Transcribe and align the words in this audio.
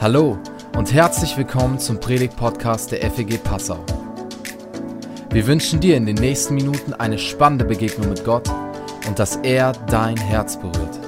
Hallo 0.00 0.38
und 0.76 0.92
herzlich 0.92 1.36
willkommen 1.36 1.80
zum 1.80 1.98
Predigt-Podcast 1.98 2.92
der 2.92 3.10
FEG 3.10 3.42
Passau. 3.42 3.84
Wir 5.30 5.44
wünschen 5.48 5.80
dir 5.80 5.96
in 5.96 6.06
den 6.06 6.14
nächsten 6.14 6.54
Minuten 6.54 6.94
eine 6.94 7.18
spannende 7.18 7.64
Begegnung 7.64 8.08
mit 8.08 8.24
Gott 8.24 8.48
und 9.08 9.18
dass 9.18 9.34
er 9.38 9.72
dein 9.72 10.16
Herz 10.16 10.56
berührt. 10.56 11.00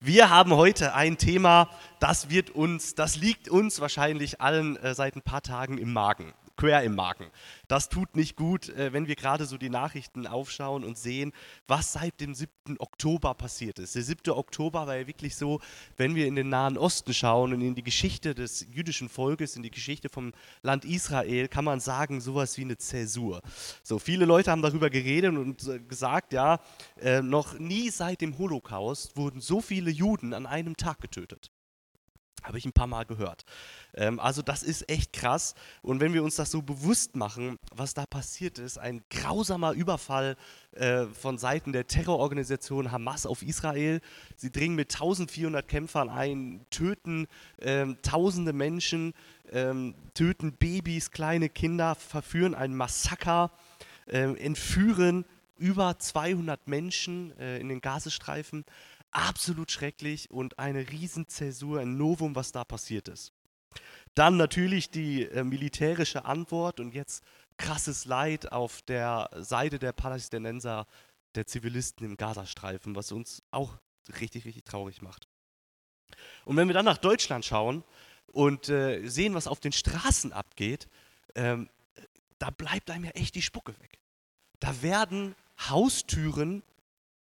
Wir 0.00 0.30
haben 0.30 0.52
heute 0.56 0.94
ein 0.94 1.16
Thema, 1.16 1.68
das 2.00 2.28
wird 2.28 2.50
uns, 2.50 2.96
das 2.96 3.18
liegt 3.18 3.48
uns 3.48 3.80
wahrscheinlich 3.80 4.40
allen 4.40 4.78
äh, 4.78 4.96
seit 4.96 5.14
ein 5.14 5.22
paar 5.22 5.42
Tagen 5.42 5.78
im 5.78 5.92
Magen 5.92 6.32
quer 6.60 6.82
im 6.82 6.94
Magen. 6.94 7.24
Das 7.68 7.88
tut 7.88 8.16
nicht 8.16 8.36
gut, 8.36 8.68
äh, 8.68 8.92
wenn 8.92 9.06
wir 9.06 9.16
gerade 9.16 9.46
so 9.46 9.56
die 9.56 9.70
Nachrichten 9.70 10.26
aufschauen 10.26 10.84
und 10.84 10.98
sehen, 10.98 11.32
was 11.66 11.94
seit 11.94 12.20
dem 12.20 12.34
7. 12.34 12.76
Oktober 12.78 13.32
passiert 13.32 13.78
ist. 13.78 13.94
Der 13.94 14.02
7. 14.02 14.30
Oktober 14.34 14.86
war 14.86 14.94
ja 14.94 15.06
wirklich 15.06 15.36
so, 15.36 15.60
wenn 15.96 16.14
wir 16.14 16.26
in 16.26 16.36
den 16.36 16.50
Nahen 16.50 16.76
Osten 16.76 17.14
schauen 17.14 17.54
und 17.54 17.62
in 17.62 17.74
die 17.74 17.82
Geschichte 17.82 18.34
des 18.34 18.66
jüdischen 18.70 19.08
Volkes, 19.08 19.56
in 19.56 19.62
die 19.62 19.70
Geschichte 19.70 20.10
vom 20.10 20.32
Land 20.60 20.84
Israel, 20.84 21.48
kann 21.48 21.64
man 21.64 21.80
sagen, 21.80 22.20
sowas 22.20 22.58
wie 22.58 22.64
eine 22.64 22.76
Zäsur. 22.76 23.40
So, 23.82 23.98
viele 23.98 24.26
Leute 24.26 24.50
haben 24.50 24.60
darüber 24.60 24.90
geredet 24.90 25.34
und 25.34 25.66
äh, 25.66 25.80
gesagt, 25.80 26.34
ja, 26.34 26.60
äh, 27.00 27.22
noch 27.22 27.58
nie 27.58 27.88
seit 27.88 28.20
dem 28.20 28.36
Holocaust 28.36 29.16
wurden 29.16 29.40
so 29.40 29.62
viele 29.62 29.90
Juden 29.90 30.34
an 30.34 30.44
einem 30.44 30.76
Tag 30.76 31.00
getötet. 31.00 31.50
Habe 32.42 32.58
ich 32.58 32.64
ein 32.64 32.72
paar 32.72 32.86
Mal 32.86 33.04
gehört. 33.04 33.44
Ähm, 33.94 34.20
also 34.20 34.42
das 34.42 34.62
ist 34.62 34.88
echt 34.90 35.12
krass. 35.12 35.54
Und 35.82 36.00
wenn 36.00 36.14
wir 36.14 36.22
uns 36.22 36.36
das 36.36 36.50
so 36.50 36.62
bewusst 36.62 37.16
machen, 37.16 37.58
was 37.74 37.94
da 37.94 38.06
passiert 38.06 38.58
ist, 38.58 38.78
ein 38.78 39.02
grausamer 39.10 39.72
Überfall 39.72 40.36
äh, 40.72 41.06
von 41.06 41.36
Seiten 41.36 41.72
der 41.72 41.88
Terrororganisation 41.88 42.92
Hamas 42.92 43.26
auf 43.26 43.42
Israel. 43.42 44.00
Sie 44.36 44.52
dringen 44.52 44.76
mit 44.76 44.94
1400 44.94 45.66
Kämpfern 45.66 46.08
ein, 46.08 46.64
töten 46.70 47.26
ähm, 47.60 47.98
tausende 48.02 48.52
Menschen, 48.52 49.12
ähm, 49.50 49.94
töten 50.14 50.52
Babys, 50.52 51.10
kleine 51.10 51.48
Kinder, 51.48 51.96
verführen 51.96 52.54
ein 52.54 52.74
Massaker, 52.74 53.50
äh, 54.06 54.32
entführen 54.34 55.24
über 55.58 55.98
200 55.98 56.68
Menschen 56.68 57.36
äh, 57.38 57.58
in 57.58 57.68
den 57.68 57.80
Gazastreifen 57.80 58.64
absolut 59.10 59.70
schrecklich 59.70 60.30
und 60.30 60.58
eine 60.58 60.90
Riesenzäsur, 60.90 61.80
ein 61.80 61.96
Novum, 61.96 62.34
was 62.34 62.52
da 62.52 62.64
passiert 62.64 63.08
ist. 63.08 63.32
Dann 64.14 64.36
natürlich 64.36 64.90
die 64.90 65.24
äh, 65.24 65.44
militärische 65.44 66.24
Antwort 66.24 66.80
und 66.80 66.94
jetzt 66.94 67.22
krasses 67.56 68.04
Leid 68.04 68.52
auf 68.52 68.82
der 68.82 69.30
Seite 69.36 69.78
der 69.78 69.92
Palästinenser, 69.92 70.86
der 71.34 71.46
Zivilisten 71.46 72.06
im 72.06 72.16
Gazastreifen, 72.16 72.96
was 72.96 73.12
uns 73.12 73.42
auch 73.50 73.78
richtig, 74.20 74.44
richtig 74.44 74.64
traurig 74.64 75.02
macht. 75.02 75.28
Und 76.44 76.56
wenn 76.56 76.68
wir 76.68 76.74
dann 76.74 76.84
nach 76.84 76.98
Deutschland 76.98 77.44
schauen 77.44 77.84
und 78.26 78.68
äh, 78.68 79.06
sehen, 79.06 79.34
was 79.34 79.46
auf 79.46 79.60
den 79.60 79.72
Straßen 79.72 80.32
abgeht, 80.32 80.88
ähm, 81.34 81.68
da 82.38 82.50
bleibt 82.50 82.90
einem 82.90 83.04
ja 83.04 83.10
echt 83.12 83.34
die 83.34 83.42
Spucke 83.42 83.78
weg. 83.80 83.98
Da 84.58 84.82
werden 84.82 85.36
Haustüren 85.68 86.62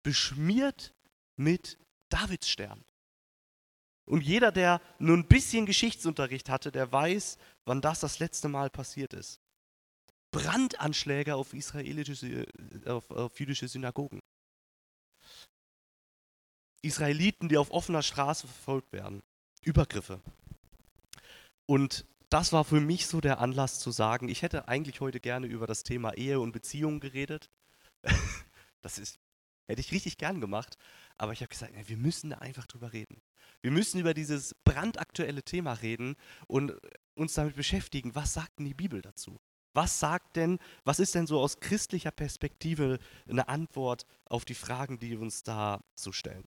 beschmiert 0.01 0.93
mit 1.35 1.77
Davidsstern. 2.09 2.83
Und 4.05 4.21
jeder, 4.21 4.51
der 4.51 4.81
nur 4.99 5.17
ein 5.17 5.27
bisschen 5.27 5.65
Geschichtsunterricht 5.65 6.49
hatte, 6.49 6.71
der 6.71 6.91
weiß, 6.91 7.37
wann 7.65 7.81
das 7.81 8.01
das 8.01 8.19
letzte 8.19 8.49
Mal 8.49 8.69
passiert 8.69 9.13
ist. 9.13 9.39
Brandanschläge 10.31 11.35
auf 11.35 11.53
israelische, 11.53 12.45
auf, 12.85 13.09
auf 13.11 13.39
jüdische 13.39 13.67
Synagogen. 13.67 14.19
Israeliten, 16.81 17.47
die 17.47 17.57
auf 17.57 17.71
offener 17.71 18.01
Straße 18.01 18.47
verfolgt 18.47 18.91
werden. 18.91 19.23
Übergriffe. 19.61 20.21
Und 21.65 22.05
das 22.29 22.51
war 22.51 22.65
für 22.65 22.81
mich 22.81 23.07
so 23.07 23.21
der 23.21 23.39
Anlass 23.39 23.79
zu 23.79 23.91
sagen, 23.91 24.27
ich 24.27 24.41
hätte 24.41 24.67
eigentlich 24.67 24.99
heute 24.99 25.19
gerne 25.19 25.47
über 25.47 25.67
das 25.67 25.83
Thema 25.83 26.13
Ehe 26.13 26.39
und 26.39 26.51
Beziehungen 26.51 26.99
geredet. 26.99 27.49
Das 28.81 28.97
ist, 28.97 29.17
hätte 29.69 29.79
ich 29.79 29.93
richtig 29.93 30.17
gern 30.17 30.41
gemacht. 30.41 30.77
Aber 31.17 31.33
ich 31.33 31.41
habe 31.41 31.49
gesagt, 31.49 31.73
wir 31.87 31.97
müssen 31.97 32.31
da 32.31 32.37
einfach 32.37 32.67
drüber 32.67 32.93
reden. 32.93 33.21
Wir 33.61 33.71
müssen 33.71 33.99
über 33.99 34.13
dieses 34.13 34.55
brandaktuelle 34.63 35.43
Thema 35.43 35.73
reden 35.73 36.15
und 36.47 36.73
uns 37.15 37.33
damit 37.33 37.55
beschäftigen, 37.55 38.15
was 38.15 38.33
sagt 38.33 38.59
denn 38.59 38.65
die 38.65 38.73
Bibel 38.73 39.01
dazu? 39.01 39.39
Was 39.73 39.99
sagt 39.99 40.35
denn, 40.35 40.59
was 40.83 40.99
ist 40.99 41.15
denn 41.15 41.25
so 41.25 41.39
aus 41.39 41.59
christlicher 41.59 42.11
Perspektive 42.11 42.99
eine 43.27 43.47
Antwort 43.47 44.05
auf 44.25 44.45
die 44.45 44.53
Fragen, 44.53 44.99
die 44.99 45.11
wir 45.11 45.21
uns 45.21 45.43
da 45.43 45.83
so 45.95 46.11
stellen? 46.11 46.47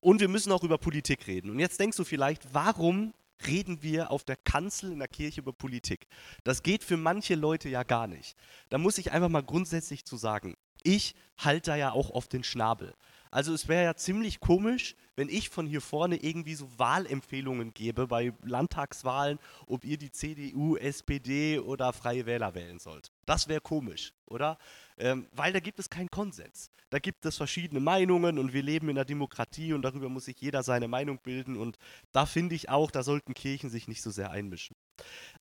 Und 0.00 0.20
wir 0.20 0.28
müssen 0.28 0.52
auch 0.52 0.62
über 0.62 0.78
Politik 0.78 1.26
reden. 1.26 1.50
Und 1.50 1.58
jetzt 1.58 1.80
denkst 1.80 1.96
du 1.96 2.04
vielleicht, 2.04 2.54
warum 2.54 3.14
reden 3.46 3.82
wir 3.82 4.10
auf 4.12 4.22
der 4.22 4.36
Kanzel 4.36 4.92
in 4.92 5.00
der 5.00 5.08
Kirche 5.08 5.40
über 5.40 5.52
Politik? 5.52 6.06
Das 6.44 6.62
geht 6.62 6.84
für 6.84 6.96
manche 6.96 7.34
Leute 7.34 7.68
ja 7.68 7.82
gar 7.82 8.06
nicht. 8.06 8.36
Da 8.68 8.78
muss 8.78 8.98
ich 8.98 9.10
einfach 9.10 9.28
mal 9.28 9.42
grundsätzlich 9.42 10.04
zu 10.04 10.16
sagen, 10.16 10.56
ich 10.84 11.16
halte 11.38 11.72
da 11.72 11.76
ja 11.76 11.92
auch 11.92 12.10
auf 12.10 12.28
den 12.28 12.44
Schnabel. 12.44 12.94
Also 13.34 13.52
es 13.52 13.66
wäre 13.66 13.82
ja 13.82 13.96
ziemlich 13.96 14.38
komisch, 14.38 14.94
wenn 15.16 15.28
ich 15.28 15.48
von 15.48 15.66
hier 15.66 15.80
vorne 15.80 16.14
irgendwie 16.22 16.54
so 16.54 16.68
Wahlempfehlungen 16.78 17.74
gebe 17.74 18.06
bei 18.06 18.32
Landtagswahlen, 18.44 19.40
ob 19.66 19.84
ihr 19.84 19.98
die 19.98 20.12
CDU, 20.12 20.76
SPD 20.76 21.58
oder 21.58 21.92
Freie 21.92 22.26
Wähler 22.26 22.54
wählen 22.54 22.78
sollt. 22.78 23.10
Das 23.26 23.48
wäre 23.48 23.60
komisch, 23.60 24.12
oder? 24.26 24.56
Ähm, 24.98 25.26
weil 25.32 25.52
da 25.52 25.58
gibt 25.58 25.80
es 25.80 25.90
keinen 25.90 26.12
Konsens. 26.12 26.70
Da 26.90 27.00
gibt 27.00 27.26
es 27.26 27.36
verschiedene 27.36 27.80
Meinungen 27.80 28.38
und 28.38 28.52
wir 28.52 28.62
leben 28.62 28.88
in 28.88 28.96
einer 28.96 29.04
Demokratie 29.04 29.72
und 29.72 29.82
darüber 29.82 30.08
muss 30.08 30.26
sich 30.26 30.40
jeder 30.40 30.62
seine 30.62 30.86
Meinung 30.86 31.18
bilden 31.18 31.56
und 31.56 31.76
da 32.12 32.26
finde 32.26 32.54
ich 32.54 32.68
auch, 32.68 32.92
da 32.92 33.02
sollten 33.02 33.34
Kirchen 33.34 33.68
sich 33.68 33.88
nicht 33.88 34.02
so 34.02 34.12
sehr 34.12 34.30
einmischen. 34.30 34.76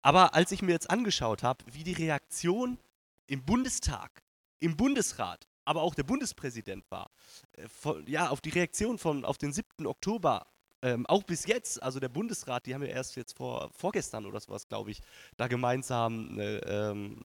Aber 0.01 0.33
als 0.33 0.51
ich 0.51 0.63
mir 0.63 0.71
jetzt 0.71 0.89
angeschaut 0.89 1.43
habe, 1.43 1.63
wie 1.71 1.83
die 1.83 1.93
Reaktion 1.93 2.79
im 3.27 3.45
Bundestag, 3.45 4.23
im 4.59 4.77
Bundesrat 4.77 5.47
aber 5.65 5.81
auch 5.81 5.95
der 5.95 6.03
Bundespräsident 6.03 6.89
war, 6.89 7.11
äh, 7.53 7.67
von, 7.67 8.05
ja, 8.07 8.29
auf 8.29 8.41
die 8.41 8.49
Reaktion 8.49 8.97
von, 8.97 9.25
auf 9.25 9.37
den 9.37 9.53
7. 9.53 9.85
Oktober, 9.85 10.47
ähm, 10.81 11.05
auch 11.05 11.23
bis 11.23 11.45
jetzt, 11.45 11.81
also 11.81 11.99
der 11.99 12.09
Bundesrat, 12.09 12.65
die 12.65 12.73
haben 12.73 12.83
ja 12.83 12.89
erst 12.89 13.15
jetzt 13.15 13.37
vor, 13.37 13.71
vorgestern 13.73 14.25
oder 14.25 14.39
sowas, 14.39 14.67
glaube 14.67 14.91
ich, 14.91 15.01
da 15.37 15.47
gemeinsam 15.47 16.29
eine, 16.31 16.57
ähm, 16.65 17.23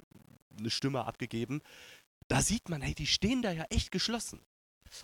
eine 0.56 0.70
Stimme 0.70 1.04
abgegeben. 1.04 1.60
Da 2.28 2.40
sieht 2.40 2.68
man, 2.68 2.82
hey, 2.82 2.94
die 2.94 3.06
stehen 3.06 3.42
da 3.42 3.50
ja 3.50 3.64
echt 3.70 3.90
geschlossen. 3.90 4.40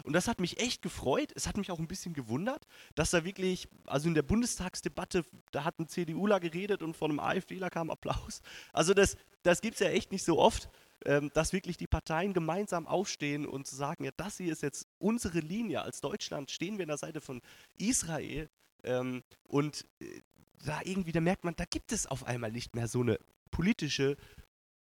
Und 0.05 0.13
das 0.13 0.29
hat 0.29 0.41
mich 0.41 0.61
echt 0.61 0.83
gefreut. 0.83 1.33
Es 1.35 1.47
hat 1.47 1.57
mich 1.57 1.71
auch 1.71 1.79
ein 1.79 1.89
bisschen 1.89 2.15
gewundert, 2.15 2.67
dass 2.95 3.11
da 3.11 3.25
wirklich, 3.25 3.69
also 3.87 4.09
in 4.09 4.15
der 4.15 4.23
Bundestagsdebatte, 4.23 5.25
da 5.51 5.65
hat 5.65 5.79
ein 5.79 5.89
CDUler 5.89 6.41
geredet 6.41 6.83
und 6.83 6.97
von 6.97 7.11
einem 7.11 7.21
AfDler 7.21 7.71
kam 7.71 7.91
Applaus. 7.91 8.41
Also 8.73 8.95
das, 8.95 9.17
das 9.43 9.61
gibt 9.61 9.75
es 9.75 9.81
ja 9.81 9.89
echt 9.89 10.13
nicht 10.13 10.25
so 10.25 10.39
oft 10.39 10.69
ähm, 11.05 11.31
dass 11.35 11.53
wirklich 11.53 11.77
die 11.77 11.87
Parteien 11.87 12.33
gemeinsam 12.33 12.87
aufstehen 12.87 13.47
und 13.47 13.67
sagen, 13.67 14.05
ja, 14.05 14.11
das 14.17 14.39
hier 14.39 14.53
ist 14.53 14.63
jetzt 14.63 14.87
unsere 14.99 15.41
Linie. 15.41 15.83
Als 15.83 16.01
Deutschland 16.01 16.51
stehen 16.51 16.79
wir 16.79 16.85
an 16.85 16.89
der 16.89 16.99
Seite 16.99 17.21
von 17.21 17.43
Israel. 17.77 18.49
Ähm, 18.83 19.23
und 19.45 19.87
äh, 20.01 20.21
da 20.65 20.81
irgendwie, 20.83 21.13
da 21.13 21.21
merkt 21.21 21.45
man, 21.45 21.55
da 21.57 21.65
gibt 21.67 21.93
es 21.93 22.07
auf 22.07 22.25
einmal 22.25 22.53
nicht 22.53 22.75
mehr 22.75 22.89
so 22.89 23.03
eine 23.03 23.19
politische, 23.51 24.17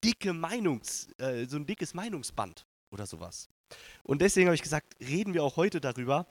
dicke 0.04 0.32
Meinungs, 0.32 1.08
äh, 1.18 1.46
so 1.46 1.56
ein 1.56 1.66
dickes 1.66 1.94
Meinungsband 1.94 2.66
oder 2.90 3.06
sowas. 3.06 3.48
Und 4.02 4.20
deswegen 4.20 4.48
habe 4.48 4.54
ich 4.54 4.62
gesagt, 4.62 4.96
reden 5.00 5.32
wir 5.32 5.42
auch 5.42 5.56
heute 5.56 5.80
darüber. 5.80 6.26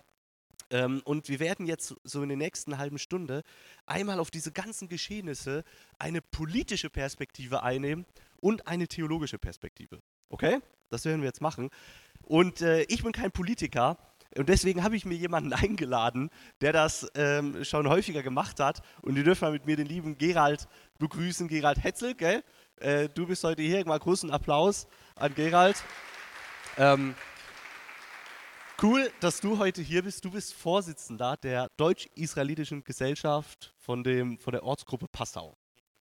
Ähm, 0.71 1.01
und 1.03 1.29
wir 1.29 1.39
werden 1.39 1.65
jetzt 1.65 1.95
so 2.03 2.21
in 2.21 2.29
der 2.29 2.37
nächsten 2.37 2.77
halben 2.77 2.99
Stunde 2.99 3.43
einmal 3.87 4.19
auf 4.19 4.29
diese 4.29 4.51
ganzen 4.51 4.87
Geschehnisse 4.87 5.63
eine 5.97 6.21
politische 6.21 6.91
Perspektive 6.91 7.63
einnehmen 7.63 8.05
und 8.41 8.67
eine 8.67 8.87
theologische 8.87 9.37
Perspektive. 9.37 10.01
Okay? 10.29 10.59
Das 10.89 11.05
werden 11.05 11.21
wir 11.21 11.27
jetzt 11.27 11.41
machen. 11.41 11.69
Und 12.23 12.61
äh, 12.61 12.83
ich 12.83 13.03
bin 13.03 13.11
kein 13.11 13.31
Politiker. 13.31 13.97
Und 14.37 14.49
deswegen 14.49 14.83
habe 14.83 14.95
ich 14.95 15.05
mir 15.05 15.15
jemanden 15.15 15.53
eingeladen, 15.53 16.29
der 16.61 16.73
das 16.73 17.09
ähm, 17.15 17.63
schon 17.63 17.87
häufiger 17.87 18.23
gemacht 18.23 18.59
hat. 18.59 18.81
Und 19.01 19.17
ihr 19.17 19.23
dürft 19.23 19.41
mal 19.41 19.51
mit 19.51 19.65
mir 19.65 19.75
den 19.75 19.87
lieben 19.87 20.17
Gerald 20.17 20.67
begrüßen, 20.99 21.47
Gerald 21.47 21.83
Hetzel, 21.83 22.15
gell? 22.15 22.43
Äh, 22.77 23.09
du 23.09 23.27
bist 23.27 23.43
heute 23.43 23.61
hier. 23.61 23.85
Mal 23.85 23.99
großen 23.99 24.31
Applaus 24.31 24.87
an 25.15 25.33
Gerald. 25.35 25.83
Ähm, 26.77 27.15
cool, 28.81 29.11
dass 29.19 29.41
du 29.41 29.57
heute 29.57 29.81
hier 29.81 30.03
bist. 30.03 30.23
Du 30.23 30.31
bist 30.31 30.53
Vorsitzender 30.53 31.35
der 31.37 31.67
Deutsch-Israelitischen 31.77 32.83
Gesellschaft 32.83 33.73
von, 33.77 34.03
dem, 34.03 34.37
von 34.37 34.53
der 34.53 34.63
Ortsgruppe 34.63 35.07
Passau. 35.11 35.57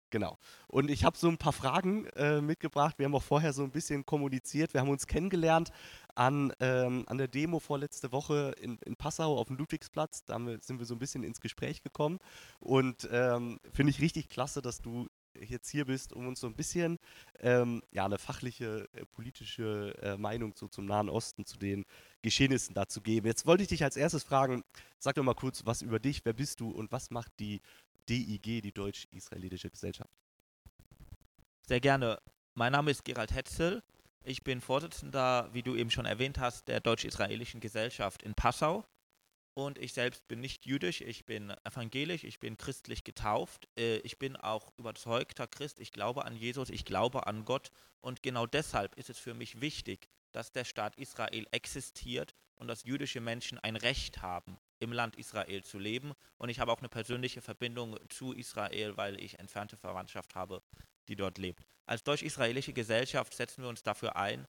Genau. 0.09 0.37
Und 0.67 0.89
ich 0.89 1.03
habe 1.03 1.17
so 1.17 1.27
ein 1.27 1.37
paar 1.37 1.51
Fragen 1.51 2.05
äh, 2.15 2.39
mitgebracht. 2.39 2.97
Wir 2.97 3.05
haben 3.05 3.15
auch 3.15 3.23
vorher 3.23 3.51
so 3.51 3.63
ein 3.63 3.71
bisschen 3.71 4.05
kommuniziert. 4.05 4.73
Wir 4.73 4.81
haben 4.81 4.89
uns 4.89 5.05
kennengelernt 5.05 5.71
an, 6.15 6.53
ähm, 6.61 7.03
an 7.07 7.17
der 7.17 7.27
Demo 7.27 7.59
vorletzte 7.59 8.11
Woche 8.11 8.53
in, 8.61 8.77
in 8.85 8.95
Passau 8.95 9.37
auf 9.37 9.47
dem 9.47 9.57
Ludwigsplatz. 9.57 10.23
Da 10.23 10.39
wir, 10.39 10.59
sind 10.61 10.79
wir 10.79 10.85
so 10.85 10.95
ein 10.95 10.99
bisschen 10.99 11.23
ins 11.23 11.41
Gespräch 11.41 11.81
gekommen. 11.83 12.19
Und 12.59 13.07
ähm, 13.11 13.59
finde 13.73 13.89
ich 13.89 14.01
richtig 14.01 14.29
klasse, 14.29 14.61
dass 14.61 14.81
du 14.81 15.07
jetzt 15.45 15.69
hier 15.69 15.85
bist, 15.85 16.13
um 16.13 16.27
uns 16.27 16.39
so 16.39 16.47
ein 16.47 16.55
bisschen 16.55 16.99
ähm, 17.39 17.83
ja, 17.91 18.05
eine 18.05 18.17
fachliche, 18.17 18.87
äh, 18.93 19.05
politische 19.05 19.93
äh, 20.01 20.17
Meinung 20.17 20.55
zu, 20.55 20.67
zum 20.67 20.85
Nahen 20.85 21.09
Osten, 21.09 21.45
zu 21.45 21.57
den 21.57 21.85
Geschehnissen 22.21 22.73
dazu 22.73 23.01
geben. 23.01 23.27
Jetzt 23.27 23.45
wollte 23.45 23.63
ich 23.63 23.69
dich 23.69 23.83
als 23.83 23.97
erstes 23.97 24.23
fragen, 24.23 24.63
sag 24.99 25.15
doch 25.15 25.23
mal 25.23 25.35
kurz 25.35 25.65
was 25.65 25.81
über 25.81 25.99
dich, 25.99 26.25
wer 26.25 26.33
bist 26.33 26.59
du 26.59 26.69
und 26.69 26.91
was 26.91 27.11
macht 27.11 27.31
die 27.39 27.61
DIG, 28.09 28.61
die 28.61 28.71
Deutsch-Israelitische 28.71 29.69
Gesellschaft? 29.69 30.11
Sehr 31.67 31.79
gerne. 31.79 32.21
Mein 32.53 32.71
Name 32.71 32.91
ist 32.91 33.03
Gerald 33.03 33.33
Hetzel. 33.33 33.83
Ich 34.23 34.43
bin 34.43 34.61
Vorsitzender, 34.61 35.49
wie 35.53 35.63
du 35.63 35.75
eben 35.75 35.91
schon 35.91 36.05
erwähnt 36.05 36.39
hast, 36.39 36.67
der 36.67 36.79
Deutsch-Israelischen 36.79 37.59
Gesellschaft 37.59 38.23
in 38.23 38.33
Passau. 38.33 38.85
Und 39.53 39.79
ich 39.79 39.93
selbst 39.93 40.27
bin 40.27 40.39
nicht 40.39 40.65
jüdisch, 40.65 41.01
ich 41.01 41.25
bin 41.25 41.51
evangelisch, 41.63 42.23
ich 42.23 42.39
bin 42.39 42.57
christlich 42.57 43.03
getauft. 43.03 43.67
Äh, 43.75 43.97
ich 43.99 44.19
bin 44.19 44.35
auch 44.35 44.71
überzeugter 44.77 45.47
Christ. 45.47 45.79
Ich 45.79 45.91
glaube 45.91 46.25
an 46.25 46.35
Jesus, 46.35 46.69
ich 46.69 46.85
glaube 46.85 47.25
an 47.25 47.43
Gott. 47.43 47.71
Und 47.99 48.21
genau 48.21 48.45
deshalb 48.45 48.95
ist 48.97 49.09
es 49.09 49.17
für 49.17 49.33
mich 49.33 49.59
wichtig, 49.59 50.07
dass 50.37 50.51
der 50.51 50.65
Staat 50.65 50.95
Israel 50.99 51.47
existiert 51.49 52.35
und 52.57 52.67
dass 52.67 52.83
jüdische 52.83 53.19
Menschen 53.19 53.57
ein 53.57 53.75
Recht 53.75 54.21
haben, 54.21 54.59
im 54.77 54.91
Land 54.91 55.15
Israel 55.15 55.63
zu 55.63 55.79
leben. 55.79 56.13
Und 56.37 56.49
ich 56.49 56.59
habe 56.59 56.71
auch 56.71 56.77
eine 56.77 56.89
persönliche 56.89 57.41
Verbindung 57.41 57.97
zu 58.09 58.33
Israel, 58.33 58.95
weil 58.97 59.19
ich 59.19 59.39
entfernte 59.39 59.77
Verwandtschaft 59.77 60.35
habe, 60.35 60.61
die 61.07 61.15
dort 61.15 61.39
lebt. 61.39 61.65
Als 61.87 62.03
deutsch-israelische 62.03 62.71
Gesellschaft 62.71 63.33
setzen 63.33 63.63
wir 63.63 63.69
uns 63.69 63.81
dafür 63.81 64.15
ein, 64.15 64.45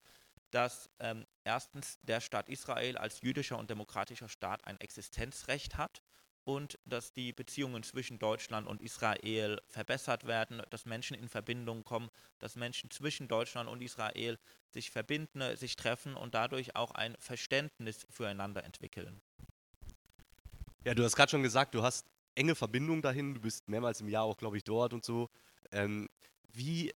dass 0.50 0.90
ähm, 0.98 1.24
erstens 1.44 1.98
der 2.02 2.20
Staat 2.20 2.50
Israel 2.50 2.98
als 2.98 3.22
jüdischer 3.22 3.56
und 3.56 3.70
demokratischer 3.70 4.28
Staat 4.28 4.66
ein 4.66 4.78
Existenzrecht 4.80 5.78
hat 5.78 6.02
und 6.48 6.78
dass 6.86 7.12
die 7.12 7.34
Beziehungen 7.34 7.82
zwischen 7.82 8.18
Deutschland 8.18 8.66
und 8.66 8.80
Israel 8.80 9.60
verbessert 9.68 10.26
werden, 10.26 10.62
dass 10.70 10.86
Menschen 10.86 11.14
in 11.14 11.28
Verbindung 11.28 11.84
kommen, 11.84 12.08
dass 12.38 12.56
Menschen 12.56 12.90
zwischen 12.90 13.28
Deutschland 13.28 13.68
und 13.68 13.82
Israel 13.82 14.38
sich 14.70 14.90
verbinden, 14.90 15.54
sich 15.58 15.76
treffen 15.76 16.14
und 16.14 16.32
dadurch 16.32 16.74
auch 16.74 16.92
ein 16.92 17.16
Verständnis 17.20 18.06
füreinander 18.08 18.64
entwickeln. 18.64 19.20
Ja, 20.84 20.94
du 20.94 21.04
hast 21.04 21.16
gerade 21.16 21.30
schon 21.30 21.42
gesagt, 21.42 21.74
du 21.74 21.82
hast 21.82 22.06
enge 22.34 22.54
Verbindungen 22.54 23.02
dahin, 23.02 23.34
du 23.34 23.42
bist 23.42 23.68
mehrmals 23.68 24.00
im 24.00 24.08
Jahr 24.08 24.24
auch, 24.24 24.38
glaube 24.38 24.56
ich, 24.56 24.64
dort 24.64 24.94
und 24.94 25.04
so. 25.04 25.28
Ähm, 25.70 26.08
wie 26.54 26.94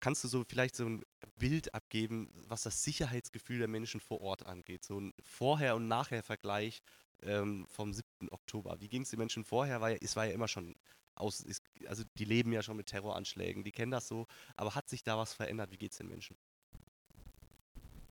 kannst 0.00 0.24
du 0.24 0.28
so 0.28 0.42
vielleicht 0.42 0.74
so 0.74 0.86
ein 0.86 1.04
Bild 1.36 1.72
abgeben, 1.72 2.32
was 2.48 2.64
das 2.64 2.82
Sicherheitsgefühl 2.82 3.58
der 3.58 3.68
Menschen 3.68 4.00
vor 4.00 4.20
Ort 4.22 4.44
angeht? 4.44 4.82
So 4.82 4.98
ein 4.98 5.14
Vorher- 5.22 5.76
und 5.76 5.86
Nachher-Vergleich 5.86 6.82
ähm, 7.22 7.64
vom 7.68 7.92
7. 7.92 8.07
Oktober. 8.30 8.80
Wie 8.80 8.88
ging 8.88 9.02
es 9.02 9.10
den 9.10 9.18
Menschen 9.18 9.44
vorher? 9.44 9.80
Weil 9.80 9.98
es 10.00 10.16
war 10.16 10.26
ja 10.26 10.32
immer 10.32 10.48
schon 10.48 10.74
aus, 11.14 11.40
ist, 11.40 11.62
also 11.86 12.04
die 12.16 12.24
leben 12.24 12.52
ja 12.52 12.62
schon 12.62 12.76
mit 12.76 12.86
Terroranschlägen, 12.86 13.64
die 13.64 13.72
kennen 13.72 13.90
das 13.90 14.08
so, 14.08 14.26
aber 14.56 14.74
hat 14.74 14.88
sich 14.88 15.02
da 15.02 15.18
was 15.18 15.32
verändert? 15.32 15.70
Wie 15.70 15.78
geht 15.78 15.92
es 15.92 15.98
den 15.98 16.08
Menschen? 16.08 16.36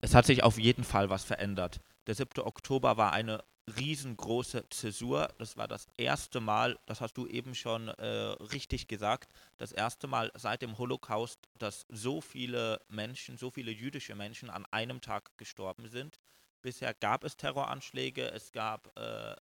Es 0.02 0.14
hat 0.14 0.26
sich 0.26 0.44
auf 0.44 0.60
jeden 0.60 0.84
Fall 0.84 1.10
was 1.10 1.24
verändert. 1.24 1.82
Der 2.06 2.16
7. 2.16 2.42
Oktober 2.44 2.98
war 2.98 3.14
eine 3.14 3.44
riesengroße 3.76 4.70
Zäsur. 4.70 5.28
Das 5.40 5.58
war 5.58 5.68
das 5.68 5.88
erste 5.98 6.40
Mal, 6.40 6.80
das 6.86 7.02
hast 7.02 7.18
du 7.18 7.28
eben 7.28 7.56
schon 7.56 7.90
äh, 7.90 8.06
richtig 8.06 8.88
gesagt, 8.88 9.34
das 9.58 9.72
erste 9.72 10.08
Mal 10.08 10.32
seit 10.36 10.62
dem 10.62 10.78
Holocaust, 10.78 11.40
dass 11.58 11.86
so 11.90 12.22
viele 12.22 12.80
Menschen, 12.88 13.38
so 13.38 13.52
viele 13.52 13.72
jüdische 13.72 14.16
Menschen 14.16 14.50
an 14.50 14.66
einem 14.68 15.02
Tag 15.02 15.38
gestorben 15.38 15.90
sind. 15.90 16.20
Bisher 16.62 16.94
gab 16.94 17.24
es 17.24 17.36
Terroranschläge, 17.38 18.32
es 18.32 18.52
gab 18.52 18.98
äh, 18.98 19.36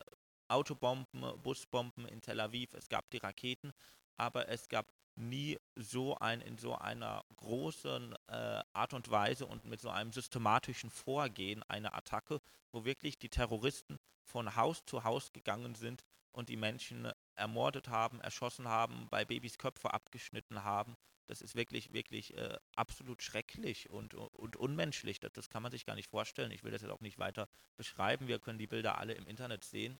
Autobomben, 0.49 1.23
Busbomben 1.43 2.07
in 2.07 2.21
Tel 2.21 2.41
Aviv, 2.41 2.73
es 2.75 2.89
gab 2.89 3.11
die 3.11 3.19
Raketen, 3.19 3.73
aber 4.17 4.49
es 4.49 4.69
gab 4.69 4.87
nie 5.17 5.59
so 5.77 6.17
ein 6.19 6.41
in 6.41 6.59
so 6.59 6.75
einer 6.75 7.25
großen 7.37 8.15
äh, 8.27 8.63
Art 8.73 8.95
und 8.95 9.11
Weise 9.11 9.47
und 9.47 9.65
mit 9.65 9.81
so 9.81 9.91
einem 9.91 10.13
systematischen 10.13 10.91
Vorgehen 10.91 11.63
eine 11.65 11.95
Attacke, 11.95 12.41
wo 12.73 12.85
wirklich 12.85 13.19
die 13.19 13.29
Terroristen 13.29 13.99
von 14.23 14.57
Haus 14.57 14.85
zu 14.87 15.05
Haus 15.05 15.33
gegangen 15.33 15.75
sind 15.75 16.03
und 16.33 16.49
die 16.49 16.57
Menschen 16.57 17.11
ermordet 17.37 17.89
haben, 17.89 18.21
erschossen 18.21 18.69
haben, 18.69 19.09
bei 19.09 19.25
Babys 19.25 19.59
Köpfe 19.59 19.93
abgeschnitten 19.93 20.65
haben. 20.65 20.97
Das 21.27 21.41
ist 21.41 21.55
wirklich, 21.55 21.93
wirklich 21.93 22.37
äh, 22.37 22.59
absolut 22.77 23.23
schrecklich 23.23 23.89
und, 23.89 24.15
und 24.15 24.57
unmenschlich. 24.57 25.21
Das, 25.21 25.33
das 25.33 25.49
kann 25.49 25.63
man 25.63 25.73
sich 25.73 25.87
gar 25.87 25.95
nicht 25.95 26.11
vorstellen. 26.11 26.51
Ich 26.51 26.65
will 26.65 26.73
das 26.73 26.83
jetzt 26.83 26.91
auch 26.91 27.01
nicht 27.01 27.19
weiter 27.19 27.49
beschreiben. 27.77 28.29
Wir 28.29 28.39
können 28.39 28.59
die 28.59 28.67
Bilder 28.67 28.99
alle 28.99 29.15
im 29.15 29.27
Internet 29.27 29.65
sehen. 29.65 29.99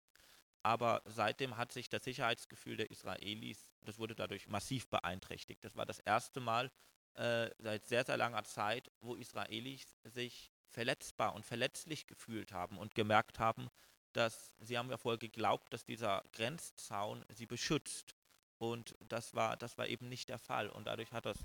Aber 0.65 1.03
seitdem 1.05 1.59
hat 1.59 1.73
sich 1.73 1.91
das 1.91 2.05
Sicherheitsgefühl 2.05 2.79
der 2.79 2.91
Israelis, 2.91 3.71
das 3.83 3.99
wurde 3.99 4.15
dadurch 4.15 4.49
massiv 4.49 4.89
beeinträchtigt. 4.89 5.63
Das 5.63 5.77
war 5.77 5.85
das 5.85 5.99
erste 5.99 6.41
Mal 6.41 6.73
äh, 7.15 7.51
seit 7.59 7.85
sehr, 7.87 8.03
sehr 8.03 8.17
langer 8.17 8.45
Zeit, 8.45 8.91
wo 9.03 9.15
Israelis 9.15 9.95
sich 10.05 10.51
verletzbar 10.71 11.35
und 11.35 11.45
verletzlich 11.45 12.07
gefühlt 12.07 12.53
haben 12.53 12.79
und 12.79 12.95
gemerkt 12.95 13.39
haben, 13.39 13.69
dass 14.15 14.53
sie 14.59 14.79
haben 14.79 14.89
ja 14.89 14.97
vorher 14.97 15.19
geglaubt, 15.19 15.71
dass 15.75 15.85
dieser 15.85 16.25
Grenzzaun 16.33 17.27
sie 17.29 17.47
beschützt. 17.47 18.15
Und 18.57 18.97
das 19.01 19.35
war, 19.35 19.59
das 19.59 19.77
war 19.77 19.87
eben 19.89 20.09
nicht 20.09 20.31
der 20.31 20.39
Fall. 20.39 20.71
Und 20.71 20.87
dadurch 20.87 21.13
hat 21.13 21.27
das, 21.27 21.37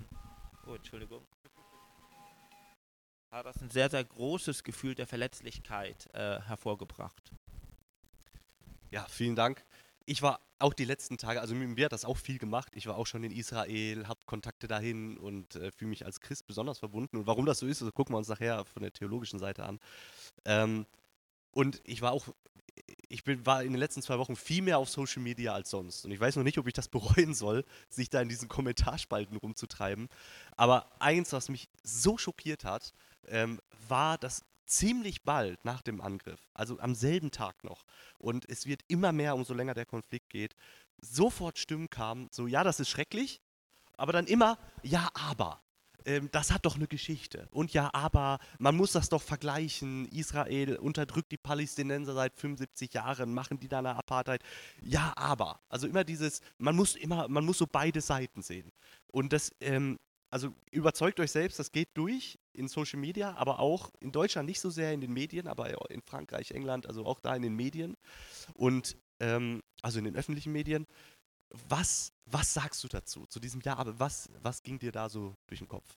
oh, 0.66 0.74
Entschuldigung, 0.74 1.26
hat 3.30 3.44
das 3.44 3.60
ein 3.60 3.70
sehr, 3.70 3.90
sehr 3.90 4.04
großes 4.04 4.64
Gefühl 4.64 4.94
der 4.94 5.06
Verletzlichkeit 5.06 6.08
äh, 6.14 6.40
hervorgebracht. 6.40 7.34
Ja, 8.90 9.06
vielen 9.08 9.36
Dank. 9.36 9.64
Ich 10.04 10.22
war 10.22 10.40
auch 10.58 10.74
die 10.74 10.84
letzten 10.84 11.16
Tage, 11.16 11.40
also 11.40 11.54
mir 11.54 11.84
hat 11.84 11.92
das 11.92 12.04
auch 12.04 12.16
viel 12.16 12.38
gemacht. 12.38 12.72
Ich 12.74 12.86
war 12.86 12.96
auch 12.96 13.06
schon 13.06 13.22
in 13.22 13.30
Israel, 13.30 14.08
habe 14.08 14.20
Kontakte 14.26 14.66
dahin 14.66 15.16
und 15.16 15.54
äh, 15.54 15.70
fühle 15.70 15.90
mich 15.90 16.04
als 16.04 16.20
Christ 16.20 16.46
besonders 16.46 16.80
verbunden. 16.80 17.16
Und 17.16 17.26
warum 17.26 17.46
das 17.46 17.60
so 17.60 17.66
ist, 17.66 17.80
das 17.80 17.92
gucken 17.94 18.14
wir 18.14 18.18
uns 18.18 18.28
nachher 18.28 18.64
von 18.64 18.82
der 18.82 18.92
theologischen 18.92 19.38
Seite 19.38 19.64
an. 19.64 19.78
Ähm, 20.44 20.86
und 21.52 21.80
ich 21.84 22.02
war 22.02 22.10
auch, 22.10 22.26
ich 23.08 23.22
bin, 23.22 23.46
war 23.46 23.62
in 23.62 23.72
den 23.72 23.78
letzten 23.78 24.02
zwei 24.02 24.18
Wochen 24.18 24.34
viel 24.34 24.62
mehr 24.62 24.78
auf 24.78 24.88
Social 24.88 25.22
Media 25.22 25.54
als 25.54 25.70
sonst. 25.70 26.04
Und 26.04 26.10
ich 26.10 26.18
weiß 26.18 26.34
noch 26.34 26.44
nicht, 26.44 26.58
ob 26.58 26.66
ich 26.66 26.74
das 26.74 26.88
bereuen 26.88 27.32
soll, 27.32 27.64
sich 27.88 28.10
da 28.10 28.20
in 28.20 28.28
diesen 28.28 28.48
Kommentarspalten 28.48 29.36
rumzutreiben. 29.36 30.08
Aber 30.56 30.90
eins, 31.00 31.32
was 31.32 31.48
mich 31.48 31.68
so 31.84 32.18
schockiert 32.18 32.64
hat, 32.64 32.92
ähm, 33.28 33.60
war, 33.88 34.18
dass 34.18 34.42
ziemlich 34.70 35.22
bald 35.22 35.64
nach 35.64 35.82
dem 35.82 36.00
Angriff, 36.00 36.40
also 36.54 36.78
am 36.78 36.94
selben 36.94 37.30
Tag 37.30 37.64
noch, 37.64 37.84
und 38.18 38.48
es 38.48 38.66
wird 38.66 38.82
immer 38.88 39.12
mehr, 39.12 39.34
umso 39.34 39.54
länger 39.54 39.74
der 39.74 39.86
Konflikt 39.86 40.30
geht, 40.30 40.54
sofort 41.00 41.58
Stimmen 41.58 41.90
kamen, 41.90 42.28
so, 42.30 42.46
ja, 42.46 42.64
das 42.64 42.80
ist 42.80 42.88
schrecklich, 42.88 43.40
aber 43.96 44.12
dann 44.12 44.26
immer, 44.26 44.58
ja, 44.82 45.08
aber. 45.14 45.60
Ähm, 46.06 46.30
das 46.32 46.50
hat 46.50 46.64
doch 46.64 46.76
eine 46.76 46.86
Geschichte. 46.86 47.48
Und 47.50 47.72
ja, 47.72 47.90
aber 47.92 48.38
man 48.58 48.76
muss 48.76 48.92
das 48.92 49.08
doch 49.08 49.22
vergleichen. 49.22 50.06
Israel 50.08 50.76
unterdrückt 50.76 51.30
die 51.32 51.36
Palästinenser 51.36 52.14
seit 52.14 52.34
75 52.36 52.94
Jahren, 52.94 53.34
machen 53.34 53.60
die 53.60 53.68
da 53.68 53.80
eine 53.80 53.96
Apartheid. 53.96 54.42
Ja, 54.80 55.12
aber. 55.16 55.60
Also 55.68 55.86
immer 55.86 56.04
dieses, 56.04 56.40
man 56.56 56.76
muss 56.76 56.96
immer, 56.96 57.28
man 57.28 57.44
muss 57.44 57.58
so 57.58 57.66
beide 57.66 58.00
Seiten 58.00 58.42
sehen. 58.42 58.72
Und 59.08 59.32
das 59.32 59.52
ähm, 59.60 59.98
also 60.30 60.54
überzeugt 60.70 61.18
euch 61.18 61.32
selbst, 61.32 61.58
das 61.58 61.72
geht 61.72 61.88
durch 61.94 62.38
in 62.52 62.68
Social 62.68 63.00
Media, 63.00 63.34
aber 63.34 63.58
auch 63.58 63.90
in 64.00 64.12
Deutschland 64.12 64.48
nicht 64.48 64.60
so 64.60 64.70
sehr 64.70 64.92
in 64.92 65.00
den 65.00 65.12
Medien, 65.12 65.48
aber 65.48 65.90
in 65.90 66.02
Frankreich, 66.02 66.52
England, 66.52 66.86
also 66.86 67.04
auch 67.04 67.18
da 67.18 67.34
in 67.34 67.42
den 67.42 67.54
Medien 67.56 67.96
und 68.54 68.96
ähm, 69.18 69.62
also 69.82 69.98
in 69.98 70.04
den 70.04 70.16
öffentlichen 70.16 70.52
Medien. 70.52 70.86
Was, 71.68 72.12
was 72.26 72.54
sagst 72.54 72.84
du 72.84 72.88
dazu, 72.88 73.26
zu 73.26 73.40
diesem 73.40 73.60
Jahr? 73.60 73.78
Aber 73.78 73.98
was, 73.98 74.30
was 74.40 74.62
ging 74.62 74.78
dir 74.78 74.92
da 74.92 75.08
so 75.08 75.34
durch 75.48 75.58
den 75.58 75.68
Kopf? 75.68 75.88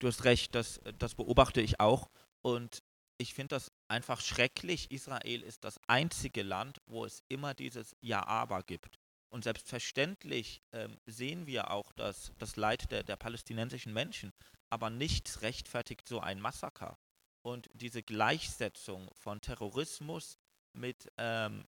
Du 0.00 0.08
hast 0.08 0.24
recht, 0.24 0.54
das, 0.56 0.80
das 0.98 1.14
beobachte 1.14 1.60
ich 1.60 1.78
auch. 1.78 2.10
Und 2.42 2.82
ich 3.18 3.32
finde 3.32 3.54
das 3.54 3.70
einfach 3.88 4.20
schrecklich. 4.20 4.90
Israel 4.90 5.42
ist 5.42 5.64
das 5.64 5.80
einzige 5.86 6.42
Land, 6.42 6.80
wo 6.86 7.04
es 7.04 7.22
immer 7.28 7.54
dieses 7.54 7.94
Ja-Aber 8.00 8.62
gibt. 8.62 8.98
Und 9.36 9.42
selbstverständlich 9.42 10.62
ähm, 10.72 10.98
sehen 11.04 11.46
wir 11.46 11.70
auch 11.70 11.92
das, 11.92 12.32
das 12.38 12.56
Leid 12.56 12.90
der, 12.90 13.02
der 13.02 13.16
palästinensischen 13.16 13.92
Menschen, 13.92 14.32
aber 14.70 14.88
nichts 14.88 15.42
rechtfertigt 15.42 16.08
so 16.08 16.20
ein 16.20 16.40
Massaker. 16.40 16.98
Und 17.42 17.68
diese 17.74 18.02
Gleichsetzung 18.02 19.10
von 19.12 19.42
Terrorismus 19.42 20.38
mit, 20.72 21.12
ähm, 21.18 21.66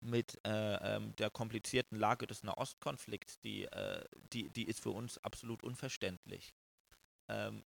mit 0.00 0.44
äh, 0.44 0.96
ähm, 0.96 1.14
der 1.14 1.30
komplizierten 1.30 1.96
Lage 1.96 2.26
des 2.26 2.42
Nahostkonflikts, 2.42 3.38
die, 3.38 3.66
äh, 3.66 4.04
die, 4.32 4.50
die 4.50 4.64
ist 4.64 4.80
für 4.80 4.90
uns 4.90 5.18
absolut 5.18 5.62
unverständlich. 5.62 6.52
Ähm, 7.28 7.64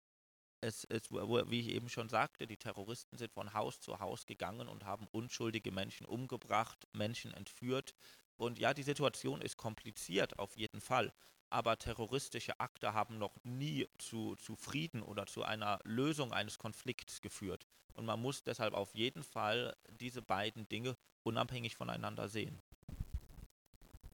es 0.60 0.84
ist, 0.84 1.10
wie 1.10 1.60
ich 1.60 1.70
eben 1.70 1.88
schon 1.88 2.08
sagte, 2.08 2.46
die 2.46 2.58
Terroristen 2.58 3.18
sind 3.18 3.32
von 3.32 3.54
Haus 3.54 3.80
zu 3.80 3.98
Haus 3.98 4.24
gegangen 4.24 4.68
und 4.68 4.84
haben 4.84 5.08
unschuldige 5.08 5.72
Menschen 5.72 6.06
umgebracht, 6.06 6.86
Menschen 6.92 7.34
entführt, 7.34 7.92
und 8.36 8.58
ja, 8.58 8.74
die 8.74 8.82
Situation 8.82 9.40
ist 9.40 9.56
kompliziert 9.56 10.38
auf 10.38 10.56
jeden 10.56 10.80
Fall, 10.80 11.12
aber 11.48 11.78
terroristische 11.78 12.58
Akte 12.60 12.92
haben 12.92 13.18
noch 13.18 13.36
nie 13.44 13.88
zu, 13.98 14.34
zu 14.36 14.56
Frieden 14.56 15.02
oder 15.02 15.26
zu 15.26 15.42
einer 15.42 15.78
Lösung 15.84 16.32
eines 16.32 16.58
Konflikts 16.58 17.20
geführt. 17.20 17.66
Und 17.94 18.04
man 18.04 18.20
muss 18.20 18.42
deshalb 18.42 18.74
auf 18.74 18.94
jeden 18.94 19.22
Fall 19.22 19.74
diese 19.88 20.20
beiden 20.20 20.68
Dinge 20.68 20.96
unabhängig 21.22 21.76
voneinander 21.76 22.28
sehen. 22.28 22.60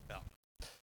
Ja. 0.09 0.23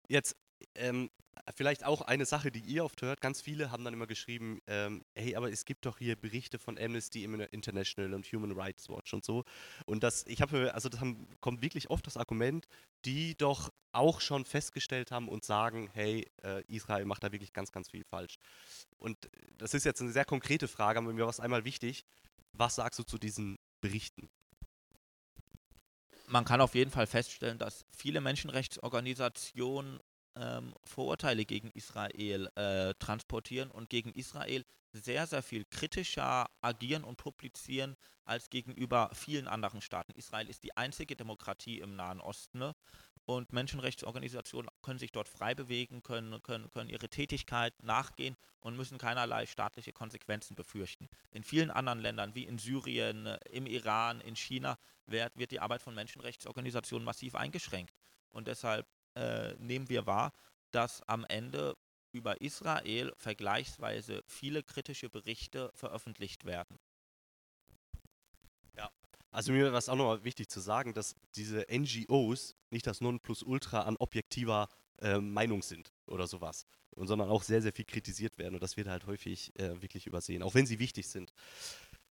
Jetzt 0.08 0.36
ähm, 0.74 1.10
vielleicht 1.54 1.84
auch 1.84 2.02
eine 2.02 2.26
Sache, 2.26 2.50
die 2.50 2.60
ihr 2.60 2.84
oft 2.84 3.02
hört. 3.02 3.20
Ganz 3.20 3.40
viele 3.40 3.70
haben 3.70 3.84
dann 3.84 3.94
immer 3.94 4.06
geschrieben, 4.06 4.60
ähm, 4.66 5.04
hey, 5.14 5.36
aber 5.36 5.50
es 5.50 5.64
gibt 5.64 5.86
doch 5.86 5.98
hier 5.98 6.16
Berichte 6.16 6.58
von 6.58 6.78
Amnesty 6.78 7.24
International 7.24 8.14
und 8.14 8.26
Human 8.26 8.52
Rights 8.52 8.88
Watch 8.88 9.14
und 9.14 9.24
so. 9.24 9.44
Und 9.86 10.02
das, 10.02 10.26
ich 10.26 10.40
habe, 10.40 10.74
also 10.74 10.88
das 10.88 11.00
haben, 11.00 11.28
kommt 11.40 11.62
wirklich 11.62 11.90
oft 11.90 12.06
das 12.06 12.16
Argument, 12.16 12.66
die 13.04 13.36
doch 13.36 13.72
auch 13.92 14.20
schon 14.20 14.44
festgestellt 14.44 15.10
haben 15.10 15.28
und 15.28 15.44
sagen, 15.44 15.88
hey, 15.92 16.30
äh, 16.42 16.62
Israel 16.66 17.04
macht 17.04 17.24
da 17.24 17.32
wirklich 17.32 17.52
ganz, 17.52 17.72
ganz 17.72 17.90
viel 17.90 18.04
falsch. 18.04 18.36
Und 18.98 19.30
das 19.56 19.74
ist 19.74 19.84
jetzt 19.84 20.00
eine 20.00 20.12
sehr 20.12 20.24
konkrete 20.24 20.68
Frage, 20.68 20.98
aber 20.98 21.12
mir 21.12 21.22
war 21.22 21.30
es 21.30 21.40
einmal 21.40 21.64
wichtig. 21.64 22.04
Was 22.52 22.76
sagst 22.76 22.98
du 22.98 23.04
zu 23.04 23.18
diesen 23.18 23.58
Berichten? 23.80 24.28
Man 26.26 26.44
kann 26.44 26.60
auf 26.60 26.74
jeden 26.74 26.90
Fall 26.90 27.06
feststellen, 27.06 27.58
dass 27.58 27.86
viele 27.90 28.20
Menschenrechtsorganisationen 28.20 29.98
ähm, 30.36 30.74
Vorurteile 30.84 31.44
gegen 31.44 31.70
Israel 31.70 32.48
äh, 32.54 32.94
transportieren 32.98 33.70
und 33.70 33.90
gegen 33.90 34.12
Israel 34.12 34.64
sehr, 34.92 35.26
sehr 35.26 35.42
viel 35.42 35.64
kritischer 35.64 36.48
agieren 36.60 37.04
und 37.04 37.16
publizieren 37.16 37.96
als 38.24 38.50
gegenüber 38.50 39.10
vielen 39.14 39.48
anderen 39.48 39.80
Staaten. 39.80 40.12
Israel 40.12 40.48
ist 40.48 40.64
die 40.64 40.76
einzige 40.76 41.16
Demokratie 41.16 41.80
im 41.80 41.96
Nahen 41.96 42.20
Osten 42.20 42.58
ne? 42.58 42.74
und 43.24 43.52
Menschenrechtsorganisationen 43.52 44.70
können 44.82 44.98
sich 44.98 45.12
dort 45.12 45.28
frei 45.28 45.54
bewegen, 45.54 46.02
können, 46.02 46.42
können, 46.42 46.70
können 46.70 46.88
ihre 46.88 47.08
Tätigkeit 47.08 47.74
nachgehen 47.82 48.36
und 48.60 48.76
müssen 48.76 48.98
keinerlei 48.98 49.46
staatliche 49.46 49.92
Konsequenzen 49.92 50.54
befürchten. 50.54 51.08
In 51.30 51.42
vielen 51.42 51.70
anderen 51.70 52.00
Ländern, 52.00 52.34
wie 52.34 52.44
in 52.44 52.58
Syrien, 52.58 53.26
im 53.50 53.66
Iran, 53.66 54.20
in 54.20 54.36
China, 54.36 54.78
wird, 55.06 55.36
wird 55.36 55.50
die 55.50 55.60
Arbeit 55.60 55.82
von 55.82 55.94
Menschenrechtsorganisationen 55.94 57.04
massiv 57.04 57.34
eingeschränkt. 57.34 57.94
Und 58.30 58.48
deshalb 58.48 58.86
äh, 59.18 59.54
nehmen 59.58 59.88
wir 59.88 60.06
wahr, 60.06 60.32
dass 60.70 61.02
am 61.08 61.24
Ende 61.28 61.76
über 62.12 62.40
Israel 62.40 63.12
vergleichsweise 63.16 64.22
viele 64.26 64.62
kritische 64.62 65.10
Berichte 65.10 65.70
veröffentlicht 65.74 66.44
werden. 66.44 66.78
Ja, 68.76 68.90
also 69.30 69.52
mir 69.52 69.72
war 69.72 69.78
es 69.78 69.88
auch 69.88 69.96
nochmal 69.96 70.24
wichtig 70.24 70.48
zu 70.48 70.60
sagen, 70.60 70.94
dass 70.94 71.16
diese 71.34 71.66
NGOs 71.70 72.54
nicht 72.70 72.86
das 72.86 73.00
Nonplusultra 73.00 73.82
an 73.82 73.96
objektiver 73.96 74.68
äh, 75.00 75.18
Meinung 75.18 75.62
sind 75.62 75.92
oder 76.06 76.26
sowas, 76.26 76.66
sondern 76.96 77.28
auch 77.28 77.42
sehr, 77.42 77.60
sehr 77.60 77.72
viel 77.72 77.84
kritisiert 77.84 78.38
werden 78.38 78.54
und 78.54 78.62
das 78.62 78.76
wird 78.76 78.88
halt 78.88 79.06
häufig 79.06 79.52
äh, 79.58 79.82
wirklich 79.82 80.06
übersehen, 80.06 80.42
auch 80.42 80.54
wenn 80.54 80.66
sie 80.66 80.78
wichtig 80.78 81.08
sind 81.08 81.32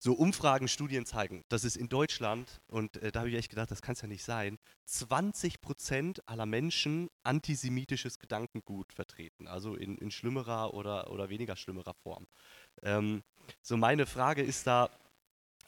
so 0.03 0.11
Umfragen, 0.11 0.67
Studien 0.67 1.05
zeigen, 1.05 1.45
dass 1.47 1.63
es 1.63 1.77
in 1.77 1.87
Deutschland, 1.87 2.59
und 2.67 2.97
äh, 2.97 3.09
da 3.13 3.21
habe 3.21 3.29
ich 3.29 3.35
echt 3.35 3.49
gedacht, 3.49 3.71
das 3.71 3.81
kann 3.81 3.93
es 3.93 4.01
ja 4.01 4.09
nicht 4.09 4.25
sein, 4.25 4.59
20 4.83 5.61
Prozent 5.61 6.27
aller 6.27 6.45
Menschen 6.45 7.09
antisemitisches 7.23 8.19
Gedankengut 8.19 8.91
vertreten, 8.91 9.47
also 9.47 9.75
in, 9.75 9.97
in 9.97 10.11
schlimmerer 10.11 10.73
oder, 10.73 11.09
oder 11.09 11.29
weniger 11.29 11.55
schlimmerer 11.55 11.93
Form. 11.93 12.27
Ähm, 12.81 13.23
so 13.61 13.77
meine 13.77 14.05
Frage 14.05 14.41
ist 14.41 14.67
da, 14.67 14.89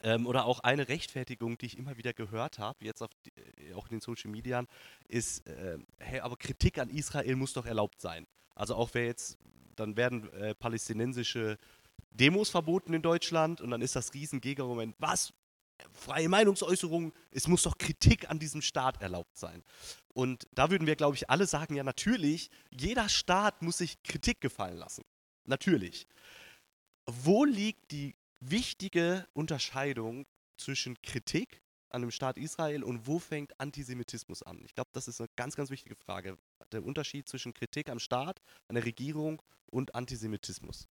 ähm, 0.02 0.26
oder 0.26 0.44
auch 0.44 0.60
eine 0.60 0.86
Rechtfertigung, 0.86 1.56
die 1.56 1.64
ich 1.64 1.78
immer 1.78 1.96
wieder 1.96 2.12
gehört 2.12 2.58
habe, 2.58 2.84
jetzt 2.84 3.02
die, 3.24 3.32
äh, 3.70 3.72
auch 3.72 3.86
in 3.86 3.92
den 3.92 4.00
Social 4.02 4.30
Media, 4.30 4.66
ist, 5.08 5.46
äh, 5.46 5.78
hey, 5.96 6.20
aber 6.20 6.36
Kritik 6.36 6.76
an 6.76 6.90
Israel 6.90 7.36
muss 7.36 7.54
doch 7.54 7.64
erlaubt 7.64 8.02
sein. 8.02 8.26
Also 8.54 8.74
auch 8.74 8.90
wer 8.92 9.06
jetzt, 9.06 9.38
dann 9.76 9.96
werden 9.96 10.30
äh, 10.34 10.54
palästinensische 10.54 11.56
Demos 12.10 12.50
verboten 12.50 12.94
in 12.94 13.02
Deutschland 13.02 13.60
und 13.60 13.70
dann 13.70 13.82
ist 13.82 13.96
das 13.96 14.14
riesen 14.14 14.40
Gegenargument, 14.40 14.94
was? 14.98 15.32
Freie 15.92 16.28
Meinungsäußerung, 16.28 17.12
es 17.30 17.48
muss 17.48 17.62
doch 17.62 17.76
Kritik 17.76 18.30
an 18.30 18.38
diesem 18.38 18.62
Staat 18.62 19.02
erlaubt 19.02 19.36
sein. 19.36 19.62
Und 20.14 20.48
da 20.52 20.70
würden 20.70 20.86
wir, 20.86 20.96
glaube 20.96 21.16
ich, 21.16 21.28
alle 21.28 21.46
sagen, 21.46 21.74
ja 21.74 21.84
natürlich, 21.84 22.50
jeder 22.70 23.10
Staat 23.10 23.60
muss 23.60 23.78
sich 23.78 24.02
Kritik 24.02 24.40
gefallen 24.40 24.78
lassen. 24.78 25.04
Natürlich. 25.44 26.08
Wo 27.04 27.44
liegt 27.44 27.90
die 27.90 28.16
wichtige 28.40 29.26
Unterscheidung 29.34 30.26
zwischen 30.56 31.00
Kritik 31.02 31.60
an 31.90 32.00
dem 32.00 32.10
Staat 32.10 32.38
Israel 32.38 32.82
und 32.82 33.06
wo 33.06 33.18
fängt 33.18 33.58
Antisemitismus 33.60 34.42
an? 34.42 34.62
Ich 34.64 34.74
glaube, 34.74 34.90
das 34.92 35.08
ist 35.08 35.20
eine 35.20 35.28
ganz, 35.36 35.54
ganz 35.56 35.70
wichtige 35.70 35.96
Frage. 35.96 36.38
Der 36.72 36.84
Unterschied 36.84 37.28
zwischen 37.28 37.54
Kritik 37.54 37.90
am 37.90 37.98
Staat, 37.98 38.40
an 38.68 38.74
der 38.74 38.84
Regierung 38.84 39.42
und 39.66 39.94
Antisemitismus. 39.94 40.88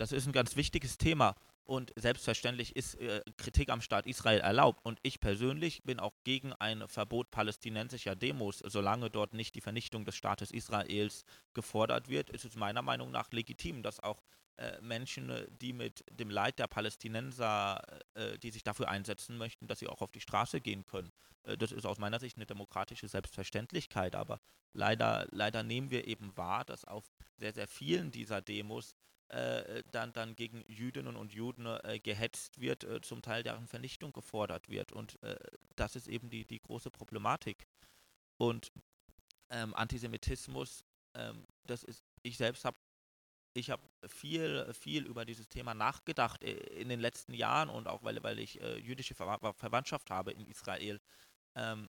Das 0.00 0.12
ist 0.12 0.26
ein 0.26 0.32
ganz 0.32 0.56
wichtiges 0.56 0.96
Thema. 0.96 1.36
Und 1.64 1.92
selbstverständlich 1.94 2.74
ist 2.74 2.94
äh, 2.94 3.22
Kritik 3.36 3.68
am 3.68 3.82
Staat 3.82 4.06
Israel 4.06 4.40
erlaubt. 4.40 4.80
Und 4.82 4.98
ich 5.02 5.20
persönlich 5.20 5.82
bin 5.82 6.00
auch 6.00 6.14
gegen 6.24 6.54
ein 6.54 6.88
Verbot 6.88 7.30
palästinensischer 7.30 8.16
Demos. 8.16 8.62
Solange 8.64 9.10
dort 9.10 9.34
nicht 9.34 9.54
die 9.56 9.60
Vernichtung 9.60 10.06
des 10.06 10.16
Staates 10.16 10.52
Israels 10.52 11.26
gefordert 11.52 12.08
wird, 12.08 12.30
ist 12.30 12.46
es 12.46 12.56
meiner 12.56 12.80
Meinung 12.80 13.10
nach 13.10 13.30
legitim, 13.30 13.82
dass 13.82 14.00
auch 14.00 14.22
äh, 14.56 14.80
Menschen, 14.80 15.28
äh, 15.28 15.46
die 15.50 15.74
mit 15.74 16.02
dem 16.10 16.30
Leid 16.30 16.58
der 16.58 16.66
Palästinenser, 16.66 17.82
äh, 18.14 18.38
die 18.38 18.52
sich 18.52 18.62
dafür 18.62 18.88
einsetzen 18.88 19.36
möchten, 19.36 19.66
dass 19.66 19.80
sie 19.80 19.88
auch 19.88 20.00
auf 20.00 20.12
die 20.12 20.22
Straße 20.22 20.62
gehen 20.62 20.86
können. 20.86 21.12
Äh, 21.42 21.58
das 21.58 21.72
ist 21.72 21.84
aus 21.84 21.98
meiner 21.98 22.20
Sicht 22.20 22.38
eine 22.38 22.46
demokratische 22.46 23.06
Selbstverständlichkeit. 23.06 24.16
Aber 24.16 24.40
leider, 24.72 25.26
leider 25.30 25.62
nehmen 25.62 25.90
wir 25.90 26.08
eben 26.08 26.34
wahr, 26.38 26.64
dass 26.64 26.86
auf 26.86 27.04
sehr, 27.36 27.52
sehr 27.52 27.68
vielen 27.68 28.10
dieser 28.10 28.40
Demos 28.40 28.94
äh, 29.30 29.84
dann, 29.90 30.12
dann 30.12 30.34
gegen 30.34 30.64
Jüdinnen 30.66 31.16
und 31.16 31.32
Juden 31.32 31.66
äh, 31.66 32.00
gehetzt 32.00 32.60
wird, 32.60 32.84
äh, 32.84 33.00
zum 33.00 33.22
Teil 33.22 33.42
deren 33.42 33.68
Vernichtung 33.68 34.12
gefordert 34.12 34.68
wird. 34.68 34.92
Und 34.92 35.22
äh, 35.22 35.36
das 35.76 35.96
ist 35.96 36.08
eben 36.08 36.30
die, 36.30 36.44
die 36.44 36.60
große 36.60 36.90
Problematik. 36.90 37.66
Und 38.38 38.72
ähm, 39.50 39.74
Antisemitismus, 39.74 40.84
ähm, 41.14 41.46
das 41.64 41.84
ist, 41.84 42.04
ich 42.22 42.36
selbst 42.36 42.64
habe 42.64 42.76
ich 43.52 43.70
habe 43.70 43.82
viel, 44.08 44.72
viel 44.72 45.06
über 45.06 45.24
dieses 45.24 45.48
Thema 45.48 45.74
nachgedacht 45.74 46.44
äh, 46.44 46.52
in 46.52 46.88
den 46.88 47.00
letzten 47.00 47.34
Jahren 47.34 47.68
und 47.68 47.88
auch 47.88 48.02
weil, 48.02 48.22
weil 48.22 48.38
ich 48.38 48.60
äh, 48.60 48.78
jüdische 48.78 49.14
Ver 49.14 49.38
Verwandtschaft 49.54 50.10
habe 50.10 50.32
in 50.32 50.46
Israel. 50.46 51.00
Ähm, 51.56 51.88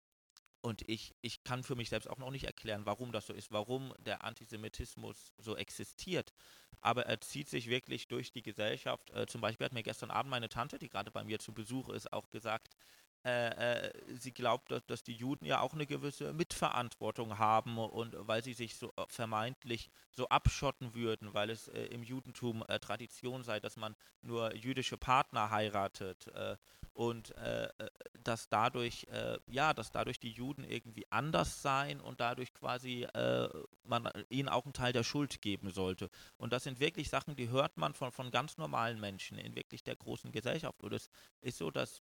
und 0.64 0.88
ich, 0.88 1.14
ich 1.20 1.44
kann 1.44 1.62
für 1.62 1.76
mich 1.76 1.90
selbst 1.90 2.08
auch 2.08 2.16
noch 2.16 2.30
nicht 2.30 2.44
erklären, 2.44 2.86
warum 2.86 3.12
das 3.12 3.26
so 3.26 3.34
ist, 3.34 3.52
warum 3.52 3.92
der 3.98 4.24
Antisemitismus 4.24 5.34
so 5.36 5.56
existiert. 5.56 6.32
Aber 6.80 7.04
er 7.04 7.20
zieht 7.20 7.50
sich 7.50 7.68
wirklich 7.68 8.08
durch 8.08 8.32
die 8.32 8.40
Gesellschaft. 8.40 9.10
Äh, 9.10 9.26
zum 9.26 9.42
Beispiel 9.42 9.66
hat 9.66 9.74
mir 9.74 9.82
gestern 9.82 10.10
Abend 10.10 10.30
meine 10.30 10.48
Tante, 10.48 10.78
die 10.78 10.88
gerade 10.88 11.10
bei 11.10 11.22
mir 11.22 11.38
zu 11.38 11.52
Besuch 11.52 11.90
ist, 11.90 12.10
auch 12.14 12.30
gesagt, 12.30 12.70
äh, 13.24 13.86
äh, 13.86 13.92
sie 14.18 14.32
glaubt, 14.32 14.70
dass, 14.70 14.84
dass, 14.84 15.02
die 15.02 15.14
Juden 15.14 15.46
ja 15.46 15.60
auch 15.60 15.72
eine 15.72 15.86
gewisse 15.86 16.34
Mitverantwortung 16.34 17.38
haben 17.38 17.78
und 17.78 18.14
weil 18.18 18.44
sie 18.44 18.52
sich 18.52 18.76
so 18.76 18.92
äh, 18.96 19.04
vermeintlich 19.08 19.88
so 20.10 20.28
abschotten 20.28 20.94
würden, 20.94 21.32
weil 21.32 21.48
es 21.48 21.68
äh, 21.68 21.86
im 21.86 22.02
Judentum 22.02 22.62
äh, 22.68 22.78
Tradition 22.78 23.42
sei, 23.42 23.60
dass 23.60 23.78
man 23.78 23.96
nur 24.20 24.54
jüdische 24.54 24.98
Partner 24.98 25.50
heiratet 25.50 26.26
äh, 26.34 26.56
und 26.92 27.34
dass 28.22 28.48
dadurch 28.48 29.08
ja, 29.48 29.74
dass 29.74 29.90
dadurch 29.90 30.20
die 30.20 30.30
Juden 30.30 30.62
irgendwie 30.62 31.10
anders 31.10 31.60
seien 31.60 32.00
und 32.00 32.20
dadurch 32.20 32.54
quasi 32.54 33.04
man 33.82 34.08
ihnen 34.28 34.48
auch 34.48 34.64
einen 34.64 34.74
Teil 34.74 34.92
der 34.92 35.02
Schuld 35.02 35.42
geben 35.42 35.72
sollte. 35.72 36.08
Und 36.36 36.52
das 36.52 36.62
sind 36.62 36.78
wirklich 36.78 37.08
Sachen, 37.08 37.34
die 37.34 37.48
hört 37.48 37.78
man 37.78 37.94
von, 37.94 38.12
von 38.12 38.30
ganz 38.30 38.58
normalen 38.58 39.00
Menschen 39.00 39.38
in 39.38 39.56
wirklich 39.56 39.82
der 39.82 39.96
großen 39.96 40.30
Gesellschaft. 40.30 40.84
Und 40.84 40.92
es 40.92 41.10
ist 41.40 41.58
so, 41.58 41.72
dass 41.72 42.00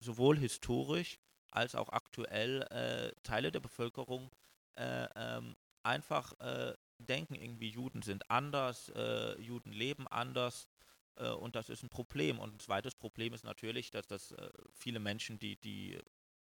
sowohl 0.00 0.38
historisch 0.38 1.18
als 1.50 1.74
auch 1.74 1.88
aktuell 1.90 2.62
äh, 2.70 3.12
Teile 3.22 3.50
der 3.50 3.60
Bevölkerung 3.60 4.30
äh, 4.76 5.08
ähm, 5.16 5.56
einfach 5.82 6.38
äh, 6.40 6.74
denken, 6.98 7.34
irgendwie 7.34 7.70
Juden 7.70 8.02
sind 8.02 8.30
anders, 8.30 8.90
äh, 8.94 9.40
Juden 9.40 9.72
leben 9.72 10.06
anders 10.08 10.68
äh, 11.16 11.30
und 11.30 11.56
das 11.56 11.68
ist 11.68 11.82
ein 11.82 11.88
Problem. 11.88 12.38
Und 12.38 12.56
ein 12.56 12.60
zweites 12.60 12.94
Problem 12.94 13.32
ist 13.32 13.44
natürlich, 13.44 13.90
dass 13.90 14.06
das 14.06 14.34
viele 14.72 14.98
Menschen, 14.98 15.38
die, 15.38 15.56
die 15.56 15.98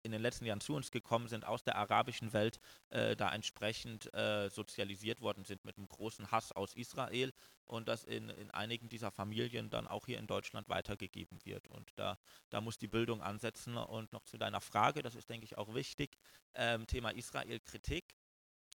in 0.04 0.12
den 0.12 0.22
letzten 0.22 0.46
Jahren 0.46 0.62
zu 0.62 0.76
uns 0.76 0.92
gekommen 0.92 1.28
sind 1.28 1.46
aus 1.46 1.64
der 1.64 1.76
arabischen 1.76 2.34
Welt, 2.34 2.60
äh, 2.90 3.16
da 3.16 3.34
entsprechend 3.34 4.14
äh, 4.14 4.50
sozialisiert 4.50 5.22
worden 5.22 5.44
sind 5.44 5.66
mit 5.66 5.78
einem 5.78 5.88
großen 5.88 6.32
Hass 6.32 6.52
aus 6.52 6.76
Israel 6.76 7.34
und 7.66 7.88
das 7.88 8.04
in, 8.04 8.30
in 8.30 8.50
einigen 8.52 8.90
dieser 8.90 9.12
Familien 9.12 9.70
dann 9.70 9.88
auch 9.88 10.08
hier 10.08 10.18
in 10.18 10.26
Deutschland 10.28 10.70
weitergegeben 10.70 11.40
wird. 11.44 11.68
Und 11.68 11.92
da, 11.96 12.18
da 12.50 12.62
muss 12.62 12.80
die 12.80 12.88
Bildung 12.88 13.22
ansetzen. 13.22 13.78
Und 13.78 14.12
noch 14.12 14.24
zu 14.24 14.38
deiner 14.38 14.60
Frage, 14.60 15.04
das 15.04 15.16
ist, 15.16 15.30
denke 15.30 15.46
ich, 15.46 15.58
auch 15.58 15.74
wichtig, 15.76 16.18
ähm, 16.56 16.88
Thema 16.88 17.12
Israel-Kritik. 17.12 18.16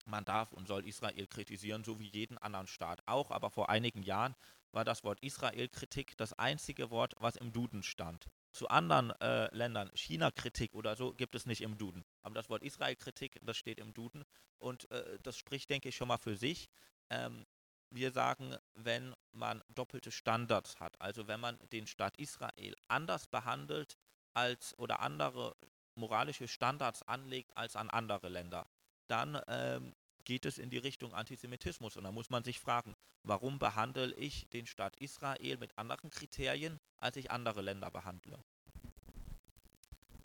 Man 0.07 0.25
darf 0.25 0.53
und 0.53 0.69
soll 0.69 0.87
Israel 0.87 1.27
kritisieren, 1.27 1.85
so 1.85 1.99
wie 1.99 2.09
jeden 2.09 2.39
anderen 2.39 2.67
Staat 2.67 3.03
auch. 3.07 3.31
Aber 3.31 3.51
vor 3.51 3.69
einigen 3.71 4.03
Jahren 4.03 4.35
war 4.73 4.85
das 4.85 5.05
Wort 5.05 5.21
Israel-Kritik 5.21 6.17
das 6.17 6.33
einzige 6.35 6.91
Wort, 6.91 7.15
was 7.19 7.37
im 7.37 7.53
Duden 7.53 7.83
stand 7.83 8.27
zu 8.55 8.69
anderen 8.69 9.11
äh, 9.21 9.55
Ländern, 9.55 9.91
China-Kritik 9.95 10.75
oder 10.75 10.95
so, 10.95 11.13
gibt 11.13 11.35
es 11.35 11.45
nicht 11.45 11.61
im 11.61 11.77
Duden. 11.77 12.05
Aber 12.23 12.37
das 12.37 12.49
Wort 12.49 12.63
Israel-Kritik, 12.63 13.41
das 13.43 13.57
steht 13.57 13.81
im 13.81 13.93
Duden 13.93 14.25
und 14.59 14.91
äh, 14.93 15.19
das 15.23 15.37
spricht, 15.37 15.69
denke 15.71 15.89
ich, 15.89 15.97
schon 15.97 16.09
mal 16.09 16.19
für 16.19 16.37
sich. 16.37 16.69
Ähm, 17.11 17.45
wir 17.91 18.13
sagen, 18.13 18.57
wenn 18.75 19.15
man 19.33 19.63
doppelte 19.69 20.13
Standards 20.13 20.79
hat, 20.79 21.01
also 21.01 21.27
wenn 21.27 21.41
man 21.41 21.59
den 21.73 21.87
Staat 21.87 22.17
Israel 22.17 22.77
anders 22.89 23.27
behandelt 23.27 23.97
als 24.35 24.79
oder 24.79 25.01
andere 25.01 25.57
moralische 25.97 26.49
Standards 26.49 27.03
anlegt 27.03 27.57
als 27.57 27.77
an 27.77 27.91
andere 27.91 28.29
Länder, 28.29 28.67
dann 29.07 29.41
ähm, 29.49 29.95
geht 30.25 30.47
es 30.47 30.59
in 30.59 30.71
die 30.71 30.79
Richtung 30.79 31.13
Antisemitismus. 31.13 31.97
Und 31.97 32.05
da 32.05 32.13
muss 32.13 32.31
man 32.31 32.45
sich 32.45 32.59
fragen, 32.59 32.95
warum 33.23 33.59
behandle 33.59 34.15
ich 34.15 34.49
den 34.51 34.67
Staat 34.67 34.97
Israel 34.97 35.59
mit 35.59 35.77
anderen 35.79 36.11
Kriterien, 36.11 36.79
als 36.97 37.17
ich 37.17 37.31
andere 37.31 37.63
Länder 37.63 37.91
behandle? 37.91 38.43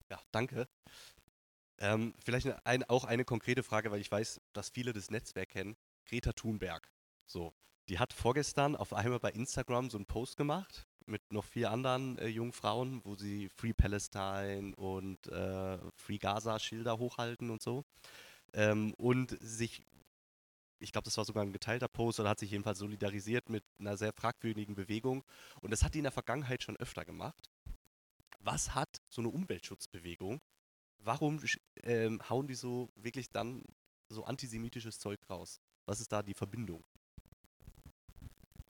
Ja, 0.09 0.19
danke. 0.31 0.67
Ähm, 1.77 2.13
vielleicht 2.23 2.47
ein, 2.65 2.83
auch 2.85 3.05
eine 3.05 3.25
konkrete 3.25 3.63
Frage, 3.63 3.91
weil 3.91 4.01
ich 4.01 4.11
weiß, 4.11 4.41
dass 4.53 4.69
viele 4.69 4.91
das 4.91 5.11
Netzwerk 5.11 5.49
kennen. 5.49 5.77
Greta 6.05 6.33
Thunberg. 6.33 6.91
So, 7.25 7.53
die 7.87 7.99
hat 7.99 8.13
vorgestern 8.13 8.75
auf 8.75 8.93
einmal 8.93 9.19
bei 9.19 9.31
Instagram 9.31 9.89
so 9.89 9.97
einen 9.97 10.05
Post 10.05 10.35
gemacht 10.37 10.87
mit 11.05 11.31
noch 11.31 11.45
vier 11.45 11.71
anderen 11.71 12.17
äh, 12.19 12.27
jungen 12.27 12.53
Frauen, 12.53 13.03
wo 13.03 13.15
sie 13.15 13.49
Free 13.49 13.73
Palestine 13.73 14.75
und 14.75 15.27
äh, 15.27 15.77
Free 15.95 16.17
Gaza 16.17 16.59
Schilder 16.59 16.97
hochhalten 16.99 17.49
und 17.49 17.61
so. 17.61 17.83
Ähm, 18.53 18.93
und 18.95 19.37
sich, 19.41 19.83
ich 20.79 20.91
glaube, 20.91 21.05
das 21.05 21.17
war 21.17 21.25
sogar 21.25 21.43
ein 21.43 21.53
geteilter 21.53 21.87
Post 21.87 22.19
oder 22.19 22.29
hat 22.29 22.39
sich 22.39 22.51
jedenfalls 22.51 22.79
solidarisiert 22.79 23.49
mit 23.49 23.63
einer 23.79 23.97
sehr 23.97 24.13
fragwürdigen 24.13 24.75
Bewegung. 24.75 25.23
Und 25.61 25.71
das 25.71 25.83
hat 25.83 25.93
die 25.93 25.99
in 25.99 26.03
der 26.03 26.11
Vergangenheit 26.11 26.63
schon 26.63 26.77
öfter 26.77 27.05
gemacht. 27.05 27.49
Was 28.39 28.75
hat 28.75 29.01
so 29.09 29.21
eine 29.21 29.29
Umweltschutzbewegung? 29.29 30.41
Warum 30.99 31.41
ähm, 31.83 32.21
hauen 32.29 32.47
die 32.47 32.55
so 32.55 32.89
wirklich 32.95 33.29
dann 33.31 33.63
so 34.09 34.23
antisemitisches 34.25 34.99
Zeug 34.99 35.19
raus? 35.29 35.59
Was 35.85 35.99
ist 35.99 36.11
da 36.11 36.23
die 36.23 36.33
Verbindung? 36.33 36.83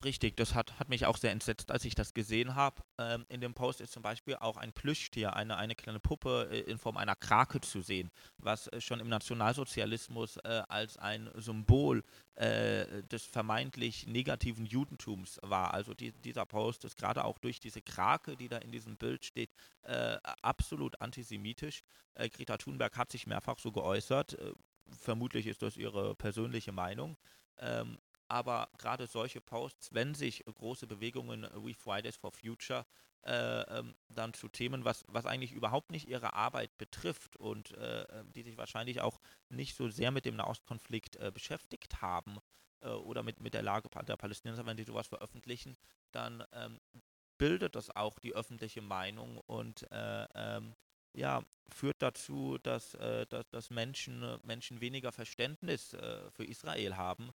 Richtig, 0.02 0.38
das 0.38 0.56
hat, 0.56 0.80
hat 0.80 0.88
mich 0.88 1.06
auch 1.06 1.18
sehr 1.18 1.32
entsetzt, 1.32 1.72
als 1.72 1.84
ich 1.84 1.94
das 1.94 2.14
gesehen 2.14 2.56
habe. 2.56 2.82
Ähm, 2.98 3.26
in 3.28 3.42
dem 3.42 3.54
Post 3.54 3.82
ist 3.82 3.92
zum 3.92 4.02
Beispiel 4.02 4.38
auch 4.38 4.56
ein 4.56 4.72
Plüschtier, 4.72 5.34
eine, 5.36 5.58
eine 5.58 5.76
kleine 5.76 6.00
Puppe 6.00 6.48
äh, 6.50 6.60
in 6.62 6.78
Form 6.78 6.96
einer 6.96 7.18
Krake 7.18 7.60
zu 7.60 7.82
sehen, 7.82 8.10
was 8.38 8.68
äh, 8.68 8.80
schon 8.80 9.02
im 9.02 9.10
Nationalsozialismus 9.10 10.38
äh, 10.38 10.64
als 10.70 10.96
ein 10.96 11.30
Symbol 11.36 12.06
äh, 12.36 13.04
des 13.04 13.26
vermeintlich 13.26 14.08
negativen 14.08 14.66
Judentums 14.66 15.38
war. 15.42 15.74
Also 15.74 15.94
die, 15.94 16.14
dieser 16.14 16.46
Post 16.46 16.86
ist 16.86 16.96
gerade 16.96 17.26
auch 17.26 17.38
durch 17.38 17.60
diese 17.60 17.82
Krake, 17.82 18.38
die 18.38 18.48
da 18.48 18.60
in 18.60 18.72
diesem 18.72 18.96
Bild 18.96 19.26
steht, 19.26 19.50
äh, 19.82 20.16
absolut 20.42 21.02
antisemitisch. 21.02 21.82
Äh, 22.14 22.30
Greta 22.30 22.56
Thunberg 22.56 22.96
hat 22.96 23.12
sich 23.12 23.28
mehrfach 23.28 23.60
so 23.60 23.74
geäußert. 23.74 24.38
vermutlich 24.88 25.46
ist 25.46 25.62
das 25.62 25.76
ihre 25.76 26.16
persönliche 26.16 26.72
Meinung. 26.72 27.18
Ähm, 27.58 27.98
aber 28.30 28.70
gerade 28.78 29.08
solche 29.08 29.42
Posts, 29.42 29.94
wenn 29.94 30.14
sich 30.14 30.46
große 30.46 30.88
Bewegungen 30.88 31.48
wie 31.66 31.74
Fridays 31.74 32.16
for 32.16 32.32
Future 32.32 32.86
äh, 33.26 33.62
ähm, 33.80 33.96
dann 34.08 34.34
zu 34.34 34.48
Themen, 34.48 34.86
was, 34.86 35.04
was 35.08 35.26
eigentlich 35.26 35.52
überhaupt 35.52 35.92
nicht 35.92 36.08
ihre 36.08 36.34
Arbeit 36.34 36.78
betrifft 36.78 37.36
und 37.38 37.72
äh, 37.72 38.04
ähm, 38.04 38.32
die 38.32 38.44
sich 38.44 38.58
wahrscheinlich 38.58 39.02
auch 39.02 39.20
nicht 39.50 39.76
so 39.76 39.90
sehr 39.90 40.12
mit 40.12 40.26
dem 40.26 40.36
Nahostkonflikt 40.36 41.18
äh, 41.18 41.32
beschäftigt 41.34 42.02
haben 42.02 42.38
äh, 42.82 42.90
oder 42.90 43.24
mit, 43.24 43.42
mit 43.42 43.54
der 43.54 43.64
Lage 43.64 43.90
der 43.90 44.16
Palästinenser, 44.16 44.66
wenn 44.66 44.78
die 44.78 44.86
sowas 44.86 45.08
veröffentlichen, 45.08 45.76
dann 46.12 46.44
ähm, 46.54 46.80
bildet 47.38 47.76
das 47.76 47.94
auch 47.94 48.20
die 48.20 48.36
öffentliche 48.36 48.82
Meinung 48.82 49.38
und 49.48 49.92
äh, 49.92 50.28
ähm, 50.36 50.76
ja, 51.14 51.44
führt 51.68 52.02
dazu, 52.02 52.58
dass, 52.60 52.94
äh, 52.94 53.26
dass, 53.26 53.50
dass 53.50 53.70
Menschen, 53.70 54.38
Menschen 54.44 54.80
weniger 54.80 55.12
Verständnis 55.12 55.90
für 55.90 56.46
Israel 56.46 56.96
haben 56.96 57.32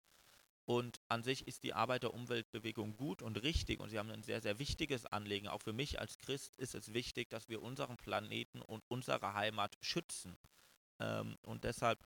und 0.66 1.00
an 1.08 1.24
sich 1.24 1.48
ist 1.48 1.64
die 1.64 1.74
Arbeit 1.74 2.04
der 2.04 2.14
Umweltbewegung 2.14 2.96
gut 2.96 3.22
und 3.22 3.42
richtig 3.42 3.80
und 3.80 3.90
sie 3.90 3.98
haben 3.98 4.12
ein 4.12 4.24
sehr, 4.24 4.42
sehr 4.42 4.60
wichtiges 4.60 5.06
Anliegen. 5.06 5.48
Auch 5.48 5.62
für 5.62 5.74
mich 5.74 6.00
als 6.00 6.18
Christ 6.18 6.56
ist 6.58 6.76
es 6.76 6.94
wichtig, 6.94 7.30
dass 7.30 7.50
wir 7.50 7.62
unseren 7.62 7.98
Planeten 7.98 8.62
und 8.62 8.84
unsere 8.88 9.34
Heimat 9.34 9.78
schützen. 9.82 10.38
Ähm, 11.00 11.38
und 11.42 11.64
deshalb, 11.64 12.00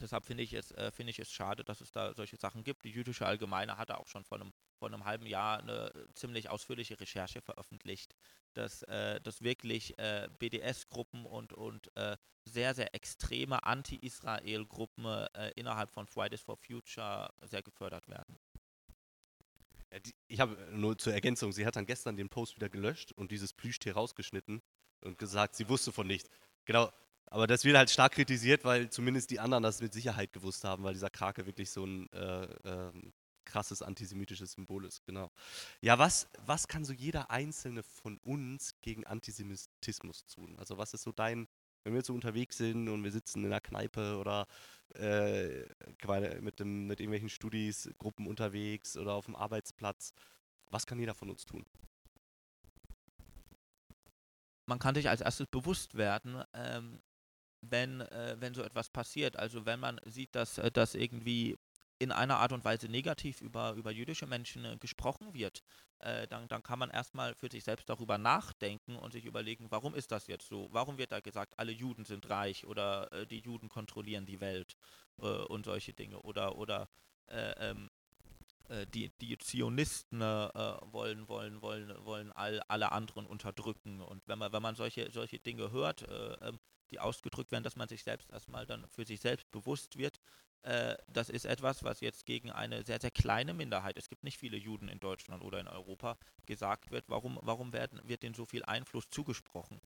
deshalb 0.00 0.26
finde 0.26 0.42
ich, 0.42 0.52
es, 0.52 0.72
äh, 0.72 0.90
find 0.92 1.08
ich 1.08 1.18
es 1.18 1.32
schade, 1.32 1.64
dass 1.64 1.80
es 1.80 1.90
da 1.90 2.12
solche 2.14 2.36
Sachen 2.36 2.64
gibt. 2.64 2.84
Die 2.84 2.90
jüdische 2.90 3.26
Allgemeine 3.26 3.78
hatte 3.78 3.98
auch 3.98 4.06
schon 4.06 4.24
vor 4.24 4.40
einem, 4.40 4.52
vor 4.76 4.88
einem 4.88 5.04
halben 5.04 5.26
Jahr 5.26 5.60
eine 5.60 5.92
ziemlich 6.14 6.48
ausführliche 6.48 6.98
Recherche 7.00 7.40
veröffentlicht, 7.40 8.14
dass, 8.54 8.82
äh, 8.84 9.20
dass 9.20 9.42
wirklich 9.42 9.98
äh, 9.98 10.28
BDS-Gruppen 10.38 11.26
und, 11.26 11.52
und 11.52 11.94
äh, 11.96 12.16
sehr, 12.44 12.74
sehr 12.74 12.94
extreme 12.94 13.64
Anti-Israel-Gruppen 13.64 15.04
äh, 15.04 15.50
innerhalb 15.56 15.90
von 15.90 16.06
Fridays 16.06 16.42
for 16.42 16.56
Future 16.56 17.32
sehr 17.42 17.62
gefördert 17.62 18.08
werden. 18.08 18.38
Ich 20.28 20.40
habe 20.40 20.56
nur 20.72 20.98
zur 20.98 21.14
Ergänzung, 21.14 21.52
sie 21.52 21.64
hat 21.64 21.76
dann 21.76 21.86
gestern 21.86 22.16
den 22.16 22.28
Post 22.28 22.56
wieder 22.56 22.68
gelöscht 22.68 23.12
und 23.12 23.30
dieses 23.30 23.52
Plüschtier 23.52 23.94
rausgeschnitten 23.94 24.60
und 25.00 25.18
gesagt, 25.18 25.54
sie 25.54 25.68
wusste 25.68 25.92
von 25.92 26.06
nichts. 26.06 26.28
Genau, 26.64 26.90
aber 27.26 27.46
das 27.46 27.64
wird 27.64 27.76
halt 27.76 27.90
stark 27.90 28.12
kritisiert, 28.12 28.64
weil 28.64 28.90
zumindest 28.90 29.30
die 29.30 29.40
anderen 29.40 29.62
das 29.62 29.80
mit 29.80 29.92
Sicherheit 29.92 30.32
gewusst 30.32 30.64
haben, 30.64 30.84
weil 30.84 30.94
dieser 30.94 31.10
Krake 31.10 31.46
wirklich 31.46 31.70
so 31.70 31.84
ein 31.84 32.10
äh, 32.12 32.44
äh, 32.44 32.92
krasses 33.56 33.80
antisemitisches 33.80 34.52
Symbol 34.52 34.84
ist, 34.84 35.02
genau. 35.06 35.30
Ja, 35.80 35.98
was, 35.98 36.28
was 36.44 36.68
kann 36.68 36.84
so 36.84 36.92
jeder 36.92 37.30
Einzelne 37.30 37.82
von 37.82 38.18
uns 38.18 38.74
gegen 38.82 39.06
Antisemitismus 39.06 40.26
tun? 40.26 40.58
Also 40.58 40.76
was 40.76 40.92
ist 40.92 41.04
so 41.04 41.12
dein, 41.12 41.48
wenn 41.82 41.94
wir 41.94 42.00
jetzt 42.00 42.08
so 42.08 42.14
unterwegs 42.14 42.58
sind 42.58 42.86
und 42.90 43.02
wir 43.02 43.10
sitzen 43.10 43.40
in 43.40 43.46
einer 43.46 43.62
Kneipe 43.62 44.18
oder 44.18 44.46
äh, 44.94 45.64
mit, 46.42 46.60
dem, 46.60 46.86
mit 46.86 47.00
irgendwelchen 47.00 47.30
Studis, 47.30 47.88
Gruppen 47.96 48.26
unterwegs 48.26 48.98
oder 48.98 49.14
auf 49.14 49.24
dem 49.24 49.36
Arbeitsplatz, 49.36 50.12
was 50.70 50.84
kann 50.86 50.98
jeder 50.98 51.14
von 51.14 51.30
uns 51.30 51.46
tun? 51.46 51.64
Man 54.66 54.78
kann 54.78 54.94
sich 54.94 55.08
als 55.08 55.22
erstes 55.22 55.46
bewusst 55.46 55.94
werden, 55.94 56.42
ähm, 56.52 57.00
wenn, 57.62 58.02
äh, 58.02 58.36
wenn 58.38 58.52
so 58.52 58.62
etwas 58.62 58.90
passiert. 58.90 59.38
Also 59.38 59.64
wenn 59.64 59.80
man 59.80 59.98
sieht, 60.04 60.34
dass, 60.34 60.58
äh, 60.58 60.70
dass 60.70 60.94
irgendwie 60.94 61.56
in 61.98 62.12
einer 62.12 62.38
Art 62.38 62.52
und 62.52 62.64
Weise 62.64 62.88
negativ 62.88 63.40
über, 63.40 63.72
über 63.72 63.90
jüdische 63.90 64.26
Menschen 64.26 64.64
äh, 64.64 64.76
gesprochen 64.78 65.34
wird, 65.34 65.62
äh, 66.00 66.26
dann, 66.28 66.48
dann 66.48 66.62
kann 66.62 66.78
man 66.78 66.90
erstmal 66.90 67.34
für 67.34 67.50
sich 67.50 67.64
selbst 67.64 67.88
darüber 67.88 68.18
nachdenken 68.18 68.96
und 68.96 69.12
sich 69.12 69.24
überlegen, 69.24 69.70
warum 69.70 69.94
ist 69.94 70.12
das 70.12 70.26
jetzt 70.26 70.48
so? 70.48 70.68
Warum 70.72 70.98
wird 70.98 71.12
da 71.12 71.20
gesagt, 71.20 71.58
alle 71.58 71.72
Juden 71.72 72.04
sind 72.04 72.28
reich 72.28 72.66
oder 72.66 73.10
äh, 73.12 73.26
die 73.26 73.40
Juden 73.40 73.68
kontrollieren 73.68 74.26
die 74.26 74.40
Welt 74.40 74.76
äh, 75.20 75.26
und 75.26 75.64
solche 75.64 75.94
Dinge? 75.94 76.20
Oder, 76.20 76.56
oder 76.56 76.88
äh, 77.28 77.70
ähm, 77.70 77.86
äh, 77.86 77.95
die, 78.92 79.10
die 79.20 79.38
Zionisten 79.38 80.20
wollen, 80.20 81.28
wollen, 81.28 81.62
wollen, 81.62 82.04
wollen 82.04 82.32
all, 82.32 82.60
alle 82.68 82.92
anderen 82.92 83.26
unterdrücken. 83.26 84.00
Und 84.00 84.26
wenn 84.26 84.38
man, 84.38 84.52
wenn 84.52 84.62
man 84.62 84.74
solche, 84.74 85.10
solche 85.12 85.38
Dinge 85.38 85.70
hört, 85.70 86.04
ähm, 86.40 86.58
die 86.90 87.00
ausgedrückt 87.00 87.52
werden, 87.52 87.64
dass 87.64 87.76
man 87.76 87.88
sich 87.88 88.02
selbst 88.02 88.30
erstmal 88.30 88.66
dann 88.66 88.86
für 88.88 89.04
sich 89.04 89.20
selbst 89.20 89.50
bewusst 89.50 89.98
wird, 89.98 90.20
äh, 90.62 90.96
das 91.08 91.28
ist 91.28 91.44
etwas, 91.44 91.84
was 91.84 92.00
jetzt 92.00 92.26
gegen 92.26 92.50
eine 92.50 92.84
sehr, 92.84 93.00
sehr 93.00 93.10
kleine 93.10 93.54
Minderheit, 93.54 93.96
es 93.96 94.08
gibt 94.08 94.24
nicht 94.24 94.38
viele 94.38 94.56
Juden 94.56 94.88
in 94.88 95.00
Deutschland 95.00 95.42
oder 95.44 95.60
in 95.60 95.68
Europa, 95.68 96.18
gesagt 96.44 96.90
wird, 96.90 97.04
warum, 97.08 97.38
warum 97.42 97.72
werden, 97.72 98.00
wird 98.04 98.22
denen 98.22 98.34
so 98.34 98.46
viel 98.46 98.64
Einfluss 98.64 99.08
zugesprochen? 99.10 99.80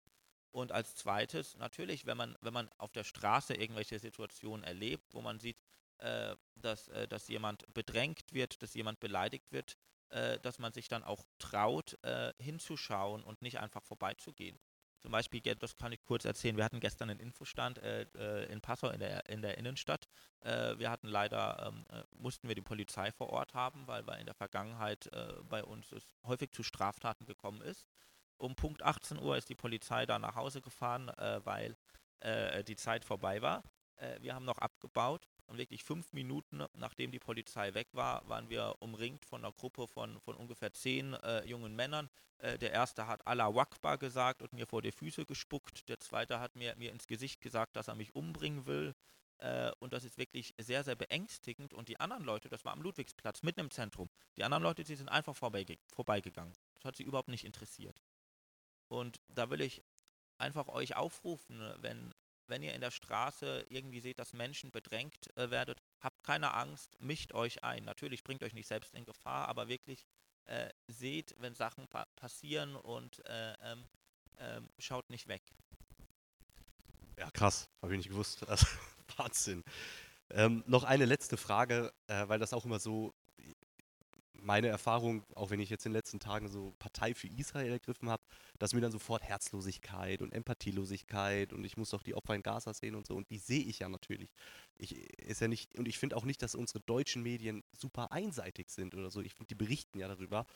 Und 0.53 0.73
als 0.73 0.95
zweites, 0.95 1.57
natürlich, 1.57 2.07
wenn 2.07 2.17
man, 2.17 2.37
wenn 2.41 2.53
man 2.53 2.71
auf 2.79 2.93
der 2.93 3.05
Straße 3.05 3.55
irgendwelche 3.55 3.99
Situationen 3.99 4.65
erlebt, 4.65 5.13
wo 5.13 5.21
man 5.21 5.39
sieht, 5.39 5.59
äh, 6.01 6.37
dass, 6.57 6.89
äh, 6.89 7.07
dass 7.09 7.29
jemand 7.29 7.73
bedrängt 7.73 8.33
wird, 8.33 8.63
dass 8.63 8.75
jemand 8.75 9.01
beleidigt 9.01 9.53
wird, 9.53 9.77
äh, 10.11 10.41
dass 10.41 10.59
man 10.59 10.73
sich 10.73 10.89
dann 10.89 11.05
auch 11.05 11.23
traut, 11.39 11.97
äh, 12.03 12.33
hinzuschauen 12.41 13.23
und 13.23 13.43
nicht 13.43 13.61
einfach 13.61 13.85
vorbeizugehen. 13.85 14.59
Zum 14.99 15.13
Beispiel, 15.13 15.41
das 15.41 15.77
kann 15.77 15.93
ich 15.93 16.03
kurz 16.03 16.25
erzählen, 16.25 16.57
wir 16.57 16.65
hatten 16.65 16.81
gestern 16.81 17.11
einen 17.11 17.21
Infostand 17.21 17.79
äh, 17.79 18.45
in 18.47 18.61
Passau 18.61 18.91
in 18.91 18.99
der, 18.99 19.27
in 19.31 19.41
der 19.41 19.57
Innenstadt. 19.57 20.09
Wir 20.43 20.91
hatten 20.91 21.09
leider, 21.09 21.67
ähm, 21.67 21.87
äh, 21.91 22.03
mussten 22.17 22.49
wir 22.49 22.55
die 22.55 22.61
Polizei 22.61 23.11
vor 23.13 23.31
Ort 23.31 23.55
haben, 23.55 23.87
weil, 23.87 24.07
weil 24.07 24.21
in 24.21 24.27
der 24.27 24.35
Vergangenheit 24.35 25.11
bei 25.49 25.65
uns 25.65 25.93
es 25.93 26.05
häufig 26.25 26.51
zu 26.53 26.63
Straftaten 26.63 27.25
gekommen 27.25 27.63
ist. 27.63 27.87
Um 28.37 28.57
Punkt 28.57 28.83
18 28.83 29.19
Uhr 29.19 29.39
ist 29.39 29.49
die 29.49 29.55
Polizei 29.55 30.05
da 30.05 30.19
nach 30.19 30.35
Hause 30.35 30.61
gefahren, 30.61 31.11
weil 31.45 31.77
die 32.67 32.77
Zeit 32.77 33.05
vorbei 33.05 33.41
war. 33.41 33.63
wir 34.21 34.35
haben 34.35 34.45
noch 34.45 34.59
abgebaut 34.59 35.27
und 35.51 35.59
wirklich 35.59 35.83
fünf 35.83 36.13
Minuten, 36.13 36.65
nachdem 36.75 37.11
die 37.11 37.19
Polizei 37.19 37.75
weg 37.75 37.89
war, 37.93 38.27
waren 38.29 38.49
wir 38.49 38.77
umringt 38.79 39.25
von 39.25 39.45
einer 39.45 39.53
Gruppe 39.53 39.89
von, 39.89 40.21
von 40.21 40.37
ungefähr 40.37 40.73
zehn 40.73 41.15
äh, 41.15 41.45
jungen 41.45 41.75
Männern. 41.75 42.09
Äh, 42.39 42.57
der 42.57 42.71
erste 42.71 43.09
hat 43.09 43.27
Allah 43.27 43.53
Wakbar 43.53 43.99
gesagt 43.99 44.43
und 44.43 44.53
mir 44.53 44.69
vor 44.69 44.81
die 44.81 44.93
Füße 44.93 45.27
gespuckt. 45.27 45.89
Der 45.89 45.99
zweite 45.99 46.39
hat 46.39 46.55
mir, 46.55 46.77
mir 46.77 46.93
ins 46.93 47.09
Gesicht 47.09 47.41
gesagt, 47.41 47.75
dass 47.75 47.89
er 47.89 47.97
mich 47.97 48.15
umbringen 48.15 48.67
will. 48.67 48.95
Äh, 49.39 49.73
und 49.81 49.93
das 49.93 50.05
ist 50.05 50.19
wirklich 50.19 50.55
sehr, 50.57 50.85
sehr 50.85 50.95
beängstigend. 50.95 51.75
Und 51.75 51.89
die 51.89 51.99
anderen 51.99 52.23
Leute, 52.23 52.49
das 52.49 52.65
war 52.65 52.73
am 52.73 52.83
Ludwigsplatz, 52.83 53.43
mitten 53.43 53.59
im 53.59 53.71
Zentrum, 53.73 54.09
die 54.37 54.45
anderen 54.45 54.63
Leute, 54.63 54.85
die 54.85 54.95
sind 54.95 55.09
einfach 55.09 55.35
vorbeige 55.35 55.79
vorbeigegangen. 55.93 56.55
Das 56.77 56.85
hat 56.85 56.97
sie 56.97 57.03
überhaupt 57.03 57.29
nicht 57.29 57.45
interessiert. 57.45 58.01
Und 58.87 59.21
da 59.27 59.51
will 59.51 59.63
ich 59.63 59.83
einfach 60.39 60.69
euch 60.69 60.95
aufrufen, 60.95 61.61
wenn 61.79 62.15
wenn 62.51 62.63
ihr 62.63 62.75
in 62.75 62.81
der 62.81 62.91
Straße 62.91 63.67
irgendwie 63.69 64.01
seht, 64.01 64.19
dass 64.19 64.33
Menschen 64.33 64.71
bedrängt 64.71 65.35
äh, 65.37 65.51
werdet, 65.51 65.81
habt 66.01 66.23
keine 66.23 66.53
Angst, 66.55 66.97
mischt 67.01 67.33
euch 67.33 67.65
ein. 67.65 67.85
Natürlich 67.85 68.23
bringt 68.23 68.43
euch 68.43 68.53
nicht 68.53 68.69
selbst 68.69 68.95
in 68.95 69.05
Gefahr, 69.05 69.49
aber 69.49 69.69
wirklich 69.69 70.05
äh, 70.47 70.69
seht, 70.89 71.35
wenn 71.39 71.55
Sachen 71.55 71.89
pa 71.89 72.07
passieren 72.17 72.77
und 72.77 73.25
äh, 73.27 73.55
ähm, 73.63 73.85
ähm, 74.39 74.69
schaut 74.79 75.09
nicht 75.11 75.29
weg. 75.29 75.43
Ja, 77.19 77.31
krass, 77.31 77.69
habe 77.83 77.93
ich 77.93 77.99
nicht 77.99 78.09
gewusst. 78.09 78.43
Also, 78.49 78.67
Wahnsinn. 79.17 79.65
Ähm, 80.31 80.63
noch 80.67 80.85
eine 80.85 81.05
letzte 81.05 81.37
Frage, 81.37 81.93
äh, 82.07 82.29
weil 82.29 82.39
das 82.39 82.53
auch 82.53 82.65
immer 82.65 82.79
so 82.79 83.15
meine 84.43 84.69
Erfahrung, 84.69 85.25
auch 85.35 85.51
wenn 85.51 85.61
ich 85.61 85.71
jetzt 85.71 85.87
in 85.87 85.93
den 85.93 85.97
letzten 85.97 86.21
Tagen 86.21 86.49
so 86.49 86.75
Partei 86.79 87.15
für 87.15 87.29
Israel 87.29 87.73
ergriffen 87.73 88.09
habe, 88.09 88.23
dass 88.59 88.75
mir 88.75 88.81
dann 88.81 88.93
sofort 88.93 89.23
Herzlosigkeit 89.23 90.23
und 90.23 90.33
Empathielosigkeit 90.33 91.53
und 91.53 91.65
ich 91.65 91.77
muss 91.77 91.91
doch 91.91 92.03
die 92.03 92.15
Opfer 92.15 92.35
in 92.35 92.43
Gaza 92.43 92.75
sehen 92.75 92.95
und 92.95 93.07
so 93.07 93.17
und 93.17 93.31
die 93.31 93.39
sehe 93.39 93.63
ich 93.63 93.81
ja 93.81 93.89
natürlich. 93.89 94.31
Ich, 94.77 94.97
ist 95.21 95.41
ja 95.41 95.49
nicht, 95.49 95.79
und 95.79 95.89
ich 95.89 95.99
finde 95.99 96.17
auch 96.17 96.25
nicht, 96.25 96.43
dass 96.43 96.55
unsere 96.55 96.81
deutschen 96.81 97.23
Medien 97.23 97.63
super 97.73 98.13
einseitig 98.13 98.71
sind 98.71 98.95
oder 98.95 99.11
so. 99.11 99.21
Ich 99.21 99.35
finde, 99.35 99.49
die 99.49 99.55
berichten 99.55 99.99
ja 99.99 100.09
darüber, 100.09 100.47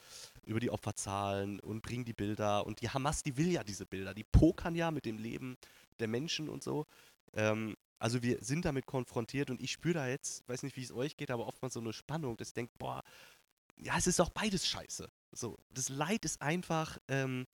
über 0.45 0.61
die 0.61 0.71
Opferzahlen 0.71 1.61
und 1.61 1.83
bringen 1.83 2.05
die 2.05 2.15
Bilder 2.15 2.67
und 2.67 2.81
die 2.81 2.91
Hamas, 2.91 3.23
die 3.23 3.37
will 3.37 3.51
ja 3.51 3.65
diese 3.65 3.87
Bilder, 3.87 4.15
die 4.15 4.25
pokern 4.25 4.75
ja 4.75 4.91
mit 4.91 5.05
dem 5.05 5.19
Leben 5.19 5.57
der 5.99 6.09
Menschen 6.09 6.49
und 6.49 6.63
so. 6.63 6.87
Ähm, 7.35 7.77
also 7.99 8.23
wir 8.23 8.39
sind 8.43 8.67
damit 8.67 8.85
konfrontiert 8.85 9.49
und 9.49 9.63
ich 9.63 9.73
spüre 9.73 9.95
da 9.95 10.09
jetzt, 10.09 10.47
weiß 10.49 10.63
nicht, 10.63 10.77
wie 10.77 10.83
es 10.83 10.93
euch 10.93 11.17
geht, 11.17 11.31
aber 11.31 11.47
oftmals 11.47 11.75
so 11.75 11.81
eine 11.81 11.95
Spannung, 11.95 12.37
dass 12.37 12.49
ich 12.49 12.55
denke, 12.55 12.73
boah, 12.79 13.03
ja, 13.77 13.97
es 13.97 14.07
ist 14.07 14.21
auch 14.21 14.31
beides 14.31 14.67
scheiße. 14.67 15.11
So, 15.33 15.59
das 15.71 15.89
Leid 15.89 16.25
ist 16.25 16.41
einfach, 16.41 16.99
ähm, 17.09 17.47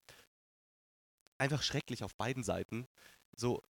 einfach 1.39 1.63
schrecklich 1.63 2.05
auf 2.05 2.15
beiden 2.15 2.43
Seiten. 2.43 2.87
So, 3.35 3.63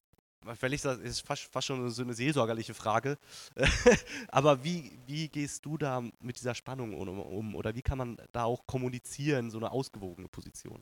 weil 0.42 0.74
ich 0.74 0.82
sage, 0.82 1.02
ist 1.02 1.22
fast, 1.22 1.44
fast 1.52 1.68
schon 1.68 1.90
so 1.90 2.02
eine 2.02 2.14
seelsorgerliche 2.14 2.74
Frage. 2.74 3.18
Aber 4.30 4.64
wie, 4.64 4.98
wie 5.06 5.28
gehst 5.28 5.66
du 5.66 5.78
da 5.78 6.02
mit 6.20 6.40
dieser 6.40 6.56
Spannung 6.56 6.94
um, 6.94 7.20
um? 7.20 7.56
Oder 7.56 7.76
wie 7.76 7.82
kann 7.82 7.98
man 7.98 8.18
da 8.32 8.46
auch 8.46 8.66
kommunizieren, 8.66 9.52
so 9.52 9.58
eine 9.58 9.72
ausgewogene 9.72 10.30
Position? 10.30 10.82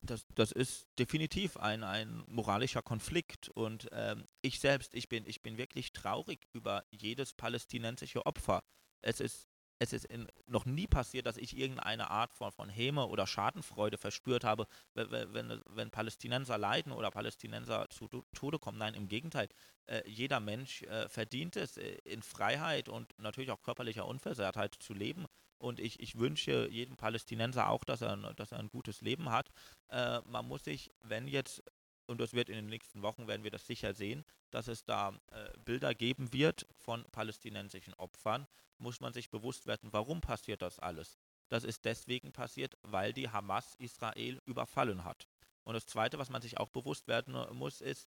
Das, 0.00 0.26
das 0.34 0.50
ist 0.50 0.88
definitiv 0.98 1.56
ein, 1.58 1.84
ein 1.84 2.24
moralischer 2.26 2.82
Konflikt. 2.82 3.50
Und 3.50 3.88
ähm, 3.92 4.26
ich 4.40 4.58
selbst, 4.58 4.94
ich 4.94 5.08
bin, 5.08 5.26
ich 5.26 5.42
bin 5.42 5.58
wirklich 5.58 5.92
traurig 5.92 6.48
über 6.52 6.84
jedes 6.90 7.34
palästinensische 7.34 8.24
Opfer. 8.26 8.64
Es 9.02 9.20
ist 9.20 9.51
es 9.82 9.92
ist 9.92 10.04
in, 10.04 10.28
noch 10.46 10.64
nie 10.64 10.86
passiert, 10.86 11.26
dass 11.26 11.36
ich 11.36 11.56
irgendeine 11.56 12.08
Art 12.10 12.32
von, 12.32 12.52
von 12.52 12.68
Häme 12.68 13.06
oder 13.08 13.26
Schadenfreude 13.26 13.98
verspürt 13.98 14.44
habe, 14.44 14.66
wenn, 14.94 15.10
wenn, 15.34 15.60
wenn 15.66 15.90
Palästinenser 15.90 16.56
leiden 16.56 16.92
oder 16.92 17.10
Palästinenser 17.10 17.88
zu 17.90 18.08
Tode 18.32 18.58
kommen. 18.58 18.78
Nein, 18.78 18.94
im 18.94 19.08
Gegenteil. 19.08 19.48
Äh, 19.86 20.08
jeder 20.08 20.38
Mensch 20.38 20.82
äh, 20.82 21.08
verdient 21.08 21.56
es, 21.56 21.76
äh, 21.78 21.98
in 22.04 22.22
Freiheit 22.22 22.88
und 22.88 23.18
natürlich 23.18 23.50
auch 23.50 23.60
körperlicher 23.60 24.06
Unversehrtheit 24.06 24.76
zu 24.78 24.94
leben. 24.94 25.26
Und 25.58 25.80
ich, 25.80 26.00
ich 26.00 26.18
wünsche 26.18 26.68
jedem 26.70 26.96
Palästinenser 26.96 27.68
auch, 27.68 27.84
dass 27.84 28.02
er, 28.02 28.16
dass 28.34 28.52
er 28.52 28.58
ein 28.58 28.68
gutes 28.68 29.00
Leben 29.00 29.30
hat. 29.30 29.50
Äh, 29.88 30.20
man 30.26 30.46
muss 30.46 30.64
sich, 30.64 30.92
wenn 31.02 31.26
jetzt 31.26 31.62
und 32.06 32.20
das 32.20 32.32
wird 32.32 32.48
in 32.48 32.56
den 32.56 32.66
nächsten 32.66 33.02
Wochen, 33.02 33.26
werden 33.26 33.44
wir 33.44 33.50
das 33.50 33.66
sicher 33.66 33.94
sehen, 33.94 34.24
dass 34.50 34.68
es 34.68 34.84
da 34.84 35.18
äh, 35.30 35.50
Bilder 35.64 35.94
geben 35.94 36.32
wird 36.32 36.66
von 36.76 37.04
palästinensischen 37.12 37.94
Opfern, 37.94 38.46
muss 38.78 39.00
man 39.00 39.12
sich 39.12 39.30
bewusst 39.30 39.66
werden, 39.66 39.92
warum 39.92 40.20
passiert 40.20 40.62
das 40.62 40.78
alles. 40.78 41.18
Das 41.48 41.64
ist 41.64 41.84
deswegen 41.84 42.32
passiert, 42.32 42.76
weil 42.82 43.12
die 43.12 43.28
Hamas 43.28 43.74
Israel 43.76 44.40
überfallen 44.46 45.04
hat. 45.04 45.28
Und 45.64 45.74
das 45.74 45.86
Zweite, 45.86 46.18
was 46.18 46.30
man 46.30 46.42
sich 46.42 46.58
auch 46.58 46.70
bewusst 46.70 47.08
werden 47.08 47.34
muss, 47.56 47.80
ist, 47.80 48.08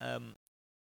ähm, 0.00 0.36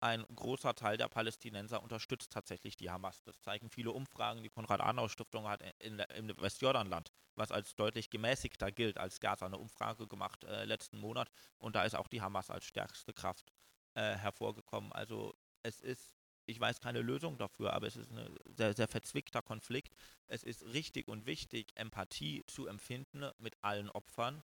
ein 0.05 0.27
großer 0.35 0.75
Teil 0.75 0.99
der 0.99 1.09
Palästinenser 1.09 1.83
unterstützt 1.83 2.31
tatsächlich 2.31 2.77
die 2.77 2.91
Hamas. 2.91 3.23
Das 3.23 3.41
zeigen 3.41 3.71
viele 3.71 3.91
Umfragen. 3.91 4.43
Die 4.43 4.51
Konrad-Adenauer-Stiftung 4.51 5.49
hat 5.49 5.63
in, 5.79 5.99
in, 5.99 6.29
im 6.29 6.43
Westjordanland, 6.43 7.11
was 7.37 7.51
als 7.51 7.75
deutlich 7.75 8.11
gemäßigter 8.11 8.71
gilt 8.71 8.99
als 8.99 9.19
Gaza, 9.19 9.47
eine 9.47 9.57
Umfrage 9.57 10.07
gemacht 10.07 10.45
äh, 10.45 10.67
letzten 10.67 10.99
Monat. 10.99 11.31
Und 11.57 11.75
da 11.75 11.85
ist 11.85 11.95
auch 11.95 12.09
die 12.09 12.21
Hamas 12.21 12.51
als 12.51 12.67
stärkste 12.67 13.15
Kraft 13.15 13.51
äh, 13.95 14.15
hervorgekommen. 14.17 14.93
Also 14.93 15.35
es 15.63 15.81
ist, 15.81 16.15
ich 16.45 16.61
weiß 16.61 16.81
keine 16.81 17.01
Lösung 17.01 17.39
dafür, 17.39 17.73
aber 17.73 17.87
es 17.87 17.97
ist 17.97 18.13
ein 18.13 18.39
sehr, 18.45 18.75
sehr 18.75 18.89
verzwickter 18.89 19.41
Konflikt. 19.41 19.95
Es 20.27 20.43
ist 20.43 20.67
richtig 20.67 21.09
und 21.09 21.25
wichtig, 21.25 21.73
Empathie 21.77 22.45
zu 22.47 22.67
empfinden 22.67 23.31
mit 23.39 23.57
allen 23.63 23.89
Opfern. 23.89 24.43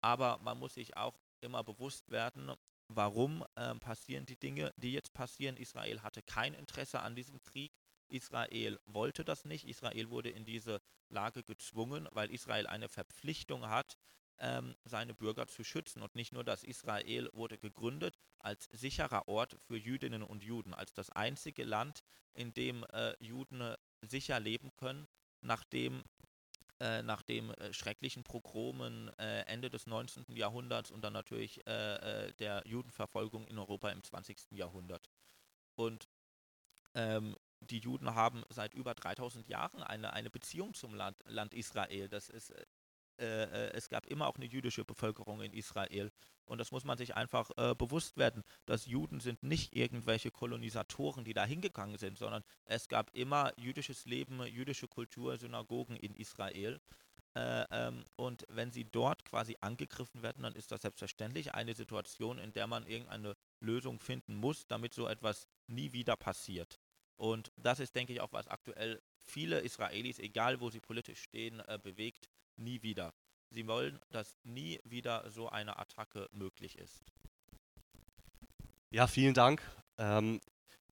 Aber 0.00 0.38
man 0.38 0.58
muss 0.58 0.72
sich 0.72 0.96
auch 0.96 1.20
immer 1.42 1.62
bewusst 1.62 2.10
werden, 2.10 2.50
warum 2.88 3.44
äh, 3.54 3.74
passieren 3.76 4.26
die 4.26 4.38
Dinge, 4.38 4.72
die 4.76 4.92
jetzt 4.92 5.12
passieren. 5.12 5.56
Israel 5.56 6.02
hatte 6.02 6.22
kein 6.22 6.54
Interesse 6.54 7.00
an 7.00 7.14
diesem 7.14 7.42
Krieg. 7.42 7.72
Israel 8.08 8.78
wollte 8.84 9.24
das 9.24 9.44
nicht. 9.44 9.66
Israel 9.66 10.10
wurde 10.10 10.30
in 10.30 10.44
diese 10.44 10.80
Lage 11.08 11.42
gezwungen, 11.42 12.08
weil 12.12 12.30
Israel 12.30 12.66
eine 12.66 12.88
Verpflichtung 12.88 13.68
hat, 13.68 13.96
ähm, 14.38 14.76
seine 14.84 15.14
Bürger 15.14 15.46
zu 15.48 15.64
schützen. 15.64 16.02
Und 16.02 16.14
nicht 16.14 16.32
nur 16.32 16.44
das, 16.44 16.62
Israel 16.62 17.28
wurde 17.32 17.58
gegründet 17.58 18.16
als 18.38 18.68
sicherer 18.72 19.28
Ort 19.28 19.56
für 19.66 19.76
Jüdinnen 19.76 20.22
und 20.22 20.44
Juden, 20.44 20.74
als 20.74 20.92
das 20.92 21.10
einzige 21.10 21.64
Land, 21.64 22.04
in 22.34 22.52
dem 22.52 22.84
äh, 22.92 23.14
Juden 23.18 23.74
sicher 24.02 24.38
leben 24.38 24.70
können, 24.76 25.08
nachdem 25.40 26.04
äh, 26.80 27.02
nach 27.02 27.22
den 27.22 27.50
äh, 27.50 27.72
schrecklichen 27.72 28.22
Progromen 28.22 29.08
äh, 29.18 29.42
Ende 29.42 29.70
des 29.70 29.86
19. 29.86 30.36
Jahrhunderts 30.36 30.90
und 30.90 31.02
dann 31.02 31.12
natürlich 31.12 31.66
äh, 31.66 32.32
der 32.34 32.62
Judenverfolgung 32.66 33.46
in 33.46 33.58
Europa 33.58 33.90
im 33.90 34.02
20. 34.02 34.52
Jahrhundert. 34.52 35.08
Und 35.74 36.08
ähm, 36.94 37.36
die 37.60 37.78
Juden 37.78 38.14
haben 38.14 38.44
seit 38.50 38.74
über 38.74 38.94
3000 38.94 39.48
Jahren 39.48 39.82
eine, 39.82 40.12
eine 40.12 40.30
Beziehung 40.30 40.74
zum 40.74 40.94
Land, 40.94 41.18
Land 41.26 41.54
Israel. 41.54 42.08
Das 42.08 42.28
ist 42.28 42.52
es 43.18 43.88
gab 43.88 44.04
immer 44.08 44.26
auch 44.26 44.36
eine 44.36 44.44
jüdische 44.44 44.84
Bevölkerung 44.84 45.40
in 45.40 45.54
Israel. 45.54 46.12
Und 46.46 46.58
das 46.58 46.70
muss 46.70 46.84
man 46.84 46.96
sich 46.96 47.14
einfach 47.14 47.50
äh, 47.56 47.74
bewusst 47.74 48.16
werden, 48.16 48.42
dass 48.64 48.86
Juden 48.86 49.20
sind 49.20 49.42
nicht 49.42 49.74
irgendwelche 49.74 50.30
Kolonisatoren, 50.30 51.24
die 51.24 51.34
da 51.34 51.44
hingegangen 51.44 51.98
sind, 51.98 52.18
sondern 52.18 52.42
es 52.64 52.88
gab 52.88 53.14
immer 53.14 53.52
jüdisches 53.58 54.06
Leben, 54.06 54.44
jüdische 54.46 54.88
Kultur, 54.88 55.36
Synagogen 55.36 55.96
in 55.96 56.14
Israel. 56.14 56.80
Äh, 57.34 57.66
ähm, 57.70 58.04
und 58.16 58.46
wenn 58.48 58.72
sie 58.72 58.84
dort 58.84 59.24
quasi 59.24 59.56
angegriffen 59.60 60.22
werden, 60.22 60.42
dann 60.42 60.54
ist 60.54 60.72
das 60.72 60.82
selbstverständlich 60.82 61.52
eine 61.52 61.74
Situation, 61.74 62.38
in 62.38 62.52
der 62.52 62.66
man 62.66 62.86
irgendeine 62.86 63.36
Lösung 63.60 64.00
finden 64.00 64.36
muss, 64.36 64.66
damit 64.66 64.94
so 64.94 65.06
etwas 65.06 65.46
nie 65.66 65.92
wieder 65.92 66.16
passiert. 66.16 66.80
Und 67.16 67.52
das 67.56 67.80
ist, 67.80 67.94
denke 67.94 68.12
ich, 68.12 68.20
auch 68.20 68.32
was 68.32 68.48
aktuell 68.48 69.02
viele 69.22 69.60
Israelis, 69.60 70.18
egal 70.18 70.60
wo 70.60 70.70
sie 70.70 70.80
politisch 70.80 71.20
stehen, 71.20 71.60
äh, 71.60 71.78
bewegt, 71.82 72.30
nie 72.56 72.82
wieder. 72.82 73.12
Sie 73.50 73.66
wollen, 73.66 74.00
dass 74.10 74.36
nie 74.44 74.80
wieder 74.84 75.30
so 75.30 75.48
eine 75.48 75.78
Attacke 75.78 76.28
möglich 76.32 76.78
ist. 76.78 77.02
Ja, 78.90 79.06
vielen 79.06 79.34
Dank. 79.34 79.62
Ähm, 79.98 80.40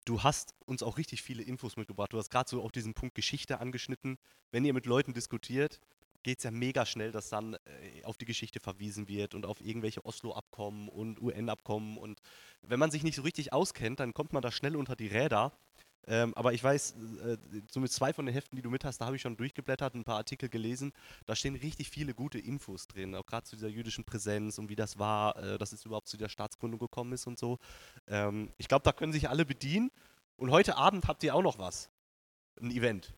du 0.04 0.22
hast 0.22 0.54
uns 0.66 0.82
auch 0.82 0.98
richtig 0.98 1.22
viele 1.22 1.42
Infos 1.42 1.76
mitgebracht. 1.76 2.12
Du 2.12 2.18
hast 2.18 2.30
gerade 2.30 2.48
so 2.48 2.62
auch 2.62 2.70
diesen 2.70 2.94
Punkt 2.94 3.14
Geschichte 3.14 3.60
angeschnitten. 3.60 4.18
Wenn 4.50 4.64
ihr 4.64 4.74
mit 4.74 4.86
Leuten 4.86 5.14
diskutiert, 5.14 5.80
geht 6.22 6.38
es 6.38 6.44
ja 6.44 6.50
mega 6.50 6.84
schnell, 6.86 7.12
dass 7.12 7.28
dann 7.28 7.54
äh, 7.54 8.02
auf 8.04 8.16
die 8.16 8.24
Geschichte 8.24 8.58
verwiesen 8.58 9.08
wird 9.08 9.34
und 9.34 9.46
auf 9.46 9.60
irgendwelche 9.60 10.04
Oslo-Abkommen 10.04 10.88
und 10.88 11.20
UN-Abkommen. 11.20 11.96
Und 11.98 12.20
wenn 12.62 12.80
man 12.80 12.90
sich 12.90 13.04
nicht 13.04 13.14
so 13.14 13.22
richtig 13.22 13.52
auskennt, 13.52 14.00
dann 14.00 14.14
kommt 14.14 14.32
man 14.32 14.42
da 14.42 14.50
schnell 14.50 14.74
unter 14.74 14.96
die 14.96 15.08
Räder. 15.08 15.52
Ähm, 16.06 16.34
aber 16.34 16.52
ich 16.52 16.62
weiß, 16.62 16.94
äh, 17.24 17.36
so 17.70 17.80
mit 17.80 17.92
zwei 17.92 18.12
von 18.12 18.26
den 18.26 18.34
Heften, 18.34 18.56
die 18.56 18.62
du 18.62 18.70
mit 18.70 18.84
hast, 18.84 18.98
da 18.98 19.06
habe 19.06 19.16
ich 19.16 19.22
schon 19.22 19.36
durchgeblättert, 19.36 19.94
ein 19.94 20.04
paar 20.04 20.16
Artikel 20.16 20.48
gelesen. 20.48 20.92
Da 21.26 21.34
stehen 21.34 21.56
richtig 21.56 21.90
viele 21.90 22.14
gute 22.14 22.38
Infos 22.38 22.86
drin, 22.86 23.14
auch 23.14 23.26
gerade 23.26 23.44
zu 23.44 23.56
dieser 23.56 23.68
jüdischen 23.68 24.04
Präsenz 24.04 24.58
und 24.58 24.68
wie 24.68 24.76
das 24.76 24.98
war, 24.98 25.36
äh, 25.36 25.58
dass 25.58 25.72
es 25.72 25.84
überhaupt 25.84 26.08
zu 26.08 26.16
der 26.16 26.28
Staatsgründung 26.28 26.78
gekommen 26.78 27.12
ist 27.12 27.26
und 27.26 27.38
so. 27.38 27.58
Ähm, 28.06 28.52
ich 28.58 28.68
glaube, 28.68 28.82
da 28.82 28.92
können 28.92 29.12
sich 29.12 29.28
alle 29.28 29.44
bedienen. 29.44 29.90
Und 30.36 30.50
heute 30.50 30.76
Abend 30.76 31.06
habt 31.06 31.22
ihr 31.22 31.34
auch 31.34 31.42
noch 31.42 31.58
was. 31.58 31.90
Ein 32.60 32.70
Event. 32.70 33.12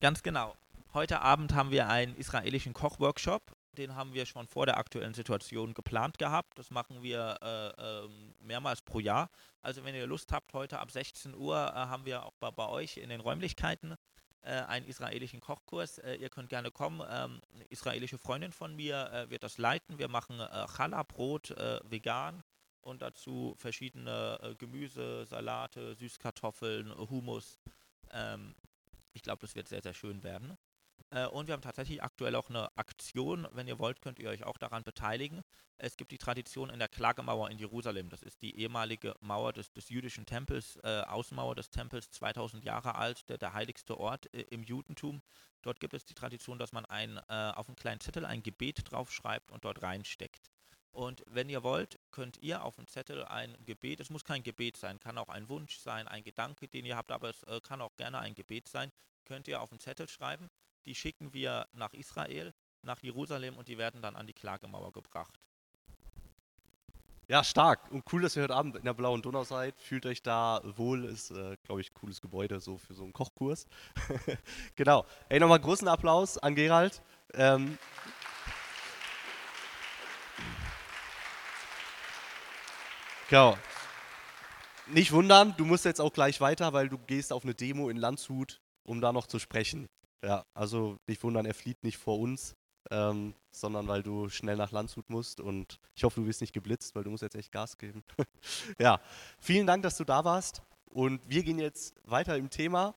Ganz 0.00 0.22
genau. 0.22 0.54
Heute 0.94 1.20
Abend 1.20 1.54
haben 1.54 1.70
wir 1.70 1.88
einen 1.88 2.14
israelischen 2.16 2.72
Kochworkshop 2.72 3.42
den 3.78 3.94
haben 3.94 4.12
wir 4.14 4.26
schon 4.26 4.46
vor 4.46 4.66
der 4.66 4.76
aktuellen 4.76 5.14
Situation 5.14 5.74
geplant 5.74 6.18
gehabt. 6.18 6.58
Das 6.58 6.70
machen 6.70 7.02
wir 7.02 7.38
äh, 7.42 8.04
äh, 8.04 8.08
mehrmals 8.40 8.82
pro 8.82 9.00
Jahr. 9.00 9.30
Also 9.62 9.84
wenn 9.84 9.94
ihr 9.94 10.06
Lust 10.06 10.32
habt, 10.32 10.52
heute 10.52 10.78
ab 10.78 10.90
16 10.90 11.34
Uhr 11.34 11.56
äh, 11.56 11.72
haben 11.74 12.04
wir 12.04 12.24
auch 12.24 12.34
bei, 12.38 12.50
bei, 12.50 12.68
euch 12.68 12.98
in 12.98 13.08
den 13.08 13.20
Räumlichkeiten 13.20 13.94
äh, 14.42 14.50
einen 14.50 14.86
israelischen 14.86 15.40
Kochkurs. 15.40 15.98
Äh, 15.98 16.16
ihr 16.16 16.28
könnt 16.28 16.50
gerne 16.50 16.70
kommen. 16.70 17.00
Ähm, 17.00 17.40
eine 17.54 17.64
israelische 17.70 18.18
Freundin 18.18 18.52
von 18.52 18.76
mir 18.76 19.10
äh, 19.12 19.30
wird 19.30 19.42
das 19.42 19.58
leiten. 19.58 19.98
Wir 19.98 20.08
machen 20.08 20.38
äh, 20.40 20.66
Challah-Brot 20.76 21.54
vegan 21.84 22.42
und 22.82 23.00
dazu 23.00 23.54
verschiedene 23.58 24.56
Gemüse, 24.58 25.24
Salate, 25.24 25.94
Süßkartoffeln, 25.94 26.92
Hummus. 27.08 27.60
Ähm, 28.10 28.54
ich 29.12 29.22
glaube, 29.22 29.40
das 29.42 29.54
wird 29.54 29.68
sehr, 29.68 29.82
sehr 29.82 29.94
schön 29.94 30.22
werden. 30.24 30.58
Äh, 31.12 31.26
und 31.26 31.46
wir 31.46 31.52
haben 31.52 31.62
tatsächlich 31.62 32.02
aktuell 32.02 32.34
auch 32.34 32.48
eine 32.48 32.76
Aktion. 32.76 33.46
Wenn 33.52 33.68
ihr 33.68 33.78
wollt, 33.78 34.00
könnt 34.00 34.18
ihr 34.18 34.30
euch 34.30 34.44
auch 34.44 34.56
daran 34.56 34.82
beteiligen. 34.82 35.42
Es 35.76 35.96
gibt 35.96 36.10
die 36.10 36.18
Tradition 36.18 36.70
in 36.70 36.78
der 36.78 36.88
Klagemauer 36.88 37.50
in 37.50 37.58
Jerusalem. 37.58 38.08
Das 38.08 38.22
ist 38.22 38.40
die 38.40 38.56
ehemalige 38.58 39.14
Mauer 39.20 39.52
des, 39.52 39.72
des 39.72 39.90
jüdischen 39.90 40.24
Tempels, 40.26 40.76
äh, 40.82 41.02
Außenmauer 41.02 41.54
des 41.54 41.70
Tempels, 41.70 42.10
2000 42.10 42.64
Jahre 42.64 42.94
alt, 42.94 43.28
der, 43.28 43.36
der 43.36 43.52
heiligste 43.52 43.98
Ort 43.98 44.32
äh, 44.34 44.42
im 44.50 44.62
Judentum. 44.62 45.22
Dort 45.60 45.80
gibt 45.80 45.94
es 45.94 46.04
die 46.04 46.14
Tradition, 46.14 46.58
dass 46.58 46.72
man 46.72 46.86
ein, 46.86 47.18
äh, 47.28 47.52
auf 47.54 47.68
einen 47.68 47.76
kleinen 47.76 48.00
Zettel 48.00 48.24
ein 48.24 48.42
Gebet 48.42 48.90
draufschreibt 48.90 49.50
und 49.50 49.64
dort 49.64 49.82
reinsteckt. 49.82 50.50
Und 50.92 51.24
wenn 51.26 51.48
ihr 51.48 51.62
wollt, 51.62 51.98
könnt 52.10 52.36
ihr 52.38 52.64
auf 52.64 52.76
dem 52.76 52.86
Zettel 52.86 53.24
ein 53.24 53.56
Gebet, 53.64 54.00
es 54.00 54.10
muss 54.10 54.24
kein 54.24 54.42
Gebet 54.42 54.76
sein, 54.76 55.00
kann 55.00 55.16
auch 55.16 55.30
ein 55.30 55.48
Wunsch 55.48 55.78
sein, 55.78 56.06
ein 56.06 56.22
Gedanke, 56.22 56.68
den 56.68 56.84
ihr 56.84 56.96
habt, 56.96 57.10
aber 57.12 57.30
es 57.30 57.42
äh, 57.44 57.60
kann 57.62 57.80
auch 57.80 57.96
gerne 57.96 58.18
ein 58.18 58.34
Gebet 58.34 58.68
sein, 58.68 58.92
könnt 59.24 59.48
ihr 59.48 59.62
auf 59.62 59.70
den 59.70 59.78
Zettel 59.78 60.08
schreiben. 60.08 60.50
Die 60.84 60.94
schicken 60.94 61.32
wir 61.32 61.66
nach 61.72 61.92
Israel, 61.92 62.52
nach 62.82 63.00
Jerusalem 63.02 63.56
und 63.56 63.68
die 63.68 63.78
werden 63.78 64.02
dann 64.02 64.16
an 64.16 64.26
die 64.26 64.32
Klagemauer 64.32 64.92
gebracht. 64.92 65.38
Ja, 67.28 67.44
stark. 67.44 67.90
Und 67.90 68.04
cool, 68.12 68.22
dass 68.22 68.36
ihr 68.36 68.42
heute 68.42 68.54
Abend 68.54 68.76
in 68.76 68.84
der 68.84 68.94
Blauen 68.94 69.22
Donau 69.22 69.44
seid. 69.44 69.80
Fühlt 69.80 70.04
euch 70.06 70.22
da 70.22 70.60
wohl. 70.76 71.04
Ist, 71.04 71.30
äh, 71.30 71.56
glaube 71.64 71.80
ich, 71.80 71.90
ein 71.90 71.94
cooles 71.94 72.20
Gebäude 72.20 72.60
so 72.60 72.76
für 72.76 72.94
so 72.94 73.04
einen 73.04 73.12
Kochkurs. 73.12 73.66
genau. 74.76 75.06
Hey, 75.30 75.38
nochmal 75.38 75.60
großen 75.60 75.86
Applaus 75.86 76.36
an 76.36 76.54
Gerald. 76.56 77.00
Ähm, 77.34 77.78
genau. 83.30 83.56
Nicht 84.88 85.12
wundern, 85.12 85.54
du 85.56 85.64
musst 85.64 85.84
jetzt 85.84 86.00
auch 86.00 86.12
gleich 86.12 86.40
weiter, 86.40 86.72
weil 86.72 86.88
du 86.88 86.98
gehst 86.98 87.32
auf 87.32 87.44
eine 87.44 87.54
Demo 87.54 87.88
in 87.88 87.96
Landshut, 87.96 88.60
um 88.82 89.00
da 89.00 89.12
noch 89.12 89.26
zu 89.26 89.38
sprechen. 89.38 89.88
Ja, 90.24 90.46
also 90.54 90.98
nicht 91.06 91.22
wundern, 91.22 91.46
er 91.46 91.54
flieht 91.54 91.82
nicht 91.82 91.98
vor 91.98 92.18
uns, 92.18 92.54
ähm, 92.90 93.34
sondern 93.50 93.88
weil 93.88 94.02
du 94.02 94.28
schnell 94.28 94.56
nach 94.56 94.70
Landshut 94.70 95.10
musst 95.10 95.40
und 95.40 95.80
ich 95.94 96.04
hoffe, 96.04 96.20
du 96.20 96.26
wirst 96.26 96.40
nicht 96.40 96.52
geblitzt, 96.52 96.94
weil 96.94 97.04
du 97.04 97.10
musst 97.10 97.22
jetzt 97.22 97.34
echt 97.34 97.50
Gas 97.50 97.76
geben. 97.76 98.04
ja, 98.78 99.00
vielen 99.40 99.66
Dank, 99.66 99.82
dass 99.82 99.96
du 99.96 100.04
da 100.04 100.24
warst 100.24 100.62
und 100.86 101.20
wir 101.28 101.42
gehen 101.42 101.58
jetzt 101.58 101.94
weiter 102.04 102.36
im 102.36 102.50
Thema. 102.50 102.94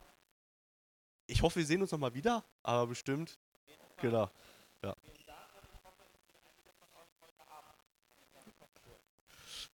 Ich 1.28 1.42
hoffe, 1.42 1.60
wir 1.60 1.66
sehen 1.66 1.82
uns 1.82 1.92
nochmal 1.92 2.14
wieder, 2.14 2.44
aber 2.62 2.88
bestimmt. 2.88 3.40
Genau. 3.98 4.30
Ja. 4.84 4.96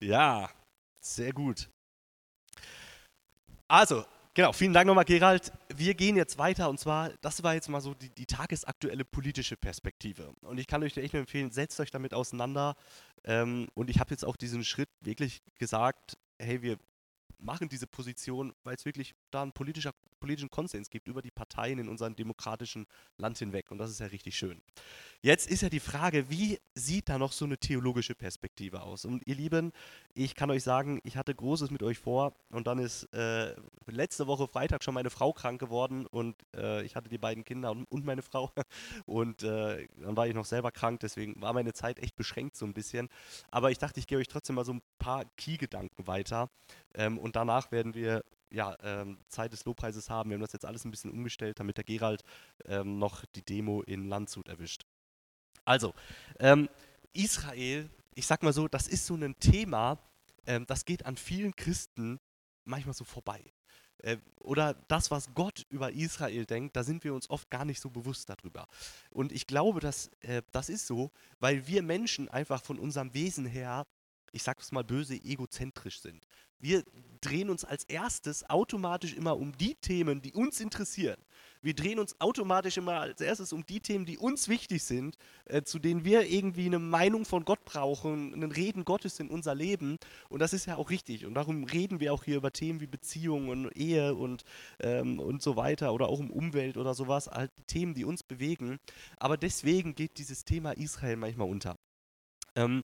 Ja, 0.00 0.50
sehr 1.00 1.32
gut. 1.32 1.70
Also, 3.68 4.04
Genau, 4.36 4.52
vielen 4.52 4.74
Dank 4.74 4.86
nochmal, 4.86 5.06
Gerald. 5.06 5.50
Wir 5.74 5.94
gehen 5.94 6.14
jetzt 6.14 6.36
weiter 6.36 6.68
und 6.68 6.78
zwar, 6.78 7.08
das 7.22 7.42
war 7.42 7.54
jetzt 7.54 7.70
mal 7.70 7.80
so 7.80 7.94
die, 7.94 8.10
die 8.10 8.26
tagesaktuelle 8.26 9.02
politische 9.02 9.56
Perspektive. 9.56 10.34
Und 10.42 10.58
ich 10.58 10.66
kann 10.66 10.82
euch 10.82 10.94
echt 10.98 11.14
nur 11.14 11.20
empfehlen, 11.20 11.50
setzt 11.50 11.80
euch 11.80 11.90
damit 11.90 12.12
auseinander. 12.12 12.76
Ähm, 13.24 13.68
und 13.72 13.88
ich 13.88 13.98
habe 13.98 14.10
jetzt 14.10 14.26
auch 14.26 14.36
diesen 14.36 14.62
Schritt 14.62 14.90
wirklich 15.00 15.40
gesagt, 15.58 16.18
hey, 16.38 16.60
wir 16.60 16.76
machen 17.38 17.68
diese 17.68 17.86
Position, 17.86 18.54
weil 18.64 18.76
es 18.76 18.84
wirklich 18.84 19.14
da 19.30 19.42
einen 19.42 19.52
politischer, 19.52 19.92
politischen 20.20 20.50
Konsens 20.50 20.90
gibt 20.90 21.08
über 21.08 21.22
die 21.22 21.30
Parteien 21.30 21.78
in 21.78 21.88
unserem 21.88 22.16
demokratischen 22.16 22.86
Land 23.18 23.38
hinweg. 23.38 23.70
Und 23.70 23.78
das 23.78 23.90
ist 23.90 24.00
ja 24.00 24.06
richtig 24.06 24.36
schön. 24.36 24.60
Jetzt 25.20 25.50
ist 25.50 25.62
ja 25.62 25.68
die 25.68 25.80
Frage, 25.80 26.30
wie 26.30 26.58
sieht 26.74 27.08
da 27.08 27.18
noch 27.18 27.32
so 27.32 27.44
eine 27.44 27.58
theologische 27.58 28.14
Perspektive 28.14 28.82
aus? 28.82 29.04
Und 29.04 29.26
ihr 29.26 29.34
Lieben, 29.34 29.72
ich 30.14 30.34
kann 30.34 30.50
euch 30.50 30.62
sagen, 30.62 31.00
ich 31.04 31.16
hatte 31.16 31.34
Großes 31.34 31.70
mit 31.70 31.82
euch 31.82 31.98
vor 31.98 32.34
und 32.50 32.66
dann 32.66 32.78
ist 32.78 33.04
äh, 33.12 33.54
letzte 33.86 34.26
Woche 34.26 34.48
Freitag 34.48 34.82
schon 34.82 34.94
meine 34.94 35.10
Frau 35.10 35.32
krank 35.32 35.60
geworden 35.60 36.06
und 36.06 36.36
äh, 36.54 36.82
ich 36.84 36.96
hatte 36.96 37.08
die 37.08 37.18
beiden 37.18 37.44
Kinder 37.44 37.70
und, 37.70 37.84
und 37.84 38.04
meine 38.04 38.22
Frau 38.22 38.52
und 39.06 39.42
äh, 39.42 39.86
dann 39.98 40.16
war 40.16 40.26
ich 40.26 40.34
noch 40.34 40.44
selber 40.44 40.70
krank, 40.70 41.00
deswegen 41.00 41.40
war 41.40 41.52
meine 41.52 41.72
Zeit 41.72 41.98
echt 41.98 42.16
beschränkt 42.16 42.56
so 42.56 42.64
ein 42.64 42.74
bisschen. 42.74 43.08
Aber 43.50 43.70
ich 43.70 43.78
dachte, 43.78 44.00
ich 44.00 44.06
gebe 44.06 44.20
euch 44.20 44.28
trotzdem 44.28 44.56
mal 44.56 44.64
so 44.64 44.74
ein 44.74 44.82
paar 44.98 45.24
Key-Gedanken 45.36 46.06
weiter 46.06 46.50
ähm, 46.96 47.18
und 47.26 47.36
danach 47.36 47.70
werden 47.70 47.94
wir 47.94 48.24
ja, 48.50 48.76
ähm, 48.82 49.18
Zeit 49.28 49.52
des 49.52 49.64
Lobpreises 49.64 50.08
haben. 50.08 50.30
Wir 50.30 50.36
haben 50.36 50.40
das 50.40 50.52
jetzt 50.52 50.64
alles 50.64 50.84
ein 50.84 50.90
bisschen 50.90 51.10
umgestellt, 51.10 51.60
damit 51.60 51.76
der 51.76 51.84
Gerald 51.84 52.22
ähm, 52.64 52.98
noch 52.98 53.24
die 53.34 53.42
Demo 53.42 53.82
in 53.82 54.08
Landshut 54.08 54.48
erwischt. 54.48 54.86
Also, 55.64 55.92
ähm, 56.38 56.68
Israel, 57.12 57.90
ich 58.14 58.26
sag 58.26 58.42
mal 58.42 58.52
so, 58.52 58.68
das 58.68 58.86
ist 58.86 59.04
so 59.04 59.16
ein 59.16 59.38
Thema, 59.40 59.98
ähm, 60.46 60.64
das 60.66 60.84
geht 60.84 61.04
an 61.04 61.16
vielen 61.16 61.54
Christen 61.56 62.20
manchmal 62.64 62.94
so 62.94 63.04
vorbei. 63.04 63.52
Äh, 63.98 64.18
oder 64.38 64.74
das, 64.88 65.10
was 65.10 65.34
Gott 65.34 65.66
über 65.68 65.92
Israel 65.92 66.46
denkt, 66.46 66.76
da 66.76 66.84
sind 66.84 67.02
wir 67.02 67.14
uns 67.14 67.28
oft 67.28 67.50
gar 67.50 67.64
nicht 67.64 67.80
so 67.80 67.90
bewusst 67.90 68.28
darüber. 68.28 68.68
Und 69.10 69.32
ich 69.32 69.46
glaube, 69.46 69.80
dass 69.80 70.08
äh, 70.20 70.42
das 70.52 70.68
ist 70.68 70.86
so, 70.86 71.10
weil 71.40 71.66
wir 71.66 71.82
Menschen 71.82 72.28
einfach 72.28 72.62
von 72.62 72.78
unserem 72.78 73.12
Wesen 73.12 73.46
her 73.46 73.84
ich 74.32 74.42
sag's 74.42 74.72
mal 74.72 74.84
böse, 74.84 75.14
egozentrisch 75.14 76.00
sind. 76.00 76.26
Wir 76.58 76.84
drehen 77.20 77.50
uns 77.50 77.64
als 77.64 77.84
erstes 77.84 78.48
automatisch 78.48 79.14
immer 79.14 79.36
um 79.36 79.56
die 79.56 79.74
Themen, 79.74 80.22
die 80.22 80.32
uns 80.32 80.60
interessieren. 80.60 81.20
Wir 81.60 81.74
drehen 81.74 81.98
uns 81.98 82.18
automatisch 82.20 82.76
immer 82.76 83.00
als 83.00 83.20
erstes 83.20 83.52
um 83.52 83.66
die 83.66 83.80
Themen, 83.80 84.06
die 84.06 84.16
uns 84.18 84.48
wichtig 84.48 84.84
sind, 84.84 85.18
äh, 85.46 85.62
zu 85.62 85.78
denen 85.78 86.04
wir 86.04 86.30
irgendwie 86.30 86.66
eine 86.66 86.78
Meinung 86.78 87.24
von 87.24 87.44
Gott 87.44 87.64
brauchen, 87.64 88.32
ein 88.32 88.52
Reden 88.52 88.84
Gottes 88.84 89.20
in 89.20 89.28
unser 89.28 89.54
Leben. 89.54 89.98
Und 90.28 90.40
das 90.40 90.52
ist 90.52 90.66
ja 90.66 90.76
auch 90.76 90.90
richtig. 90.90 91.26
Und 91.26 91.34
darum 91.34 91.64
reden 91.64 92.00
wir 92.00 92.14
auch 92.14 92.24
hier 92.24 92.36
über 92.36 92.52
Themen 92.52 92.80
wie 92.80 92.86
Beziehungen 92.86 93.66
und 93.66 93.76
Ehe 93.76 94.14
und, 94.14 94.44
ähm, 94.80 95.18
und 95.18 95.42
so 95.42 95.56
weiter 95.56 95.92
oder 95.92 96.08
auch 96.08 96.20
um 96.20 96.30
Umwelt 96.30 96.76
oder 96.76 96.94
sowas. 96.94 97.26
Halt 97.26 97.50
Themen, 97.66 97.94
die 97.94 98.04
uns 98.04 98.22
bewegen. 98.22 98.78
Aber 99.18 99.36
deswegen 99.36 99.94
geht 99.94 100.18
dieses 100.18 100.44
Thema 100.44 100.72
Israel 100.72 101.16
manchmal 101.16 101.48
unter. 101.48 101.76
Ähm, 102.54 102.82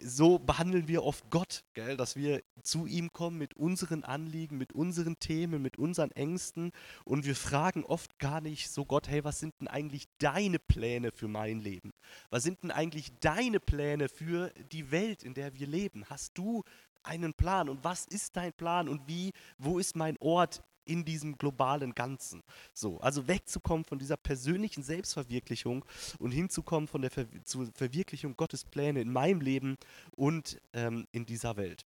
so 0.00 0.38
behandeln 0.38 0.88
wir 0.88 1.02
oft 1.02 1.30
Gott, 1.30 1.64
gell? 1.74 1.96
dass 1.96 2.16
wir 2.16 2.42
zu 2.62 2.86
ihm 2.86 3.12
kommen 3.12 3.38
mit 3.38 3.54
unseren 3.54 4.04
Anliegen, 4.04 4.58
mit 4.58 4.72
unseren 4.72 5.18
Themen, 5.18 5.60
mit 5.60 5.78
unseren 5.78 6.10
Ängsten 6.12 6.72
und 7.04 7.24
wir 7.24 7.36
fragen 7.36 7.84
oft 7.84 8.18
gar 8.18 8.40
nicht 8.40 8.70
so 8.70 8.84
Gott, 8.84 9.08
hey, 9.08 9.24
was 9.24 9.40
sind 9.40 9.54
denn 9.60 9.68
eigentlich 9.68 10.06
deine 10.18 10.58
Pläne 10.58 11.12
für 11.12 11.28
mein 11.28 11.60
Leben? 11.60 11.92
Was 12.30 12.42
sind 12.42 12.62
denn 12.62 12.70
eigentlich 12.70 13.18
deine 13.20 13.60
Pläne 13.60 14.08
für 14.08 14.52
die 14.72 14.90
Welt, 14.90 15.22
in 15.22 15.34
der 15.34 15.54
wir 15.54 15.66
leben? 15.66 16.04
Hast 16.08 16.38
du 16.38 16.64
einen 17.02 17.34
Plan 17.34 17.68
und 17.68 17.84
was 17.84 18.06
ist 18.06 18.36
dein 18.36 18.52
Plan 18.52 18.88
und 18.88 19.06
wie, 19.08 19.32
wo 19.58 19.78
ist 19.78 19.96
mein 19.96 20.16
Ort 20.18 20.62
in 20.84 21.04
diesem 21.04 21.38
globalen 21.38 21.94
Ganzen. 21.94 22.42
So, 22.72 23.00
also 23.00 23.28
wegzukommen 23.28 23.84
von 23.84 23.98
dieser 23.98 24.16
persönlichen 24.16 24.82
Selbstverwirklichung 24.82 25.84
und 26.18 26.32
hinzukommen 26.32 26.88
von 26.88 27.02
der 27.02 27.10
Ver 27.10 27.26
zur 27.44 27.70
Verwirklichung 27.74 28.36
Gottes 28.36 28.64
Pläne 28.64 29.00
in 29.00 29.12
meinem 29.12 29.40
Leben 29.40 29.76
und 30.12 30.60
ähm, 30.72 31.06
in 31.12 31.26
dieser 31.26 31.56
Welt. 31.56 31.84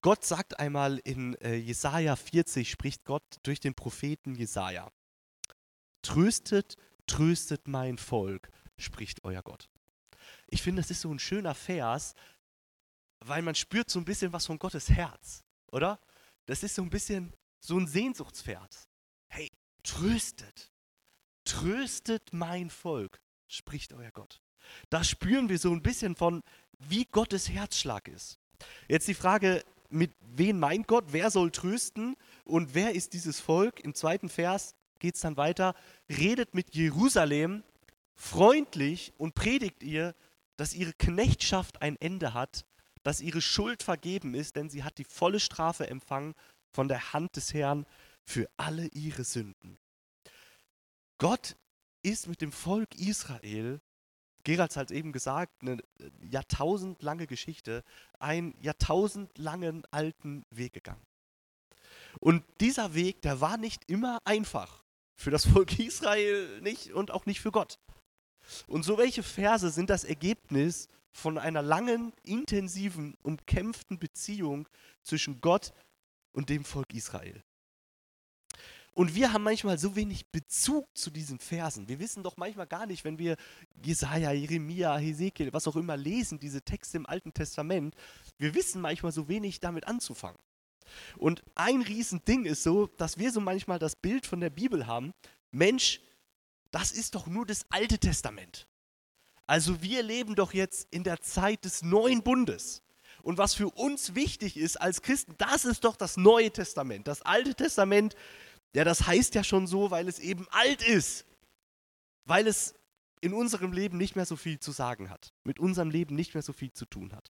Gott 0.00 0.24
sagt 0.24 0.58
einmal 0.58 0.98
in 1.04 1.34
äh, 1.36 1.54
Jesaja 1.54 2.16
40, 2.16 2.70
spricht 2.70 3.04
Gott 3.04 3.24
durch 3.42 3.60
den 3.60 3.74
Propheten 3.74 4.34
Jesaja: 4.34 4.90
Tröstet, 6.02 6.76
tröstet 7.06 7.66
mein 7.66 7.98
Volk, 7.98 8.50
spricht 8.76 9.24
euer 9.24 9.42
Gott. 9.42 9.68
Ich 10.48 10.62
finde, 10.62 10.82
das 10.82 10.90
ist 10.90 11.00
so 11.00 11.12
ein 11.12 11.18
schöner 11.18 11.54
Vers, 11.54 12.14
weil 13.20 13.42
man 13.42 13.54
spürt 13.54 13.90
so 13.90 13.98
ein 13.98 14.04
bisschen 14.04 14.32
was 14.32 14.46
von 14.46 14.58
Gottes 14.58 14.90
Herz, 14.90 15.44
oder? 15.72 15.98
Das 16.46 16.62
ist 16.62 16.76
so 16.76 16.82
ein 16.82 16.90
bisschen 16.90 17.32
so 17.60 17.76
ein 17.78 17.86
Sehnsuchtspferd. 17.86 18.88
Hey, 19.28 19.50
tröstet, 19.82 20.72
tröstet 21.44 22.32
mein 22.32 22.70
Volk, 22.70 23.20
spricht 23.48 23.92
euer 23.92 24.12
Gott. 24.12 24.40
Da 24.90 25.04
spüren 25.04 25.48
wir 25.48 25.58
so 25.58 25.72
ein 25.72 25.82
bisschen 25.82 26.16
von, 26.16 26.42
wie 26.78 27.04
Gottes 27.04 27.48
Herzschlag 27.48 28.08
ist. 28.08 28.38
Jetzt 28.88 29.08
die 29.08 29.14
Frage, 29.14 29.64
mit 29.88 30.12
wem 30.20 30.58
meint 30.58 30.88
Gott? 30.88 31.06
Wer 31.08 31.30
soll 31.30 31.50
trösten? 31.50 32.16
Und 32.44 32.74
wer 32.74 32.94
ist 32.94 33.12
dieses 33.12 33.40
Volk? 33.40 33.80
Im 33.80 33.94
zweiten 33.94 34.28
Vers 34.28 34.74
geht 34.98 35.14
es 35.16 35.20
dann 35.20 35.36
weiter. 35.36 35.74
Redet 36.08 36.54
mit 36.54 36.74
Jerusalem 36.74 37.62
freundlich 38.14 39.12
und 39.18 39.34
predigt 39.34 39.82
ihr, 39.82 40.14
dass 40.56 40.74
ihre 40.74 40.92
Knechtschaft 40.94 41.82
ein 41.82 41.96
Ende 42.00 42.34
hat 42.34 42.64
dass 43.06 43.20
ihre 43.20 43.40
Schuld 43.40 43.84
vergeben 43.84 44.34
ist, 44.34 44.56
denn 44.56 44.68
sie 44.68 44.82
hat 44.82 44.98
die 44.98 45.04
volle 45.04 45.38
Strafe 45.38 45.88
empfangen 45.88 46.34
von 46.72 46.88
der 46.88 47.12
Hand 47.12 47.36
des 47.36 47.54
Herrn 47.54 47.86
für 48.24 48.50
alle 48.56 48.88
ihre 48.88 49.22
Sünden. 49.22 49.78
Gott 51.18 51.54
ist 52.02 52.26
mit 52.26 52.40
dem 52.40 52.50
Volk 52.50 52.96
Israel, 52.96 53.80
Gerald 54.42 54.76
hat 54.76 54.90
es 54.90 54.96
eben 54.96 55.12
gesagt, 55.12 55.62
eine 55.62 55.78
jahrtausendlange 56.20 57.28
Geschichte, 57.28 57.84
einen 58.18 58.56
jahrtausendlangen 58.60 59.84
alten 59.92 60.44
Weg 60.50 60.72
gegangen. 60.72 61.06
Und 62.18 62.44
dieser 62.60 62.94
Weg, 62.94 63.22
der 63.22 63.40
war 63.40 63.56
nicht 63.56 63.88
immer 63.88 64.18
einfach. 64.24 64.82
Für 65.14 65.30
das 65.30 65.46
Volk 65.46 65.78
Israel 65.78 66.60
nicht 66.60 66.92
und 66.92 67.12
auch 67.12 67.24
nicht 67.24 67.40
für 67.40 67.52
Gott. 67.52 67.78
Und 68.66 68.84
so 68.84 68.98
welche 68.98 69.22
Verse 69.22 69.70
sind 69.70 69.90
das 69.90 70.02
Ergebnis 70.02 70.88
von 71.16 71.38
einer 71.38 71.62
langen, 71.62 72.12
intensiven, 72.22 73.16
umkämpften 73.22 73.98
Beziehung 73.98 74.68
zwischen 75.02 75.40
Gott 75.40 75.72
und 76.32 76.50
dem 76.50 76.64
Volk 76.64 76.92
Israel. 76.92 77.42
Und 78.92 79.14
wir 79.14 79.32
haben 79.32 79.42
manchmal 79.42 79.78
so 79.78 79.96
wenig 79.96 80.26
Bezug 80.28 80.86
zu 80.96 81.10
diesen 81.10 81.38
Versen. 81.38 81.88
Wir 81.88 81.98
wissen 81.98 82.22
doch 82.22 82.36
manchmal 82.36 82.66
gar 82.66 82.86
nicht, 82.86 83.04
wenn 83.04 83.18
wir 83.18 83.36
Jesaja, 83.82 84.32
Jeremia, 84.32 84.96
Hesekiel, 84.96 85.52
was 85.52 85.66
auch 85.66 85.76
immer 85.76 85.96
lesen, 85.96 86.38
diese 86.38 86.62
Texte 86.62 86.96
im 86.96 87.06
Alten 87.06 87.32
Testament, 87.32 87.94
wir 88.38 88.54
wissen 88.54 88.80
manchmal 88.80 89.12
so 89.12 89.28
wenig 89.28 89.60
damit 89.60 89.86
anzufangen. 89.86 90.40
Und 91.16 91.42
ein 91.54 91.82
Riesending 91.82 92.44
ist 92.44 92.62
so, 92.62 92.86
dass 92.86 93.18
wir 93.18 93.32
so 93.32 93.40
manchmal 93.40 93.78
das 93.78 93.96
Bild 93.96 94.26
von 94.26 94.40
der 94.40 94.50
Bibel 94.50 94.86
haben, 94.86 95.12
Mensch, 95.50 96.00
das 96.70 96.92
ist 96.92 97.14
doch 97.14 97.26
nur 97.26 97.44
das 97.46 97.64
Alte 97.70 97.98
Testament. 97.98 98.66
Also 99.46 99.82
wir 99.82 100.02
leben 100.02 100.34
doch 100.34 100.52
jetzt 100.52 100.88
in 100.90 101.04
der 101.04 101.20
Zeit 101.20 101.64
des 101.64 101.82
neuen 101.82 102.22
Bundes. 102.22 102.82
Und 103.22 103.38
was 103.38 103.54
für 103.54 103.68
uns 103.68 104.14
wichtig 104.14 104.56
ist 104.56 104.80
als 104.80 105.02
Christen, 105.02 105.34
das 105.38 105.64
ist 105.64 105.84
doch 105.84 105.96
das 105.96 106.16
Neue 106.16 106.50
Testament. 106.50 107.08
Das 107.08 107.22
Alte 107.22 107.54
Testament, 107.54 108.14
ja, 108.74 108.84
das 108.84 109.06
heißt 109.06 109.34
ja 109.34 109.42
schon 109.42 109.66
so, 109.66 109.90
weil 109.90 110.08
es 110.08 110.18
eben 110.18 110.46
alt 110.50 110.86
ist. 110.86 111.26
Weil 112.24 112.46
es 112.46 112.74
in 113.20 113.32
unserem 113.32 113.72
Leben 113.72 113.96
nicht 113.96 114.16
mehr 114.16 114.26
so 114.26 114.36
viel 114.36 114.60
zu 114.60 114.72
sagen 114.72 115.10
hat. 115.10 115.32
Mit 115.44 115.58
unserem 115.58 115.90
Leben 115.90 116.14
nicht 116.14 116.34
mehr 116.34 116.42
so 116.42 116.52
viel 116.52 116.72
zu 116.72 116.86
tun 116.86 117.12
hat. 117.12 117.32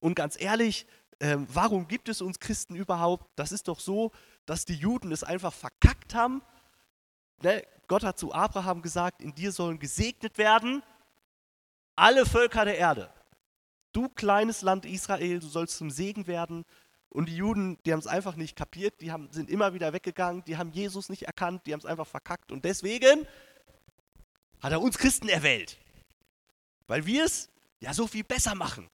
Und 0.00 0.14
ganz 0.14 0.40
ehrlich, 0.40 0.86
äh, 1.18 1.36
warum 1.48 1.86
gibt 1.86 2.08
es 2.08 2.20
uns 2.20 2.40
Christen 2.40 2.74
überhaupt? 2.74 3.30
Das 3.36 3.52
ist 3.52 3.68
doch 3.68 3.78
so, 3.78 4.10
dass 4.44 4.64
die 4.64 4.74
Juden 4.74 5.12
es 5.12 5.22
einfach 5.22 5.52
verkackt 5.52 6.14
haben. 6.14 6.42
Ne? 7.42 7.64
Gott 7.88 8.04
hat 8.04 8.18
zu 8.18 8.32
Abraham 8.32 8.82
gesagt, 8.82 9.20
in 9.20 9.34
dir 9.34 9.52
sollen 9.52 9.78
gesegnet 9.78 10.38
werden 10.38 10.82
alle 11.96 12.26
Völker 12.26 12.64
der 12.64 12.78
Erde. 12.78 13.12
Du 13.92 14.08
kleines 14.08 14.62
Land 14.62 14.86
Israel, 14.86 15.40
du 15.40 15.48
sollst 15.48 15.76
zum 15.76 15.90
Segen 15.90 16.26
werden. 16.26 16.64
Und 17.10 17.28
die 17.28 17.36
Juden, 17.36 17.78
die 17.84 17.92
haben 17.92 17.98
es 17.98 18.06
einfach 18.06 18.36
nicht 18.36 18.56
kapiert, 18.56 19.02
die 19.02 19.12
haben, 19.12 19.30
sind 19.32 19.50
immer 19.50 19.74
wieder 19.74 19.92
weggegangen, 19.92 20.42
die 20.46 20.56
haben 20.56 20.72
Jesus 20.72 21.10
nicht 21.10 21.24
erkannt, 21.24 21.66
die 21.66 21.74
haben 21.74 21.80
es 21.80 21.86
einfach 21.86 22.06
verkackt. 22.06 22.50
Und 22.52 22.64
deswegen 22.64 23.26
hat 24.60 24.72
er 24.72 24.80
uns 24.80 24.96
Christen 24.96 25.28
erwählt. 25.28 25.76
Weil 26.86 27.04
wir 27.04 27.24
es 27.24 27.50
ja 27.80 27.92
so 27.92 28.06
viel 28.06 28.24
besser 28.24 28.54
machen. 28.54 28.88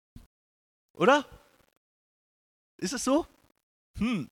Oder? 0.95 1.25
Ist 2.77 2.93
es 2.93 3.05
so? 3.05 3.27
Hm. 3.99 4.29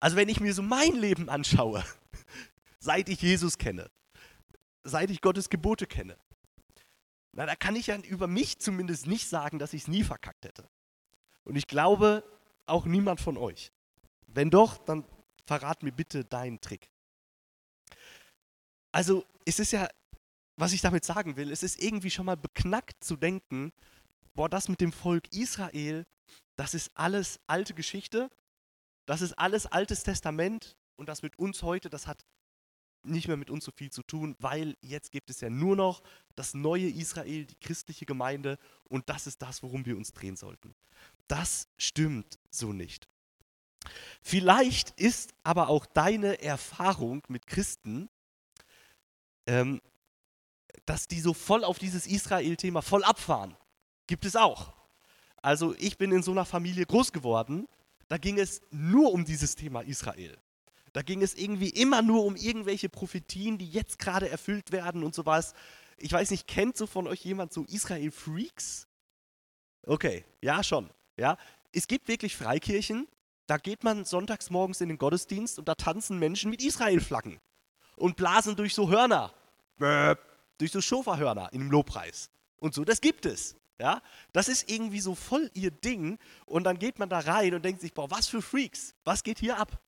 Also 0.00 0.16
wenn 0.16 0.30
ich 0.30 0.40
mir 0.40 0.54
so 0.54 0.62
mein 0.62 0.94
Leben 0.94 1.28
anschaue, 1.28 1.84
seit 2.86 3.08
ich 3.08 3.20
Jesus 3.20 3.58
kenne, 3.58 3.90
seit 4.84 5.10
ich 5.10 5.20
Gottes 5.20 5.50
Gebote 5.50 5.86
kenne, 5.88 6.16
na, 7.32 7.44
da 7.44 7.56
kann 7.56 7.74
ich 7.74 7.88
ja 7.88 7.98
über 7.98 8.28
mich 8.28 8.60
zumindest 8.60 9.08
nicht 9.08 9.28
sagen, 9.28 9.58
dass 9.58 9.74
ich 9.74 9.82
es 9.82 9.88
nie 9.88 10.04
verkackt 10.04 10.44
hätte. 10.44 10.70
Und 11.42 11.56
ich 11.56 11.66
glaube, 11.66 12.22
auch 12.64 12.86
niemand 12.86 13.20
von 13.20 13.36
euch. 13.36 13.72
Wenn 14.28 14.50
doch, 14.50 14.78
dann 14.78 15.04
verrat 15.46 15.82
mir 15.82 15.92
bitte 15.92 16.24
deinen 16.24 16.60
Trick. 16.60 16.88
Also, 18.92 19.26
es 19.44 19.58
ist 19.58 19.72
ja, 19.72 19.88
was 20.56 20.72
ich 20.72 20.80
damit 20.80 21.04
sagen 21.04 21.36
will, 21.36 21.50
es 21.50 21.62
ist 21.62 21.82
irgendwie 21.82 22.10
schon 22.10 22.26
mal 22.26 22.36
beknackt 22.36 23.02
zu 23.02 23.16
denken, 23.16 23.72
boah, 24.34 24.48
das 24.48 24.68
mit 24.68 24.80
dem 24.80 24.92
Volk 24.92 25.34
Israel, 25.34 26.06
das 26.56 26.72
ist 26.72 26.90
alles 26.94 27.40
alte 27.48 27.74
Geschichte, 27.74 28.30
das 29.06 29.20
ist 29.20 29.34
alles 29.34 29.66
altes 29.66 30.04
Testament 30.04 30.76
und 30.96 31.08
das 31.08 31.22
mit 31.22 31.38
uns 31.38 31.62
heute, 31.62 31.90
das 31.90 32.06
hat 32.06 32.24
nicht 33.06 33.28
mehr 33.28 33.36
mit 33.36 33.50
uns 33.50 33.64
so 33.64 33.72
viel 33.72 33.90
zu 33.90 34.02
tun, 34.02 34.36
weil 34.38 34.76
jetzt 34.80 35.12
gibt 35.12 35.30
es 35.30 35.40
ja 35.40 35.50
nur 35.50 35.76
noch 35.76 36.02
das 36.34 36.54
neue 36.54 36.88
Israel, 36.88 37.46
die 37.46 37.54
christliche 37.56 38.06
Gemeinde 38.06 38.58
und 38.84 39.08
das 39.08 39.26
ist 39.26 39.42
das, 39.42 39.62
worum 39.62 39.86
wir 39.86 39.96
uns 39.96 40.12
drehen 40.12 40.36
sollten. 40.36 40.74
Das 41.28 41.68
stimmt 41.76 42.38
so 42.50 42.72
nicht. 42.72 43.08
Vielleicht 44.22 44.90
ist 44.98 45.32
aber 45.42 45.68
auch 45.68 45.86
deine 45.86 46.42
Erfahrung 46.42 47.22
mit 47.28 47.46
Christen, 47.46 48.08
ähm, 49.46 49.80
dass 50.84 51.08
die 51.08 51.20
so 51.20 51.34
voll 51.34 51.64
auf 51.64 51.78
dieses 51.78 52.06
Israel-Thema 52.06 52.82
voll 52.82 53.04
abfahren. 53.04 53.56
Gibt 54.06 54.24
es 54.24 54.36
auch. 54.36 54.72
Also 55.42 55.74
ich 55.78 55.98
bin 55.98 56.12
in 56.12 56.22
so 56.22 56.32
einer 56.32 56.44
Familie 56.44 56.86
groß 56.86 57.12
geworden, 57.12 57.68
da 58.08 58.18
ging 58.18 58.38
es 58.38 58.60
nur 58.70 59.12
um 59.12 59.24
dieses 59.24 59.54
Thema 59.54 59.80
Israel. 59.82 60.36
Da 60.96 61.02
ging 61.02 61.20
es 61.20 61.34
irgendwie 61.34 61.68
immer 61.68 62.00
nur 62.00 62.24
um 62.24 62.36
irgendwelche 62.36 62.88
Prophetien, 62.88 63.58
die 63.58 63.68
jetzt 63.68 63.98
gerade 63.98 64.30
erfüllt 64.30 64.72
werden 64.72 65.04
und 65.04 65.14
sowas. 65.14 65.52
Ich 65.98 66.10
weiß 66.10 66.30
nicht, 66.30 66.46
kennt 66.46 66.78
so 66.78 66.86
von 66.86 67.06
euch 67.06 67.22
jemand 67.22 67.52
so 67.52 67.64
Israel-Freaks? 67.64 68.88
Okay, 69.86 70.24
ja 70.40 70.62
schon. 70.62 70.88
Ja, 71.18 71.36
es 71.70 71.86
gibt 71.86 72.08
wirklich 72.08 72.34
Freikirchen, 72.34 73.06
da 73.46 73.58
geht 73.58 73.84
man 73.84 74.06
sonntags 74.06 74.48
morgens 74.48 74.80
in 74.80 74.88
den 74.88 74.96
Gottesdienst 74.96 75.58
und 75.58 75.68
da 75.68 75.74
tanzen 75.74 76.18
Menschen 76.18 76.50
mit 76.50 76.64
Israel-Flaggen 76.64 77.40
und 77.96 78.16
blasen 78.16 78.56
durch 78.56 78.74
so 78.74 78.88
Hörner, 78.88 79.34
durch 80.56 80.72
so 80.72 80.80
Schofahörner 80.80 81.52
in 81.52 81.60
dem 81.60 81.70
Lobpreis 81.70 82.30
und 82.56 82.72
so. 82.72 82.86
Das 82.86 83.02
gibt 83.02 83.26
es. 83.26 83.54
Ja, 83.78 84.00
das 84.32 84.48
ist 84.48 84.70
irgendwie 84.70 85.00
so 85.00 85.14
voll 85.14 85.50
ihr 85.52 85.72
Ding 85.72 86.18
und 86.46 86.64
dann 86.64 86.78
geht 86.78 86.98
man 86.98 87.10
da 87.10 87.18
rein 87.18 87.52
und 87.52 87.66
denkt 87.66 87.82
sich, 87.82 87.92
boah, 87.92 88.10
was 88.10 88.28
für 88.28 88.40
Freaks, 88.40 88.94
was 89.04 89.22
geht 89.22 89.40
hier 89.40 89.58
ab? 89.58 89.78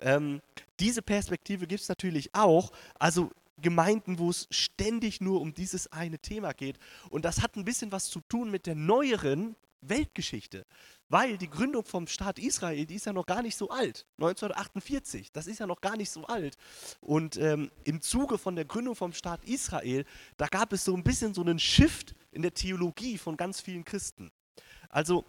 Ähm, 0.00 0.40
diese 0.80 1.02
Perspektive 1.02 1.66
gibt 1.66 1.82
es 1.82 1.88
natürlich 1.88 2.34
auch, 2.34 2.72
also 2.98 3.30
Gemeinden, 3.60 4.18
wo 4.18 4.30
es 4.30 4.48
ständig 4.50 5.20
nur 5.20 5.40
um 5.40 5.54
dieses 5.54 5.90
eine 5.92 6.18
Thema 6.18 6.52
geht 6.52 6.78
und 7.10 7.24
das 7.24 7.42
hat 7.42 7.56
ein 7.56 7.64
bisschen 7.64 7.92
was 7.92 8.06
zu 8.08 8.20
tun 8.20 8.50
mit 8.50 8.66
der 8.66 8.74
neueren 8.74 9.54
Weltgeschichte, 9.82 10.64
weil 11.08 11.36
die 11.36 11.50
Gründung 11.50 11.84
vom 11.84 12.06
Staat 12.06 12.38
Israel, 12.38 12.86
die 12.86 12.94
ist 12.94 13.06
ja 13.06 13.12
noch 13.12 13.26
gar 13.26 13.42
nicht 13.42 13.56
so 13.56 13.68
alt, 13.68 14.06
1948, 14.18 15.32
das 15.32 15.46
ist 15.46 15.58
ja 15.58 15.66
noch 15.66 15.80
gar 15.80 15.96
nicht 15.96 16.10
so 16.10 16.24
alt. 16.26 16.56
Und 17.00 17.36
ähm, 17.36 17.70
im 17.84 18.00
Zuge 18.00 18.38
von 18.38 18.56
der 18.56 18.64
Gründung 18.64 18.96
vom 18.96 19.12
Staat 19.12 19.44
Israel, 19.44 20.04
da 20.36 20.46
gab 20.46 20.72
es 20.72 20.84
so 20.84 20.96
ein 20.96 21.02
bisschen 21.02 21.34
so 21.34 21.42
einen 21.42 21.58
Shift 21.58 22.14
in 22.30 22.42
der 22.42 22.54
Theologie 22.54 23.18
von 23.18 23.36
ganz 23.36 23.60
vielen 23.60 23.84
Christen. 23.84 24.30
Also 24.88 25.24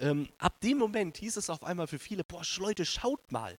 ähm, 0.00 0.28
ab 0.38 0.60
dem 0.60 0.78
Moment 0.78 1.18
hieß 1.18 1.36
es 1.36 1.50
auf 1.50 1.62
einmal 1.62 1.86
für 1.86 1.98
viele, 1.98 2.24
boah, 2.24 2.42
Leute, 2.58 2.84
schaut 2.84 3.30
mal, 3.30 3.56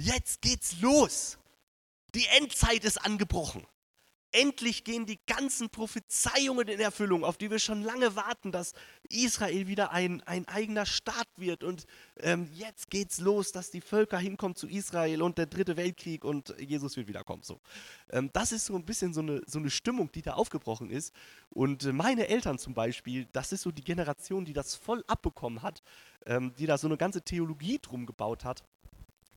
jetzt 0.00 0.42
geht's 0.42 0.80
los. 0.80 1.38
Die 2.14 2.26
Endzeit 2.26 2.84
ist 2.84 2.98
angebrochen. 3.04 3.66
Endlich 4.32 4.84
gehen 4.84 5.06
die 5.06 5.18
ganzen 5.26 5.70
Prophezeiungen 5.70 6.68
in 6.68 6.78
Erfüllung, 6.78 7.24
auf 7.24 7.36
die 7.36 7.50
wir 7.50 7.58
schon 7.58 7.82
lange 7.82 8.14
warten, 8.14 8.52
dass 8.52 8.74
Israel 9.08 9.66
wieder 9.66 9.90
ein, 9.90 10.22
ein 10.22 10.46
eigener 10.46 10.86
Staat 10.86 11.26
wird. 11.36 11.64
Und 11.64 11.84
ähm, 12.20 12.48
jetzt 12.52 12.90
geht's 12.90 13.18
los, 13.18 13.50
dass 13.50 13.72
die 13.72 13.80
Völker 13.80 14.18
hinkommen 14.18 14.54
zu 14.54 14.68
Israel 14.68 15.22
und 15.22 15.36
der 15.36 15.46
dritte 15.46 15.76
Weltkrieg 15.76 16.24
und 16.24 16.54
Jesus 16.60 16.96
wird 16.96 17.08
wiederkommen. 17.08 17.42
So. 17.42 17.60
Ähm, 18.10 18.30
das 18.32 18.52
ist 18.52 18.66
so 18.66 18.76
ein 18.76 18.84
bisschen 18.84 19.12
so 19.12 19.20
eine, 19.20 19.42
so 19.46 19.58
eine 19.58 19.70
Stimmung, 19.70 20.12
die 20.12 20.22
da 20.22 20.34
aufgebrochen 20.34 20.90
ist. 20.90 21.12
Und 21.48 21.84
äh, 21.84 21.92
meine 21.92 22.28
Eltern 22.28 22.60
zum 22.60 22.72
Beispiel, 22.72 23.26
das 23.32 23.50
ist 23.50 23.62
so 23.62 23.72
die 23.72 23.82
Generation, 23.82 24.44
die 24.44 24.52
das 24.52 24.76
voll 24.76 25.02
abbekommen 25.08 25.62
hat, 25.62 25.82
ähm, 26.26 26.54
die 26.56 26.66
da 26.66 26.78
so 26.78 26.86
eine 26.86 26.96
ganze 26.96 27.22
Theologie 27.22 27.80
drum 27.80 28.06
gebaut 28.06 28.44
hat. 28.44 28.62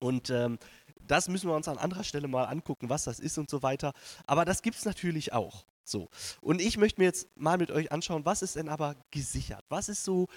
Und 0.03 0.29
ähm, 0.29 0.59
das 0.99 1.29
müssen 1.29 1.49
wir 1.49 1.55
uns 1.55 1.69
an 1.69 1.77
anderer 1.77 2.03
Stelle 2.03 2.27
mal 2.27 2.43
angucken, 2.43 2.89
was 2.89 3.05
das 3.05 3.19
ist 3.19 3.37
und 3.37 3.49
so 3.49 3.63
weiter. 3.63 3.93
Aber 4.27 4.43
das 4.43 4.61
gibt 4.61 4.77
es 4.77 4.83
natürlich 4.83 5.31
auch. 5.31 5.65
So. 5.85 6.09
Und 6.41 6.59
ich 6.59 6.77
möchte 6.77 6.99
mir 6.99 7.05
jetzt 7.05 7.29
mal 7.37 7.57
mit 7.57 7.71
euch 7.71 7.89
anschauen, 7.89 8.25
was 8.25 8.41
ist 8.41 8.57
denn 8.57 8.67
aber 8.67 8.97
gesichert? 9.11 9.63
Was 9.69 9.87
ist 9.87 10.03
so, 10.03 10.27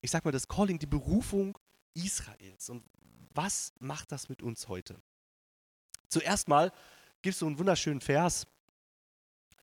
ich 0.00 0.10
sag 0.10 0.24
mal, 0.24 0.32
das 0.32 0.48
Calling, 0.48 0.80
die 0.80 0.86
Berufung 0.86 1.56
Israels? 1.94 2.68
Und 2.68 2.84
was 3.32 3.72
macht 3.78 4.10
das 4.10 4.28
mit 4.28 4.42
uns 4.42 4.66
heute? 4.66 5.00
Zuerst 6.08 6.48
mal 6.48 6.72
gibt 7.22 7.34
es 7.34 7.38
so 7.38 7.46
einen 7.46 7.58
wunderschönen 7.58 8.00
Vers, 8.00 8.48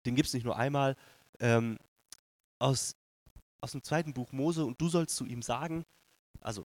den 0.05 0.15
gibt 0.15 0.27
es 0.27 0.33
nicht 0.33 0.45
nur 0.45 0.55
einmal, 0.55 0.95
ähm, 1.41 1.77
aus, 2.59 2.95
aus 3.59 3.73
dem 3.73 3.83
zweiten 3.83 4.13
Buch 4.13 4.31
Mose, 4.31 4.63
und 4.63 4.79
du 4.79 4.87
sollst 4.87 5.17
zu 5.17 5.25
ihm 5.25 5.41
sagen, 5.41 5.83
also 6.39 6.65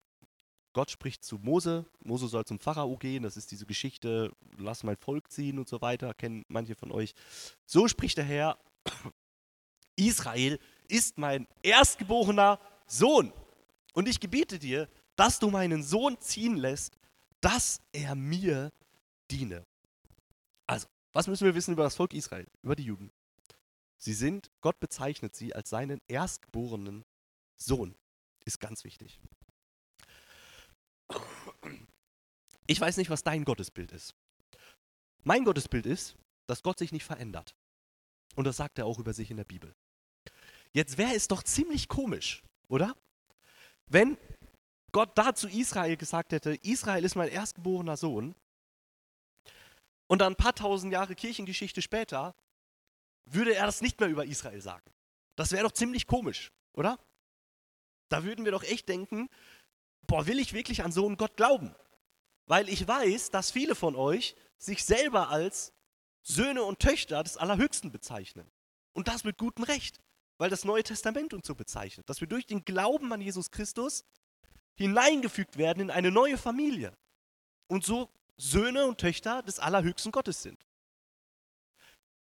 Gott 0.72 0.90
spricht 0.90 1.24
zu 1.24 1.38
Mose, 1.38 1.87
Mose 2.04 2.28
soll 2.28 2.44
zum 2.44 2.59
Pharao 2.59 2.96
gehen, 2.96 3.24
das 3.24 3.37
ist 3.37 3.50
diese 3.50 3.66
Geschichte, 3.66 4.33
lass 4.56 4.85
mein 4.85 4.96
Volk 4.96 5.30
ziehen 5.30 5.59
und 5.59 5.68
so 5.68 5.80
weiter, 5.80 6.14
kennen 6.14 6.44
manche 6.48 6.74
von 6.74 6.92
euch. 6.92 7.14
So 7.66 7.88
spricht 7.88 8.18
der 8.18 8.24
Herr, 8.24 8.59
Israel 9.96 10.59
ist 10.88 11.18
mein 11.18 11.46
erstgeborener 11.62 12.61
Sohn. 12.87 13.33
Und 13.94 14.09
ich 14.09 14.20
gebiete 14.20 14.59
dir, 14.59 14.88
dass 15.16 15.38
du 15.38 15.50
meinen 15.50 15.83
Sohn 15.83 16.20
ziehen 16.20 16.56
lässt, 16.56 16.96
dass 17.40 17.80
er 17.92 18.14
mir 18.14 18.72
diene. 19.30 19.66
Also, 20.66 20.87
was 21.12 21.26
müssen 21.26 21.44
wir 21.44 21.54
wissen 21.54 21.72
über 21.72 21.83
das 21.83 21.96
Volk 21.96 22.14
Israel, 22.14 22.46
über 22.62 22.76
die 22.76 22.85
Juden? 22.85 23.11
Sie 23.98 24.14
sind, 24.14 24.50
Gott 24.61 24.78
bezeichnet 24.80 25.35
sie 25.35 25.54
als 25.54 25.70
seinen 25.70 26.00
erstgeborenen 26.09 27.04
Sohn. 27.56 27.94
Ist 28.44 28.61
ganz 28.61 28.85
wichtig. 28.85 29.20
Ich 32.70 32.80
weiß 32.80 32.98
nicht, 32.98 33.10
was 33.10 33.24
dein 33.24 33.44
Gottesbild 33.44 33.90
ist. 33.90 34.14
Mein 35.24 35.44
Gottesbild 35.44 35.86
ist, 35.86 36.14
dass 36.46 36.62
Gott 36.62 36.78
sich 36.78 36.92
nicht 36.92 37.04
verändert. 37.04 37.56
Und 38.36 38.44
das 38.44 38.58
sagt 38.58 38.78
er 38.78 38.86
auch 38.86 39.00
über 39.00 39.12
sich 39.12 39.28
in 39.32 39.38
der 39.38 39.44
Bibel. 39.44 39.74
Jetzt 40.72 40.96
wäre 40.96 41.16
es 41.16 41.26
doch 41.26 41.42
ziemlich 41.42 41.88
komisch, 41.88 42.44
oder? 42.68 42.94
Wenn 43.86 44.16
Gott 44.92 45.18
da 45.18 45.34
zu 45.34 45.48
Israel 45.48 45.96
gesagt 45.96 46.30
hätte, 46.30 46.54
Israel 46.62 47.04
ist 47.04 47.16
mein 47.16 47.28
erstgeborener 47.28 47.96
Sohn, 47.96 48.36
und 50.06 50.20
dann 50.20 50.34
ein 50.34 50.36
paar 50.36 50.54
tausend 50.54 50.92
Jahre 50.92 51.16
Kirchengeschichte 51.16 51.82
später 51.82 52.36
würde 53.24 53.52
er 53.52 53.66
das 53.66 53.80
nicht 53.80 53.98
mehr 53.98 54.08
über 54.08 54.26
Israel 54.26 54.60
sagen. 54.60 54.88
Das 55.34 55.50
wäre 55.50 55.64
doch 55.64 55.72
ziemlich 55.72 56.06
komisch, 56.06 56.52
oder? 56.74 57.00
Da 58.10 58.22
würden 58.22 58.44
wir 58.44 58.52
doch 58.52 58.62
echt 58.62 58.88
denken, 58.88 59.28
boah, 60.06 60.28
will 60.28 60.38
ich 60.38 60.52
wirklich 60.52 60.84
an 60.84 60.92
so 60.92 61.04
einen 61.04 61.16
Gott 61.16 61.36
glauben? 61.36 61.74
Weil 62.47 62.68
ich 62.68 62.86
weiß, 62.86 63.30
dass 63.30 63.51
viele 63.51 63.74
von 63.74 63.95
euch 63.97 64.34
sich 64.59 64.84
selber 64.84 65.28
als 65.28 65.72
Söhne 66.22 66.62
und 66.64 66.80
Töchter 66.80 67.22
des 67.22 67.36
Allerhöchsten 67.36 67.93
bezeichnen. 67.93 68.51
Und 68.93 69.09
das 69.09 69.24
mit 69.24 69.38
gutem 69.38 69.64
Recht, 69.64 70.01
weil 70.38 70.51
das 70.51 70.64
Neue 70.64 70.82
Testament 70.82 71.32
uns 71.32 71.47
so 71.47 71.55
bezeichnet, 71.55 72.09
dass 72.09 72.20
wir 72.20 72.28
durch 72.28 72.47
den 72.47 72.64
Glauben 72.64 73.12
an 73.12 73.20
Jesus 73.20 73.51
Christus 73.51 74.05
hineingefügt 74.74 75.59
werden 75.59 75.80
in 75.80 75.91
eine 75.91 76.11
neue 76.11 76.38
Familie 76.38 76.97
und 77.68 77.84
so 77.84 78.11
Söhne 78.36 78.86
und 78.86 78.99
Töchter 78.99 79.43
des 79.43 79.59
allerhöchsten 79.59 80.12
Gottes 80.12 80.43
sind. 80.43 80.59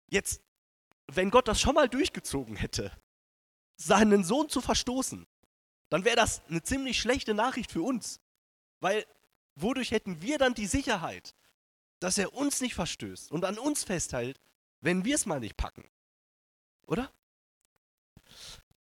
Jetzt, 0.10 0.41
wenn 1.08 1.30
Gott 1.30 1.47
das 1.47 1.62
schon 1.62 1.76
mal 1.76 1.88
durchgezogen 1.88 2.56
hätte, 2.56 2.91
seinen 3.78 4.24
Sohn 4.24 4.49
zu 4.49 4.62
verstoßen, 4.62 5.26
dann 5.89 6.06
wäre 6.06 6.16
das 6.16 6.41
eine 6.49 6.64
ziemlich 6.64 6.99
schlechte 6.99 7.34
Nachricht 7.34 7.72
für 7.72 7.82
uns. 7.82 8.20
Weil 8.80 9.06
wodurch 9.56 9.91
hätten 9.91 10.22
wir 10.22 10.38
dann 10.38 10.54
die 10.54 10.68
Sicherheit, 10.68 11.36
dass 11.99 12.18
er 12.18 12.34
uns 12.34 12.62
nicht 12.62 12.74
verstößt 12.74 13.32
und 13.32 13.45
an 13.45 13.58
uns 13.58 13.84
festhält, 13.84 14.39
wenn 14.82 15.06
wir 15.06 15.16
es 15.16 15.26
mal 15.26 15.39
nicht 15.39 15.58
packen? 15.58 15.89
Oder? 16.88 17.12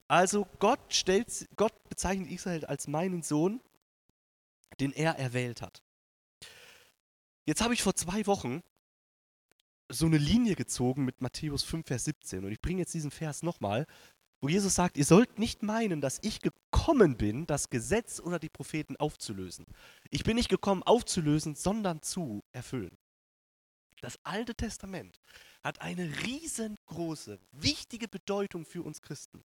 Also 0.07 0.47
Gott, 0.59 0.93
stellt, 0.93 1.47
Gott 1.55 1.73
bezeichnet 1.89 2.29
Israel 2.29 2.65
als 2.65 2.87
meinen 2.87 3.23
Sohn, 3.23 3.61
den 4.79 4.91
er 4.91 5.17
erwählt 5.17 5.61
hat. 5.61 5.81
Jetzt 7.45 7.61
habe 7.61 7.73
ich 7.73 7.81
vor 7.81 7.95
zwei 7.95 8.25
Wochen 8.27 8.61
so 9.89 10.07
eine 10.07 10.17
Linie 10.17 10.55
gezogen 10.55 11.05
mit 11.05 11.21
Matthäus 11.21 11.63
5, 11.63 11.85
Vers 11.85 12.05
17. 12.05 12.43
Und 12.43 12.51
ich 12.51 12.61
bringe 12.61 12.79
jetzt 12.79 12.93
diesen 12.93 13.11
Vers 13.11 13.43
nochmal, 13.43 13.85
wo 14.45 14.49
Jesus 14.49 14.75
sagt, 14.75 14.95
ihr 14.97 15.05
sollt 15.05 15.39
nicht 15.39 15.63
meinen, 15.63 16.01
dass 16.01 16.19
ich 16.21 16.39
gekommen 16.39 17.17
bin, 17.17 17.47
das 17.47 17.71
Gesetz 17.71 18.19
oder 18.19 18.37
die 18.37 18.47
Propheten 18.47 18.95
aufzulösen. 18.95 19.65
Ich 20.11 20.23
bin 20.23 20.35
nicht 20.35 20.49
gekommen, 20.49 20.83
aufzulösen, 20.83 21.55
sondern 21.55 22.03
zu 22.03 22.43
erfüllen. 22.51 22.95
Das 24.01 24.19
Alte 24.23 24.53
Testament 24.53 25.19
hat 25.63 25.81
eine 25.81 26.11
riesengroße, 26.21 27.39
wichtige 27.53 28.07
Bedeutung 28.07 28.67
für 28.67 28.83
uns 28.83 29.01
Christen. 29.01 29.43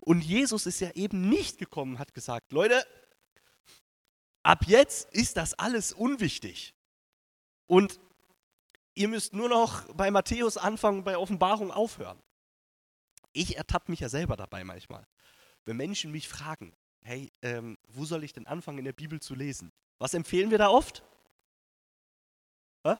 Und 0.00 0.24
Jesus 0.24 0.64
ist 0.64 0.80
ja 0.80 0.90
eben 0.92 1.28
nicht 1.28 1.58
gekommen, 1.58 1.98
hat 1.98 2.14
gesagt, 2.14 2.50
Leute, 2.50 2.82
ab 4.42 4.64
jetzt 4.66 5.10
ist 5.10 5.36
das 5.36 5.52
alles 5.52 5.92
unwichtig. 5.92 6.72
Und 7.66 8.00
ihr 8.94 9.08
müsst 9.08 9.34
nur 9.34 9.50
noch 9.50 9.84
bei 9.92 10.10
Matthäus 10.10 10.56
anfangen, 10.56 11.04
bei 11.04 11.18
Offenbarung 11.18 11.70
aufhören. 11.70 12.18
Ich 13.34 13.56
ertappe 13.56 13.90
mich 13.90 14.00
ja 14.00 14.08
selber 14.08 14.36
dabei 14.36 14.64
manchmal. 14.64 15.06
Wenn 15.64 15.76
Menschen 15.76 16.12
mich 16.12 16.28
fragen, 16.28 16.74
hey, 17.02 17.32
ähm, 17.42 17.76
wo 17.88 18.04
soll 18.04 18.24
ich 18.24 18.32
denn 18.32 18.46
anfangen 18.46 18.78
in 18.78 18.84
der 18.84 18.92
Bibel 18.92 19.20
zu 19.20 19.34
lesen? 19.34 19.72
Was 19.98 20.14
empfehlen 20.14 20.50
wir 20.50 20.58
da 20.58 20.68
oft? 20.68 21.02
Hä? 22.86 22.94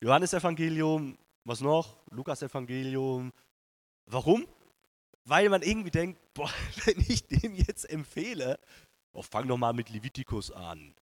Johannes 0.00 0.32
Evangelium, 0.32 1.18
was 1.44 1.60
noch? 1.60 1.98
Lukas 2.10 2.42
Evangelium. 2.42 3.32
Warum? 4.06 4.48
Weil 5.24 5.50
man 5.50 5.62
irgendwie 5.62 5.90
denkt, 5.90 6.18
boah, 6.34 6.50
wenn 6.86 6.98
ich 7.00 7.26
dem 7.26 7.54
jetzt 7.54 7.88
empfehle, 7.88 8.58
oh, 9.12 9.22
fang 9.22 9.46
doch 9.46 9.58
mal 9.58 9.74
mit 9.74 9.90
Levitikus 9.90 10.50
an. 10.50 10.94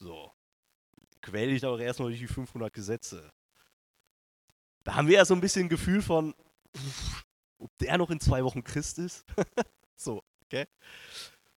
So, 0.00 0.30
quäle 1.22 1.52
ich 1.52 1.62
doch 1.62 1.78
erstmal 1.78 2.10
durch 2.10 2.20
die 2.20 2.26
500 2.26 2.72
Gesetze. 2.74 3.32
Da 4.84 4.94
haben 4.94 5.08
wir 5.08 5.16
ja 5.16 5.24
so 5.24 5.34
ein 5.34 5.40
bisschen 5.40 5.68
Gefühl 5.68 6.02
von, 6.02 6.34
ob 7.58 7.70
der 7.78 7.98
noch 7.98 8.10
in 8.10 8.20
zwei 8.20 8.44
Wochen 8.44 8.64
Christ 8.64 8.98
ist. 8.98 9.24
so, 9.96 10.22
okay? 10.44 10.66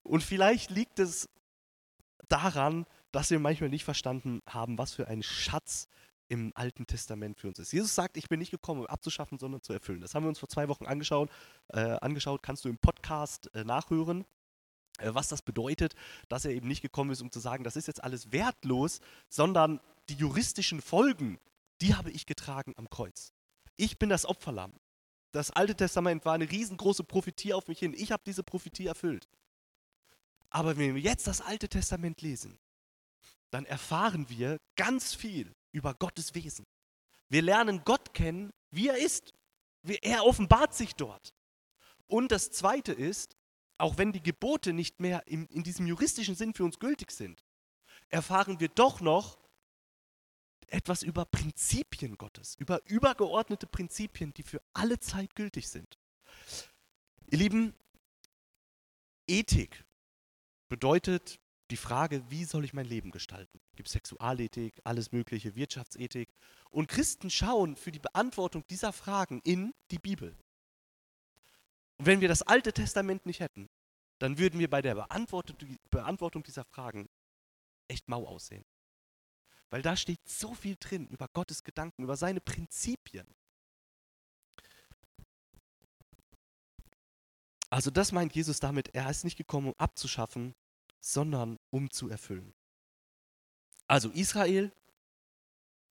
Und 0.02 0.22
vielleicht 0.22 0.70
liegt 0.70 0.98
es 0.98 1.28
daran, 2.28 2.86
dass 3.12 3.30
wir 3.30 3.38
manchmal 3.38 3.70
nicht 3.70 3.84
verstanden 3.84 4.40
haben, 4.46 4.78
was 4.78 4.94
für 4.94 5.08
ein 5.08 5.22
Schatz 5.22 5.88
im 6.28 6.52
Alten 6.54 6.86
Testament 6.86 7.38
für 7.38 7.48
uns 7.48 7.58
ist. 7.58 7.72
Jesus 7.72 7.94
sagt, 7.94 8.16
ich 8.16 8.28
bin 8.28 8.38
nicht 8.38 8.52
gekommen, 8.52 8.82
um 8.82 8.86
abzuschaffen, 8.86 9.38
sondern 9.38 9.62
zu 9.62 9.72
erfüllen. 9.72 10.00
Das 10.00 10.14
haben 10.14 10.22
wir 10.22 10.28
uns 10.28 10.38
vor 10.38 10.48
zwei 10.48 10.68
Wochen 10.68 10.86
angeschaut. 10.86 11.28
Äh, 11.68 11.80
angeschaut. 12.00 12.42
Kannst 12.42 12.64
du 12.64 12.68
im 12.68 12.78
Podcast 12.78 13.52
äh, 13.54 13.64
nachhören, 13.64 14.24
äh, 14.98 15.12
was 15.12 15.28
das 15.28 15.42
bedeutet, 15.42 15.94
dass 16.28 16.44
er 16.44 16.52
eben 16.52 16.68
nicht 16.68 16.82
gekommen 16.82 17.10
ist, 17.10 17.20
um 17.20 17.32
zu 17.32 17.40
sagen, 17.40 17.64
das 17.64 17.74
ist 17.74 17.88
jetzt 17.88 18.04
alles 18.04 18.30
wertlos, 18.30 19.00
sondern 19.28 19.80
die 20.08 20.14
juristischen 20.14 20.80
Folgen, 20.80 21.40
die 21.80 21.96
habe 21.96 22.12
ich 22.12 22.26
getragen 22.26 22.74
am 22.76 22.88
Kreuz. 22.88 23.32
Ich 23.76 23.98
bin 23.98 24.08
das 24.08 24.24
Opferlamm. 24.24 24.72
Das 25.32 25.50
Alte 25.50 25.76
Testament 25.76 26.24
war 26.24 26.34
eine 26.34 26.50
riesengroße 26.50 27.04
Prophetie 27.04 27.54
auf 27.54 27.68
mich 27.68 27.78
hin. 27.78 27.94
Ich 27.96 28.12
habe 28.12 28.22
diese 28.26 28.42
Prophetie 28.42 28.86
erfüllt. 28.86 29.28
Aber 30.48 30.76
wenn 30.76 30.94
wir 30.94 31.02
jetzt 31.02 31.26
das 31.26 31.40
Alte 31.40 31.68
Testament 31.68 32.20
lesen, 32.22 32.58
dann 33.50 33.64
erfahren 33.64 34.28
wir 34.28 34.58
ganz 34.76 35.14
viel 35.14 35.52
über 35.72 35.94
Gottes 35.94 36.34
Wesen. 36.34 36.66
Wir 37.28 37.42
lernen 37.42 37.82
Gott 37.84 38.12
kennen, 38.14 38.50
wie 38.70 38.88
er 38.88 38.98
ist. 38.98 39.32
Er 40.02 40.24
offenbart 40.24 40.74
sich 40.74 40.94
dort. 40.94 41.32
Und 42.06 42.32
das 42.32 42.50
Zweite 42.50 42.92
ist, 42.92 43.36
auch 43.78 43.96
wenn 43.98 44.12
die 44.12 44.22
Gebote 44.22 44.72
nicht 44.72 45.00
mehr 45.00 45.26
in, 45.26 45.46
in 45.46 45.62
diesem 45.62 45.86
juristischen 45.86 46.34
Sinn 46.34 46.54
für 46.54 46.64
uns 46.64 46.80
gültig 46.80 47.12
sind, 47.12 47.44
erfahren 48.08 48.58
wir 48.58 48.68
doch 48.68 49.00
noch 49.00 49.38
etwas 50.70 51.02
über 51.02 51.24
Prinzipien 51.24 52.16
Gottes, 52.16 52.56
über 52.56 52.80
übergeordnete 52.86 53.66
Prinzipien, 53.66 54.32
die 54.34 54.42
für 54.42 54.62
alle 54.72 54.98
Zeit 55.00 55.34
gültig 55.34 55.68
sind. 55.68 55.98
Ihr 57.30 57.38
Lieben, 57.38 57.74
Ethik 59.26 59.84
bedeutet 60.68 61.40
die 61.70 61.76
Frage, 61.76 62.28
wie 62.30 62.44
soll 62.44 62.64
ich 62.64 62.72
mein 62.72 62.86
Leben 62.86 63.10
gestalten? 63.10 63.60
Es 63.70 63.76
gibt 63.76 63.88
Sexualethik, 63.88 64.80
alles 64.84 65.12
Mögliche, 65.12 65.54
Wirtschaftsethik. 65.54 66.28
Und 66.70 66.88
Christen 66.88 67.30
schauen 67.30 67.76
für 67.76 67.92
die 67.92 67.98
Beantwortung 67.98 68.66
dieser 68.68 68.92
Fragen 68.92 69.40
in 69.44 69.72
die 69.90 69.98
Bibel. 69.98 70.36
Und 71.98 72.06
wenn 72.06 72.20
wir 72.20 72.28
das 72.28 72.42
Alte 72.42 72.72
Testament 72.72 73.26
nicht 73.26 73.40
hätten, 73.40 73.68
dann 74.18 74.38
würden 74.38 74.58
wir 74.58 74.68
bei 74.68 74.82
der 74.82 74.94
Beantwortung 74.94 76.42
dieser 76.42 76.64
Fragen 76.64 77.08
echt 77.88 78.08
mau 78.08 78.26
aussehen. 78.26 78.64
Weil 79.70 79.82
da 79.82 79.96
steht 79.96 80.20
so 80.28 80.54
viel 80.54 80.76
drin 80.78 81.06
über 81.08 81.28
Gottes 81.28 81.62
Gedanken, 81.62 82.02
über 82.02 82.16
seine 82.16 82.40
Prinzipien. 82.40 83.26
Also 87.70 87.90
das 87.92 88.10
meint 88.10 88.34
Jesus 88.34 88.58
damit, 88.58 88.94
er 88.94 89.08
ist 89.08 89.22
nicht 89.22 89.36
gekommen, 89.36 89.68
um 89.68 89.74
abzuschaffen, 89.78 90.54
sondern 90.98 91.56
um 91.70 91.88
zu 91.90 92.08
erfüllen. 92.08 92.52
Also 93.86 94.10
Israel 94.10 94.72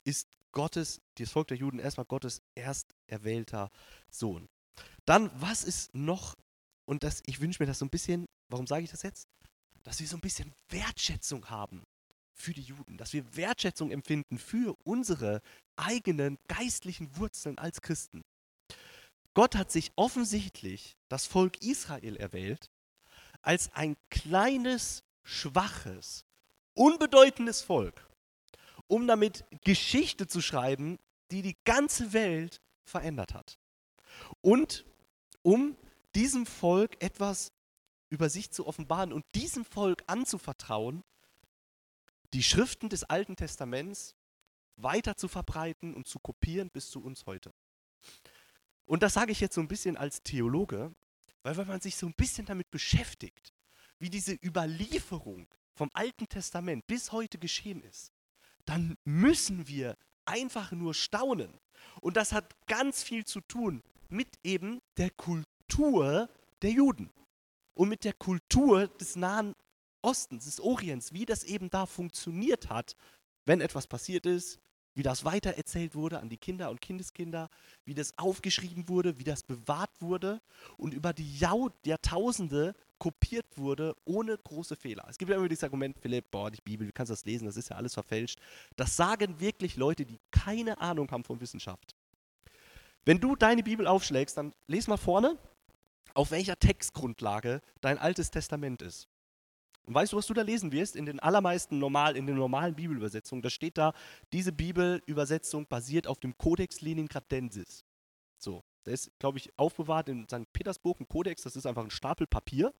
ist 0.03 0.27
Gottes, 0.51 1.01
das 1.15 1.31
Volk 1.31 1.47
der 1.47 1.57
Juden, 1.57 1.79
erstmal 1.79 2.05
Gottes 2.05 2.41
ersterwählter 2.55 3.71
Sohn. 4.09 4.49
Dann, 5.05 5.31
was 5.39 5.63
ist 5.63 5.93
noch, 5.95 6.35
und 6.85 7.03
das, 7.03 7.23
ich 7.25 7.39
wünsche 7.39 7.63
mir 7.63 7.67
das 7.67 7.79
so 7.79 7.85
ein 7.85 7.89
bisschen, 7.89 8.27
warum 8.49 8.67
sage 8.67 8.83
ich 8.83 8.91
das 8.91 9.03
jetzt? 9.03 9.29
Dass 9.83 9.99
wir 10.01 10.07
so 10.07 10.17
ein 10.17 10.21
bisschen 10.21 10.53
Wertschätzung 10.67 11.49
haben 11.49 11.85
für 12.41 12.53
die 12.53 12.61
Juden, 12.61 12.97
dass 12.97 13.13
wir 13.13 13.35
Wertschätzung 13.35 13.91
empfinden 13.91 14.37
für 14.37 14.75
unsere 14.83 15.41
eigenen 15.75 16.37
geistlichen 16.47 17.15
Wurzeln 17.17 17.57
als 17.57 17.81
Christen. 17.81 18.23
Gott 19.33 19.55
hat 19.55 19.71
sich 19.71 19.91
offensichtlich 19.95 20.97
das 21.07 21.25
Volk 21.25 21.61
Israel 21.61 22.15
erwählt 22.15 22.69
als 23.41 23.73
ein 23.73 23.95
kleines, 24.09 25.03
schwaches, 25.23 26.25
unbedeutendes 26.73 27.61
Volk, 27.61 28.07
um 28.87 29.07
damit 29.07 29.45
Geschichte 29.63 30.27
zu 30.27 30.41
schreiben, 30.41 30.97
die 31.31 31.41
die 31.41 31.57
ganze 31.63 32.13
Welt 32.13 32.61
verändert 32.83 33.33
hat. 33.33 33.59
Und 34.41 34.85
um 35.41 35.77
diesem 36.15 36.45
Volk 36.45 37.01
etwas 37.01 37.51
über 38.09 38.29
sich 38.29 38.51
zu 38.51 38.65
offenbaren 38.65 39.13
und 39.13 39.23
diesem 39.35 39.63
Volk 39.63 40.03
anzuvertrauen, 40.07 41.03
die 42.33 42.43
Schriften 42.43 42.89
des 42.89 43.03
Alten 43.03 43.35
Testaments 43.35 44.15
weiter 44.75 45.17
zu 45.17 45.27
verbreiten 45.27 45.93
und 45.93 46.07
zu 46.07 46.19
kopieren 46.19 46.69
bis 46.69 46.89
zu 46.89 47.03
uns 47.03 47.25
heute. 47.25 47.53
Und 48.85 49.03
das 49.03 49.13
sage 49.13 49.31
ich 49.31 49.39
jetzt 49.39 49.55
so 49.55 49.61
ein 49.61 49.67
bisschen 49.67 49.97
als 49.97 50.23
Theologe, 50.23 50.93
weil 51.43 51.57
wenn 51.57 51.67
man 51.67 51.81
sich 51.81 51.95
so 51.95 52.07
ein 52.07 52.13
bisschen 52.13 52.45
damit 52.45 52.71
beschäftigt, 52.71 53.53
wie 53.99 54.09
diese 54.09 54.33
Überlieferung 54.33 55.47
vom 55.73 55.89
Alten 55.93 56.27
Testament 56.27 56.87
bis 56.87 57.11
heute 57.11 57.37
geschehen 57.37 57.81
ist, 57.83 58.11
dann 58.65 58.97
müssen 59.03 59.67
wir 59.67 59.97
einfach 60.25 60.71
nur 60.71 60.93
staunen. 60.93 61.53
Und 62.01 62.17
das 62.17 62.33
hat 62.33 62.55
ganz 62.67 63.03
viel 63.03 63.25
zu 63.25 63.41
tun 63.41 63.83
mit 64.09 64.39
eben 64.43 64.81
der 64.97 65.09
Kultur 65.11 66.29
der 66.61 66.71
Juden 66.71 67.11
und 67.73 67.89
mit 67.89 68.03
der 68.03 68.13
Kultur 68.13 68.87
des 68.87 69.15
Nahen 69.15 69.55
Ostens, 70.01 70.45
des 70.45 70.59
Orients, 70.59 71.13
wie 71.13 71.25
das 71.25 71.43
eben 71.43 71.69
da 71.69 71.85
funktioniert 71.85 72.69
hat, 72.69 72.95
wenn 73.45 73.61
etwas 73.61 73.87
passiert 73.87 74.25
ist, 74.25 74.59
wie 74.95 75.03
das 75.03 75.23
weitererzählt 75.23 75.95
wurde 75.95 76.19
an 76.19 76.29
die 76.29 76.37
Kinder 76.37 76.69
und 76.69 76.81
Kindeskinder, 76.81 77.49
wie 77.85 77.93
das 77.93 78.17
aufgeschrieben 78.17 78.89
wurde, 78.89 79.17
wie 79.17 79.23
das 79.23 79.43
bewahrt 79.43 79.91
wurde 80.01 80.41
und 80.77 80.93
über 80.93 81.13
die 81.13 81.37
Jahrtausende 81.37 82.75
kopiert 82.97 83.45
wurde, 83.57 83.95
ohne 84.03 84.37
große 84.37 84.75
Fehler. 84.75 85.05
Es 85.09 85.17
gibt 85.17 85.31
ja 85.31 85.37
immer 85.37 85.47
dieses 85.47 85.63
Argument, 85.63 85.97
Philipp, 85.97 86.29
boah, 86.31 86.51
die 86.51 86.61
Bibel, 86.61 86.85
du 86.85 86.91
kannst 86.91 87.11
das 87.11 87.23
lesen, 87.23 87.45
das 87.45 87.55
ist 87.55 87.69
ja 87.69 87.77
alles 87.77 87.93
verfälscht. 87.93 88.39
Das 88.75 88.95
sagen 88.97 89.39
wirklich 89.39 89.77
Leute, 89.77 90.05
die 90.05 90.19
keine 90.31 90.79
Ahnung 90.81 91.09
haben 91.11 91.23
von 91.23 91.39
Wissenschaft. 91.39 91.95
Wenn 93.05 93.19
du 93.19 93.35
deine 93.35 93.63
Bibel 93.63 93.87
aufschlägst, 93.87 94.37
dann 94.37 94.53
les 94.67 94.87
mal 94.87 94.97
vorne, 94.97 95.37
auf 96.13 96.31
welcher 96.31 96.59
Textgrundlage 96.59 97.61
dein 97.79 97.97
Altes 97.97 98.31
Testament 98.31 98.81
ist. 98.81 99.07
Und 99.89 99.95
weißt 99.95 100.13
du, 100.13 100.17
was 100.17 100.27
du 100.27 100.35
da 100.35 100.43
lesen 100.43 100.71
wirst? 100.71 100.95
In 100.95 101.07
den 101.07 101.19
allermeisten 101.19 101.79
normal, 101.79 102.15
in 102.15 102.27
den 102.27 102.35
normalen 102.35 102.75
Bibelübersetzungen, 102.75 103.41
da 103.41 103.49
steht 103.49 103.75
da, 103.75 103.93
diese 104.31 104.51
Bibelübersetzung 104.51 105.65
basiert 105.65 106.05
auf 106.05 106.19
dem 106.19 106.37
Codex 106.37 106.81
Leningradensis. 106.81 107.83
So, 108.37 108.63
der 108.85 108.93
ist, 108.93 109.11
glaube 109.17 109.39
ich, 109.39 109.49
aufbewahrt 109.57 110.07
in 110.09 110.27
St. 110.27 110.53
Petersburg, 110.53 110.99
ein 110.99 111.07
Kodex, 111.07 111.41
das 111.41 111.55
ist 111.55 111.65
einfach 111.65 111.83
ein 111.83 111.89
Stapel 111.89 112.27
Papier. 112.27 112.71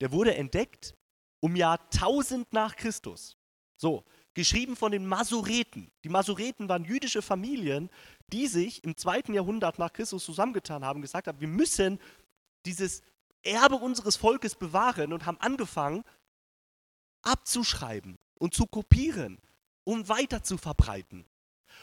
Der 0.00 0.10
wurde 0.10 0.34
entdeckt 0.34 0.96
um 1.38 1.54
Jahr 1.54 1.78
1000 1.94 2.52
nach 2.52 2.74
Christus. 2.74 3.36
So, 3.76 4.04
geschrieben 4.34 4.74
von 4.74 4.90
den 4.90 5.06
Masureten. 5.06 5.92
Die 6.02 6.08
Masureten 6.08 6.68
waren 6.68 6.82
jüdische 6.82 7.22
Familien, 7.22 7.90
die 8.26 8.48
sich 8.48 8.82
im 8.82 8.96
zweiten 8.96 9.34
Jahrhundert 9.34 9.78
nach 9.78 9.92
Christus 9.92 10.24
zusammengetan 10.24 10.84
haben, 10.84 11.00
gesagt 11.00 11.28
haben, 11.28 11.40
wir 11.40 11.46
müssen 11.46 12.00
dieses 12.66 13.02
Erbe 13.44 13.76
unseres 13.76 14.16
Volkes 14.16 14.56
bewahren 14.56 15.12
und 15.12 15.26
haben 15.26 15.38
angefangen, 15.38 16.02
abzuschreiben 17.22 18.18
und 18.38 18.54
zu 18.54 18.66
kopieren, 18.66 19.38
um 19.84 20.08
weiter 20.08 20.42
zu 20.42 20.58
verbreiten. 20.58 21.24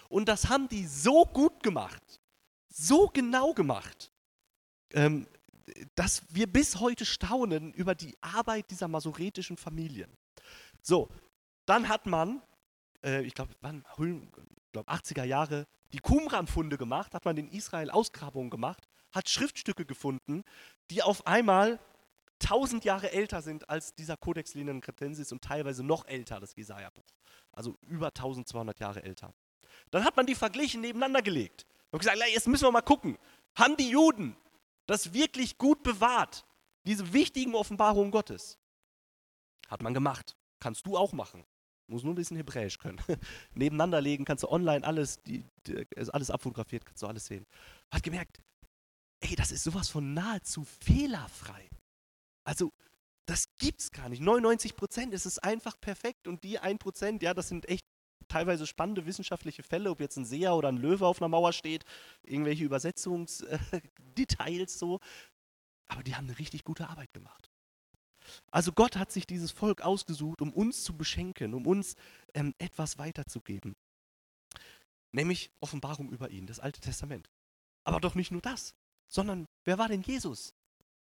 Und 0.10 0.28
das 0.28 0.50
haben 0.50 0.68
die 0.70 0.86
so 0.86 1.26
gut 1.26 1.64
gemacht, 1.64 2.22
so 2.70 3.08
genau 3.08 3.54
gemacht, 3.54 4.12
ähm, 4.92 5.28
dass 5.96 6.24
wir 6.30 6.48
bis 6.48 6.80
heute 6.80 7.06
staunen 7.06 7.74
über 7.74 7.96
die 7.96 8.16
Arbeit 8.22 8.72
dieser 8.72 8.88
masoretischen 8.88 9.58
Familien. 9.58 10.10
So, 10.82 11.10
dann 11.66 11.90
hat 11.90 12.06
man, 12.06 12.42
äh, 13.04 13.24
ich 13.24 13.34
glaube, 13.34 13.54
glaub 14.72 14.90
80er 14.90 15.24
Jahre, 15.24 15.68
die 15.94 16.00
Qumran-Funde 16.00 16.78
gemacht, 16.78 17.14
hat 17.14 17.26
man 17.26 17.38
in 17.38 17.50
Israel 17.50 17.90
Ausgrabungen 17.90 18.50
gemacht, 18.50 18.88
hat 19.12 19.30
Schriftstücke 19.30 19.86
gefunden, 19.86 20.44
die 20.90 21.02
auf 21.02 21.26
einmal 21.28 21.80
tausend 22.40 22.86
Jahre 22.86 23.12
älter 23.12 23.42
sind 23.42 23.70
als 23.70 23.94
dieser 23.96 24.18
Codex 24.18 24.54
Lenin-Cretensis 24.54 25.32
und 25.32 25.44
teilweise 25.44 25.84
noch 25.84 26.06
älter, 26.08 26.40
das 26.40 26.56
Jesaja-Buch. 26.56 27.06
Also 27.52 27.78
über 27.82 28.08
1200 28.08 28.80
Jahre 28.80 29.04
älter. 29.04 29.34
Dann 29.92 30.04
hat 30.04 30.16
man 30.16 30.26
die 30.26 30.36
verglichen 30.36 30.82
nebeneinander 30.82 31.22
gelegt 31.22 31.66
und 31.92 32.00
gesagt, 32.00 32.18
jetzt 32.34 32.48
müssen 32.48 32.66
wir 32.66 32.72
mal 32.72 32.82
gucken, 32.82 33.18
haben 33.56 33.78
die 33.78 33.90
Juden 33.90 34.36
das 34.86 35.14
wirklich 35.14 35.58
gut 35.58 35.84
bewahrt, 35.84 36.46
diese 36.86 37.14
wichtigen 37.14 37.56
Offenbarungen 37.56 38.12
Gottes? 38.12 38.58
Hat 39.68 39.82
man 39.82 39.94
gemacht. 39.94 40.36
Kannst 40.60 40.86
du 40.86 40.98
auch 40.98 41.14
machen. 41.14 41.44
Muss 41.88 42.04
nur 42.04 42.14
ein 42.14 42.16
bisschen 42.16 42.38
Hebräisch 42.38 42.78
können. 42.80 43.02
Nebeneinander 43.54 44.02
legen, 44.02 44.26
kannst 44.26 44.44
du 44.44 44.50
online 44.50 44.86
alles, 44.86 45.22
die, 45.24 45.44
die, 45.66 45.86
alles 46.12 46.30
abfotografiert, 46.30 46.86
kannst 46.86 47.02
du 47.02 47.08
alles 47.08 47.26
sehen. 47.26 47.46
Hat 47.92 48.04
gemerkt, 48.04 48.42
ey, 49.22 49.36
das 49.36 49.52
ist 49.52 49.64
sowas 49.64 49.90
von 49.90 50.14
nahezu 50.14 50.66
fehlerfrei. 50.66 51.70
Also, 52.48 52.72
das 53.26 53.54
gibt's 53.58 53.92
gar 53.92 54.08
nicht. 54.08 54.22
99 54.22 54.78
Prozent 54.78 55.14
ist 55.14 55.26
es 55.26 55.38
einfach 55.38 55.78
perfekt 55.82 56.30
und 56.30 56.46
die 56.46 56.60
1 56.60 56.80
Prozent, 56.80 57.22
ja, 57.22 57.34
das 57.34 57.50
sind 57.50 57.68
echt 57.68 57.86
teilweise 58.30 58.66
spannende 58.66 59.06
wissenschaftliche 59.06 59.64
Fälle, 59.64 59.92
ob 59.92 60.00
jetzt 60.00 60.16
ein 60.16 60.24
Seher 60.24 60.56
oder 60.56 60.70
ein 60.70 60.78
Löwe 60.78 61.06
auf 61.06 61.22
einer 61.22 61.28
Mauer 61.28 61.52
steht, 61.52 61.84
irgendwelche 62.24 62.64
Übersetzungsdetails 62.64 64.80
so. 64.80 65.02
Aber 65.88 66.04
die 66.04 66.16
haben 66.16 66.28
eine 66.28 66.40
richtig 66.40 66.64
gute 66.64 66.88
Arbeit 66.88 67.14
gemacht. 67.14 67.52
Also 68.50 68.72
Gott 68.72 68.96
hat 68.96 69.12
sich 69.12 69.28
dieses 69.28 69.52
Volk 69.52 69.82
ausgesucht, 69.82 70.42
um 70.42 70.54
uns 70.54 70.86
zu 70.86 70.96
beschenken, 70.96 71.54
um 71.54 71.68
uns 71.68 71.96
ähm, 72.34 72.56
etwas 72.60 72.98
weiterzugeben. 72.98 73.76
Nämlich 75.12 75.52
Offenbarung 75.60 76.12
über 76.12 76.30
ihn, 76.30 76.48
das 76.48 76.62
Alte 76.62 76.80
Testament. 76.80 77.30
Aber 77.84 78.00
doch 78.00 78.16
nicht 78.16 78.32
nur 78.32 78.42
das, 78.42 78.74
sondern 79.10 79.48
wer 79.66 79.78
war 79.78 79.90
denn 79.90 80.02
Jesus? 80.02 80.54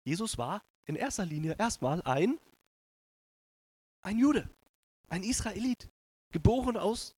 Jesus 0.04 0.38
war 0.38 0.62
in 0.86 0.96
erster 0.96 1.24
Linie 1.24 1.56
erstmal 1.58 2.02
ein, 2.02 2.38
ein 4.02 4.18
Jude, 4.18 4.48
ein 5.08 5.22
Israelit, 5.22 5.88
geboren 6.30 6.76
aus 6.76 7.14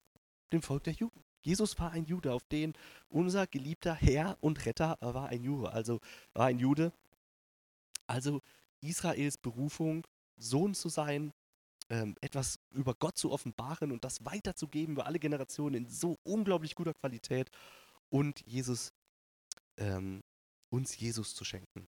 dem 0.53 0.63
Volk 0.63 0.85
der 0.85 0.93
Juden. 0.93 1.25
Jesus 1.41 1.79
war 1.79 1.93
ein 1.93 2.05
Jude, 2.05 2.33
auf 2.33 2.45
den 2.45 2.75
unser 3.09 3.47
geliebter 3.47 3.95
Herr 3.95 4.37
und 4.41 4.67
Retter 4.67 4.99
war 5.01 5.29
ein 5.29 5.43
Jude, 5.43 5.73
also 5.73 6.01
war 6.33 6.47
ein 6.47 6.59
Jude. 6.59 6.93
Also 8.07 8.43
Israels 8.81 9.39
Berufung, 9.39 10.07
Sohn 10.37 10.75
zu 10.75 10.89
sein, 10.89 11.33
ähm, 11.89 12.17
etwas 12.21 12.59
über 12.71 12.95
Gott 12.95 13.17
zu 13.17 13.31
offenbaren 13.31 13.93
und 13.93 14.05
das 14.05 14.25
weiterzugeben 14.25 14.95
über 14.95 15.07
alle 15.07 15.19
Generationen 15.19 15.75
in 15.85 15.89
so 15.89 16.19
unglaublich 16.25 16.75
guter 16.75 16.95
Qualität 16.95 17.51
und 18.11 18.45
Jesus, 18.47 18.93
ähm, 19.77 20.23
uns 20.69 20.97
Jesus 20.97 21.35
zu 21.35 21.45
schenken. 21.45 21.87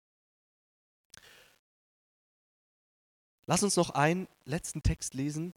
Lass 3.47 3.63
uns 3.63 3.77
noch 3.77 3.91
einen 3.91 4.29
letzten 4.45 4.83
Text 4.83 5.15
lesen 5.15 5.55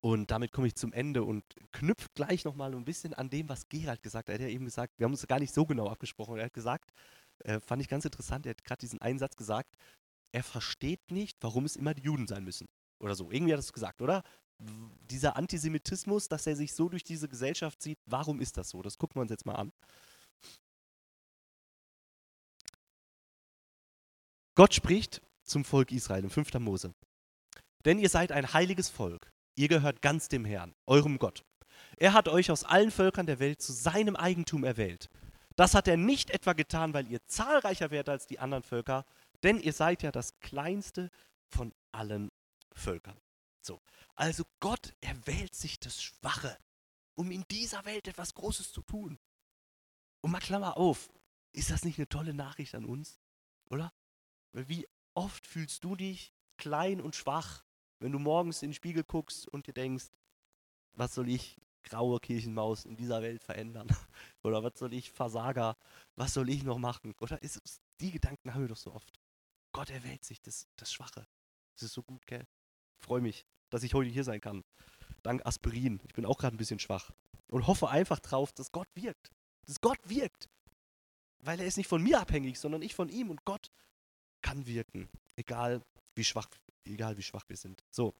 und 0.00 0.32
damit 0.32 0.50
komme 0.50 0.66
ich 0.66 0.74
zum 0.74 0.92
Ende 0.92 1.22
und 1.22 1.44
knüpfe 1.70 2.08
gleich 2.14 2.44
nochmal 2.44 2.74
ein 2.74 2.84
bisschen 2.84 3.14
an 3.14 3.30
dem, 3.30 3.48
was 3.48 3.68
Gerald 3.68 4.02
gesagt 4.02 4.28
hat. 4.28 4.34
Er 4.34 4.34
hat 4.34 4.50
ja 4.50 4.54
eben 4.54 4.64
gesagt, 4.64 4.98
wir 4.98 5.04
haben 5.04 5.12
uns 5.12 5.24
gar 5.28 5.38
nicht 5.38 5.54
so 5.54 5.64
genau 5.64 5.88
abgesprochen. 5.88 6.38
Er 6.38 6.46
hat 6.46 6.52
gesagt, 6.52 6.92
äh, 7.44 7.60
fand 7.60 7.80
ich 7.80 7.88
ganz 7.88 8.04
interessant, 8.04 8.44
er 8.44 8.50
hat 8.50 8.64
gerade 8.64 8.80
diesen 8.80 9.00
Einsatz 9.00 9.36
gesagt, 9.36 9.76
er 10.32 10.42
versteht 10.42 11.12
nicht, 11.12 11.38
warum 11.40 11.64
es 11.64 11.76
immer 11.76 11.94
die 11.94 12.02
Juden 12.02 12.26
sein 12.26 12.42
müssen. 12.42 12.66
Oder 12.98 13.14
so. 13.14 13.30
Irgendwie 13.30 13.52
hat 13.52 13.58
er 13.58 13.60
es 13.60 13.72
gesagt, 13.72 14.02
oder? 14.02 14.24
Dieser 14.58 15.36
Antisemitismus, 15.36 16.28
dass 16.28 16.46
er 16.48 16.56
sich 16.56 16.72
so 16.72 16.88
durch 16.88 17.04
diese 17.04 17.28
Gesellschaft 17.28 17.80
sieht, 17.80 17.98
warum 18.06 18.40
ist 18.40 18.56
das 18.56 18.70
so? 18.70 18.82
Das 18.82 18.98
gucken 18.98 19.16
wir 19.16 19.22
uns 19.22 19.30
jetzt 19.30 19.46
mal 19.46 19.54
an. 19.54 19.72
Gott 24.56 24.74
spricht 24.74 25.22
zum 25.42 25.64
Volk 25.64 25.92
Israel 25.92 26.24
im 26.24 26.30
5. 26.30 26.54
Mose. 26.54 26.94
Denn 27.84 27.98
ihr 27.98 28.08
seid 28.08 28.32
ein 28.32 28.52
heiliges 28.52 28.88
Volk. 28.88 29.32
Ihr 29.56 29.68
gehört 29.68 30.02
ganz 30.02 30.28
dem 30.28 30.44
Herrn, 30.44 30.74
eurem 30.86 31.18
Gott. 31.18 31.44
Er 31.96 32.12
hat 32.12 32.28
euch 32.28 32.50
aus 32.50 32.64
allen 32.64 32.90
Völkern 32.90 33.26
der 33.26 33.38
Welt 33.38 33.60
zu 33.60 33.72
seinem 33.72 34.16
Eigentum 34.16 34.64
erwählt. 34.64 35.08
Das 35.56 35.74
hat 35.74 35.88
er 35.88 35.96
nicht 35.96 36.30
etwa 36.30 36.54
getan, 36.54 36.94
weil 36.94 37.06
ihr 37.08 37.24
zahlreicher 37.26 37.90
werdet 37.90 38.08
als 38.08 38.26
die 38.26 38.38
anderen 38.38 38.62
Völker, 38.62 39.04
denn 39.42 39.58
ihr 39.58 39.72
seid 39.72 40.02
ja 40.02 40.10
das 40.10 40.38
kleinste 40.40 41.10
von 41.48 41.74
allen 41.92 42.30
Völkern. 42.74 43.18
So, 43.60 43.80
also 44.14 44.44
Gott 44.60 44.94
erwählt 45.00 45.54
sich 45.54 45.78
das 45.78 46.02
Schwache, 46.02 46.56
um 47.14 47.30
in 47.30 47.44
dieser 47.50 47.84
Welt 47.84 48.08
etwas 48.08 48.34
Großes 48.34 48.72
zu 48.72 48.82
tun. 48.82 49.18
Und 50.22 50.30
mal 50.30 50.40
Klammer 50.40 50.76
auf, 50.76 51.10
ist 51.52 51.70
das 51.70 51.84
nicht 51.84 51.98
eine 51.98 52.08
tolle 52.08 52.34
Nachricht 52.34 52.74
an 52.74 52.84
uns, 52.84 53.20
oder? 53.68 53.92
Wie 54.52 54.86
oft 55.14 55.46
fühlst 55.46 55.84
du 55.84 55.96
dich 55.96 56.32
klein 56.56 57.00
und 57.00 57.16
schwach, 57.16 57.64
wenn 57.98 58.12
du 58.12 58.18
morgens 58.18 58.62
in 58.62 58.70
den 58.70 58.74
Spiegel 58.74 59.04
guckst 59.04 59.48
und 59.48 59.66
dir 59.66 59.74
denkst, 59.74 60.06
was 60.94 61.14
soll 61.14 61.28
ich, 61.28 61.56
graue 61.84 62.20
Kirchenmaus, 62.20 62.84
in 62.84 62.96
dieser 62.96 63.22
Welt 63.22 63.42
verändern? 63.42 63.88
Oder 64.42 64.62
was 64.62 64.78
soll 64.78 64.92
ich, 64.92 65.10
Versager, 65.10 65.76
was 66.16 66.34
soll 66.34 66.48
ich 66.48 66.62
noch 66.62 66.78
machen? 66.78 67.14
Oder 67.20 67.42
ist 67.42 67.60
es, 67.64 67.80
die 68.00 68.10
Gedanken 68.10 68.54
haben 68.54 68.62
wir 68.62 68.68
doch 68.68 68.76
so 68.76 68.92
oft. 68.92 69.12
Gott 69.72 69.90
erwählt 69.90 70.24
sich 70.24 70.40
das, 70.40 70.68
das 70.76 70.92
Schwache. 70.92 71.26
Das 71.74 71.84
ist 71.84 71.94
so 71.94 72.02
gut, 72.02 72.26
gell? 72.26 72.46
Freue 72.98 73.20
mich, 73.22 73.46
dass 73.70 73.82
ich 73.82 73.94
heute 73.94 74.10
hier 74.10 74.24
sein 74.24 74.40
kann. 74.40 74.64
Dank 75.22 75.44
Aspirin. 75.46 76.00
Ich 76.04 76.12
bin 76.12 76.26
auch 76.26 76.38
gerade 76.38 76.54
ein 76.54 76.58
bisschen 76.58 76.78
schwach. 76.78 77.10
Und 77.48 77.66
hoffe 77.66 77.88
einfach 77.88 78.18
drauf, 78.18 78.52
dass 78.52 78.72
Gott 78.72 78.88
wirkt. 78.94 79.30
Dass 79.66 79.80
Gott 79.80 79.98
wirkt. 80.04 80.48
Weil 81.38 81.60
er 81.60 81.66
ist 81.66 81.76
nicht 81.76 81.88
von 81.88 82.02
mir 82.02 82.20
abhängig, 82.20 82.58
sondern 82.58 82.82
ich 82.82 82.94
von 82.94 83.08
ihm. 83.08 83.30
Und 83.30 83.44
Gott 83.44 83.70
kann 84.42 84.66
wirken, 84.66 85.08
egal 85.36 85.82
wie 86.14 86.24
schwach, 86.24 86.48
egal 86.84 87.16
wie 87.16 87.22
schwach 87.22 87.44
wir 87.48 87.56
sind. 87.56 87.82
So. 87.90 88.14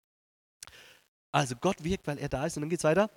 Also 1.33 1.57
Gott 1.57 1.83
wirkt, 1.83 2.07
weil 2.07 2.19
er 2.19 2.29
da 2.29 2.47
ist 2.47 2.57
und 2.57 2.63
dann 2.63 2.71
geht 2.71 2.81
es 2.81 2.85
weiter. 2.85 3.11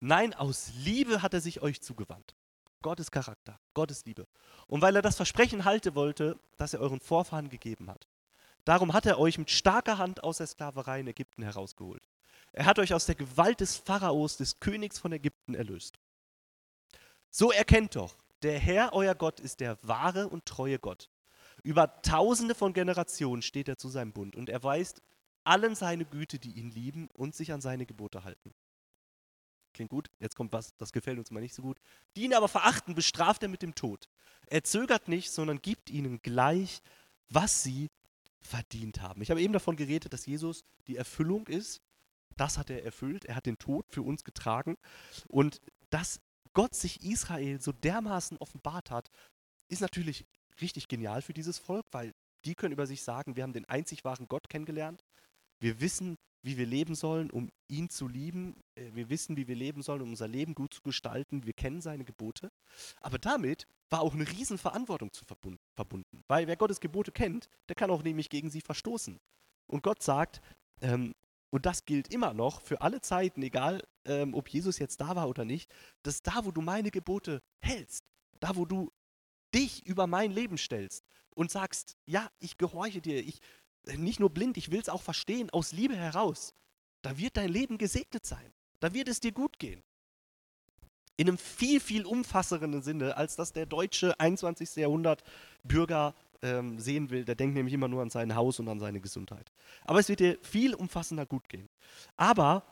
Nein, 0.00 0.34
aus 0.34 0.72
Liebe 0.74 1.22
hat 1.22 1.34
er 1.34 1.40
sich 1.40 1.62
euch 1.62 1.80
zugewandt. 1.80 2.34
Gottes 2.82 3.10
Charakter, 3.10 3.58
Gottes 3.74 4.04
Liebe. 4.04 4.26
Und 4.66 4.82
weil 4.82 4.94
er 4.94 5.02
das 5.02 5.16
Versprechen 5.16 5.64
halten 5.64 5.94
wollte, 5.94 6.38
das 6.56 6.74
er 6.74 6.80
euren 6.80 7.00
Vorfahren 7.00 7.48
gegeben 7.48 7.90
hat. 7.90 8.06
Darum 8.64 8.92
hat 8.92 9.06
er 9.06 9.18
euch 9.18 9.38
mit 9.38 9.50
starker 9.50 9.98
Hand 9.98 10.22
aus 10.22 10.38
der 10.38 10.46
Sklaverei 10.46 11.00
in 11.00 11.06
Ägypten 11.06 11.42
herausgeholt. 11.42 12.02
Er 12.52 12.64
hat 12.66 12.78
euch 12.78 12.94
aus 12.94 13.06
der 13.06 13.14
Gewalt 13.14 13.60
des 13.60 13.76
Pharaos, 13.76 14.36
des 14.36 14.60
Königs 14.60 14.98
von 14.98 15.12
Ägypten, 15.12 15.54
erlöst. 15.54 15.98
So 17.30 17.52
erkennt 17.52 17.96
doch, 17.96 18.16
der 18.42 18.58
Herr, 18.58 18.92
euer 18.92 19.14
Gott, 19.14 19.40
ist 19.40 19.60
der 19.60 19.78
wahre 19.82 20.28
und 20.28 20.46
treue 20.46 20.78
Gott, 20.78 21.10
über 21.66 22.00
tausende 22.02 22.54
von 22.54 22.72
Generationen 22.72 23.42
steht 23.42 23.68
er 23.68 23.76
zu 23.76 23.88
seinem 23.88 24.12
Bund 24.12 24.36
und 24.36 24.48
er 24.48 24.62
weist 24.62 25.02
allen 25.42 25.74
seine 25.74 26.04
Güte, 26.04 26.38
die 26.38 26.52
ihn 26.52 26.70
lieben 26.70 27.08
und 27.12 27.34
sich 27.34 27.52
an 27.52 27.60
seine 27.60 27.86
Gebote 27.86 28.22
halten. 28.22 28.54
Klingt 29.74 29.90
gut, 29.90 30.08
jetzt 30.20 30.36
kommt 30.36 30.52
was, 30.52 30.76
das 30.76 30.92
gefällt 30.92 31.18
uns 31.18 31.32
mal 31.32 31.40
nicht 31.40 31.54
so 31.54 31.62
gut. 31.62 31.80
Die 32.14 32.22
ihn 32.22 32.34
aber 32.34 32.46
verachten, 32.46 32.94
bestraft 32.94 33.42
er 33.42 33.48
mit 33.48 33.62
dem 33.62 33.74
Tod. 33.74 34.08
Er 34.46 34.62
zögert 34.62 35.08
nicht, 35.08 35.32
sondern 35.32 35.60
gibt 35.60 35.90
ihnen 35.90 36.22
gleich, 36.22 36.82
was 37.30 37.64
sie 37.64 37.90
verdient 38.40 39.00
haben. 39.02 39.20
Ich 39.20 39.30
habe 39.30 39.42
eben 39.42 39.52
davon 39.52 39.74
geredet, 39.74 40.12
dass 40.12 40.24
Jesus 40.24 40.64
die 40.86 40.96
Erfüllung 40.96 41.48
ist. 41.48 41.82
Das 42.36 42.58
hat 42.58 42.70
er 42.70 42.84
erfüllt. 42.84 43.24
Er 43.24 43.34
hat 43.34 43.46
den 43.46 43.58
Tod 43.58 43.86
für 43.88 44.02
uns 44.02 44.22
getragen. 44.22 44.76
Und 45.26 45.60
das 45.90 46.20
Gott 46.54 46.76
sich 46.76 47.02
Israel 47.02 47.60
so 47.60 47.72
dermaßen 47.72 48.38
offenbart 48.38 48.92
hat, 48.92 49.10
ist 49.68 49.80
natürlich 49.80 50.24
richtig 50.60 50.88
genial 50.88 51.22
für 51.22 51.34
dieses 51.34 51.58
Volk, 51.58 51.86
weil 51.92 52.12
die 52.44 52.54
können 52.54 52.72
über 52.72 52.86
sich 52.86 53.02
sagen, 53.02 53.36
wir 53.36 53.42
haben 53.42 53.52
den 53.52 53.64
einzig 53.66 54.04
wahren 54.04 54.28
Gott 54.28 54.48
kennengelernt. 54.48 55.04
Wir 55.58 55.80
wissen, 55.80 56.16
wie 56.42 56.56
wir 56.56 56.66
leben 56.66 56.94
sollen, 56.94 57.30
um 57.30 57.50
ihn 57.68 57.90
zu 57.90 58.06
lieben. 58.06 58.54
Äh, 58.76 58.90
wir 58.94 59.10
wissen, 59.10 59.36
wie 59.36 59.48
wir 59.48 59.56
leben 59.56 59.82
sollen, 59.82 60.02
um 60.02 60.10
unser 60.10 60.28
Leben 60.28 60.54
gut 60.54 60.74
zu 60.74 60.82
gestalten. 60.82 61.44
Wir 61.44 61.52
kennen 61.52 61.80
seine 61.80 62.04
Gebote. 62.04 62.50
Aber 63.00 63.18
damit 63.18 63.66
war 63.90 64.00
auch 64.00 64.14
eine 64.14 64.28
Riesenverantwortung 64.28 65.12
zu 65.12 65.24
verbunden. 65.24 66.22
Weil 66.28 66.46
wer 66.46 66.56
Gottes 66.56 66.80
Gebote 66.80 67.12
kennt, 67.12 67.48
der 67.68 67.74
kann 67.74 67.90
auch 67.90 68.02
nämlich 68.02 68.28
gegen 68.28 68.50
sie 68.50 68.60
verstoßen. 68.60 69.18
Und 69.66 69.82
Gott 69.82 70.02
sagt, 70.02 70.40
ähm, 70.80 71.12
und 71.50 71.66
das 71.66 71.84
gilt 71.84 72.12
immer 72.12 72.34
noch 72.34 72.60
für 72.60 72.80
alle 72.80 73.00
Zeiten, 73.00 73.42
egal 73.42 73.82
ähm, 74.04 74.34
ob 74.34 74.48
Jesus 74.48 74.78
jetzt 74.78 75.00
da 75.00 75.16
war 75.16 75.28
oder 75.28 75.44
nicht, 75.44 75.70
dass 76.02 76.22
da, 76.22 76.44
wo 76.44 76.50
du 76.50 76.60
meine 76.60 76.90
Gebote 76.90 77.40
hältst, 77.60 78.04
da, 78.40 78.56
wo 78.56 78.64
du 78.64 78.90
dich 79.54 79.86
über 79.86 80.06
mein 80.06 80.32
Leben 80.32 80.58
stellst 80.58 81.04
und 81.34 81.50
sagst, 81.50 81.96
ja, 82.06 82.30
ich 82.38 82.58
gehorche 82.58 83.00
dir, 83.00 83.20
ich 83.20 83.40
nicht 83.96 84.20
nur 84.20 84.30
blind, 84.30 84.56
ich 84.56 84.70
will 84.70 84.80
es 84.80 84.88
auch 84.88 85.02
verstehen, 85.02 85.50
aus 85.50 85.72
Liebe 85.72 85.96
heraus, 85.96 86.54
da 87.02 87.18
wird 87.18 87.36
dein 87.36 87.50
Leben 87.50 87.78
gesegnet 87.78 88.26
sein. 88.26 88.52
Da 88.80 88.92
wird 88.92 89.08
es 89.08 89.20
dir 89.20 89.32
gut 89.32 89.58
gehen. 89.58 89.82
In 91.16 91.28
einem 91.28 91.38
viel, 91.38 91.80
viel 91.80 92.04
umfassenderen 92.04 92.82
Sinne, 92.82 93.16
als 93.16 93.36
das 93.36 93.52
der 93.52 93.64
deutsche 93.64 94.18
21. 94.20 94.76
Jahrhundert 94.76 95.22
Bürger 95.62 96.14
ähm, 96.42 96.78
sehen 96.78 97.10
will. 97.10 97.24
Der 97.24 97.34
denkt 97.34 97.54
nämlich 97.54 97.74
immer 97.74 97.88
nur 97.88 98.02
an 98.02 98.10
sein 98.10 98.34
Haus 98.34 98.58
und 98.58 98.68
an 98.68 98.80
seine 98.80 99.00
Gesundheit. 99.00 99.50
Aber 99.84 100.00
es 100.00 100.08
wird 100.08 100.20
dir 100.20 100.38
viel 100.42 100.74
umfassender 100.74 101.24
gut 101.24 101.48
gehen. 101.48 101.68
Aber 102.16 102.64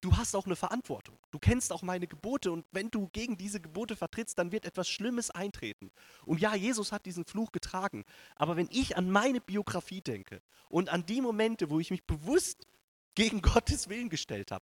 du 0.00 0.16
hast 0.16 0.34
auch 0.34 0.46
eine 0.46 0.56
Verantwortung. 0.56 1.18
Du 1.34 1.40
kennst 1.40 1.72
auch 1.72 1.82
meine 1.82 2.06
Gebote 2.06 2.52
und 2.52 2.64
wenn 2.70 2.92
du 2.92 3.08
gegen 3.08 3.36
diese 3.36 3.60
Gebote 3.60 3.96
vertrittst, 3.96 4.38
dann 4.38 4.52
wird 4.52 4.64
etwas 4.64 4.88
Schlimmes 4.88 5.32
eintreten. 5.32 5.90
Und 6.24 6.40
ja, 6.40 6.54
Jesus 6.54 6.92
hat 6.92 7.06
diesen 7.06 7.24
Fluch 7.24 7.50
getragen. 7.50 8.04
Aber 8.36 8.54
wenn 8.54 8.68
ich 8.70 8.96
an 8.96 9.10
meine 9.10 9.40
Biografie 9.40 10.00
denke 10.00 10.40
und 10.68 10.90
an 10.90 11.06
die 11.06 11.20
Momente, 11.20 11.70
wo 11.70 11.80
ich 11.80 11.90
mich 11.90 12.06
bewusst 12.06 12.68
gegen 13.16 13.42
Gottes 13.42 13.88
Willen 13.88 14.10
gestellt 14.10 14.52
habe, 14.52 14.64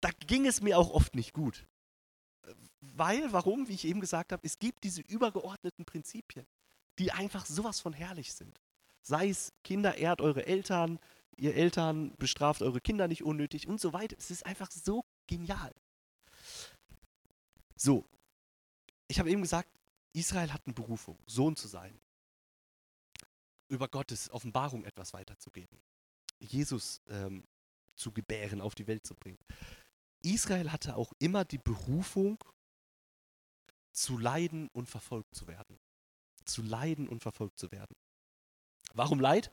da 0.00 0.08
ging 0.26 0.46
es 0.46 0.62
mir 0.62 0.78
auch 0.78 0.88
oft 0.88 1.14
nicht 1.14 1.34
gut. 1.34 1.66
Weil, 2.80 3.30
warum, 3.34 3.68
wie 3.68 3.74
ich 3.74 3.84
eben 3.84 4.00
gesagt 4.00 4.32
habe, 4.32 4.46
es 4.46 4.58
gibt 4.58 4.84
diese 4.84 5.02
übergeordneten 5.02 5.84
Prinzipien, 5.84 6.46
die 6.98 7.12
einfach 7.12 7.44
sowas 7.44 7.80
von 7.80 7.92
herrlich 7.92 8.32
sind. 8.32 8.62
Sei 9.02 9.28
es 9.28 9.52
Kinder 9.62 9.98
ehrt 9.98 10.22
eure 10.22 10.46
Eltern, 10.46 10.98
ihr 11.36 11.54
Eltern 11.54 12.14
bestraft 12.16 12.62
eure 12.62 12.80
Kinder 12.80 13.08
nicht 13.08 13.24
unnötig 13.24 13.68
und 13.68 13.78
so 13.78 13.92
weiter. 13.92 14.16
Es 14.18 14.30
ist 14.30 14.46
einfach 14.46 14.70
so 14.70 15.04
genial. 15.26 15.70
So, 17.84 18.08
ich 19.08 19.18
habe 19.18 19.28
eben 19.28 19.42
gesagt, 19.42 19.68
Israel 20.12 20.52
hat 20.52 20.64
eine 20.66 20.74
Berufung, 20.74 21.18
Sohn 21.26 21.56
zu 21.56 21.66
sein, 21.66 22.00
über 23.66 23.88
Gottes 23.88 24.30
Offenbarung 24.30 24.84
etwas 24.84 25.12
weiterzugeben, 25.12 25.82
Jesus 26.38 27.02
ähm, 27.08 27.42
zu 27.96 28.12
gebären, 28.12 28.60
auf 28.60 28.76
die 28.76 28.86
Welt 28.86 29.04
zu 29.04 29.16
bringen. 29.16 29.44
Israel 30.22 30.70
hatte 30.70 30.94
auch 30.94 31.12
immer 31.18 31.44
die 31.44 31.58
Berufung, 31.58 32.38
zu 33.90 34.16
leiden 34.16 34.68
und 34.68 34.88
verfolgt 34.88 35.34
zu 35.34 35.48
werden. 35.48 35.76
Zu 36.44 36.62
leiden 36.62 37.08
und 37.08 37.20
verfolgt 37.20 37.58
zu 37.58 37.72
werden. 37.72 37.96
Warum 38.94 39.18
Leid? 39.18 39.50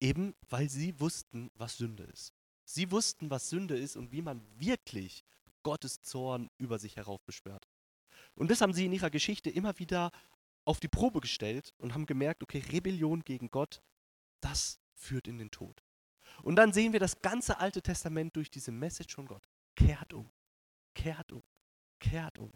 Eben, 0.00 0.36
weil 0.48 0.70
sie 0.70 0.98
wussten, 1.00 1.50
was 1.54 1.76
Sünde 1.76 2.04
ist. 2.04 2.32
Sie 2.64 2.92
wussten, 2.92 3.30
was 3.30 3.50
Sünde 3.50 3.76
ist 3.76 3.96
und 3.96 4.12
wie 4.12 4.22
man 4.22 4.40
wirklich 4.60 5.24
Gottes 5.62 6.02
Zorn 6.02 6.50
über 6.58 6.78
sich 6.78 6.96
heraufbeschwört. 6.96 7.68
Und 8.34 8.50
das 8.50 8.60
haben 8.60 8.72
sie 8.72 8.86
in 8.86 8.92
ihrer 8.92 9.10
Geschichte 9.10 9.50
immer 9.50 9.78
wieder 9.78 10.12
auf 10.64 10.80
die 10.80 10.88
Probe 10.88 11.20
gestellt 11.20 11.74
und 11.78 11.94
haben 11.94 12.06
gemerkt, 12.06 12.42
okay, 12.42 12.62
Rebellion 12.70 13.22
gegen 13.24 13.50
Gott, 13.50 13.82
das 14.40 14.80
führt 14.94 15.26
in 15.26 15.38
den 15.38 15.50
Tod. 15.50 15.82
Und 16.42 16.56
dann 16.56 16.72
sehen 16.72 16.92
wir 16.92 17.00
das 17.00 17.20
ganze 17.20 17.58
Alte 17.58 17.82
Testament 17.82 18.36
durch 18.36 18.50
diese 18.50 18.70
Message 18.70 19.14
von 19.14 19.26
Gott. 19.26 19.48
Kehrt 19.74 20.12
um, 20.12 20.30
kehrt 20.94 21.32
um, 21.32 21.42
kehrt 21.98 22.38
um. 22.38 22.52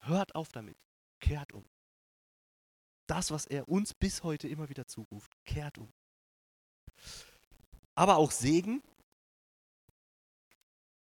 Hört 0.00 0.34
auf 0.34 0.50
damit, 0.50 0.76
kehrt 1.20 1.52
um. 1.52 1.64
Das, 3.06 3.30
was 3.30 3.46
er 3.46 3.68
uns 3.68 3.94
bis 3.94 4.22
heute 4.22 4.48
immer 4.48 4.68
wieder 4.68 4.86
zuruft, 4.86 5.32
kehrt 5.44 5.78
um. 5.78 5.92
Aber 7.94 8.16
auch 8.16 8.30
Segen, 8.30 8.82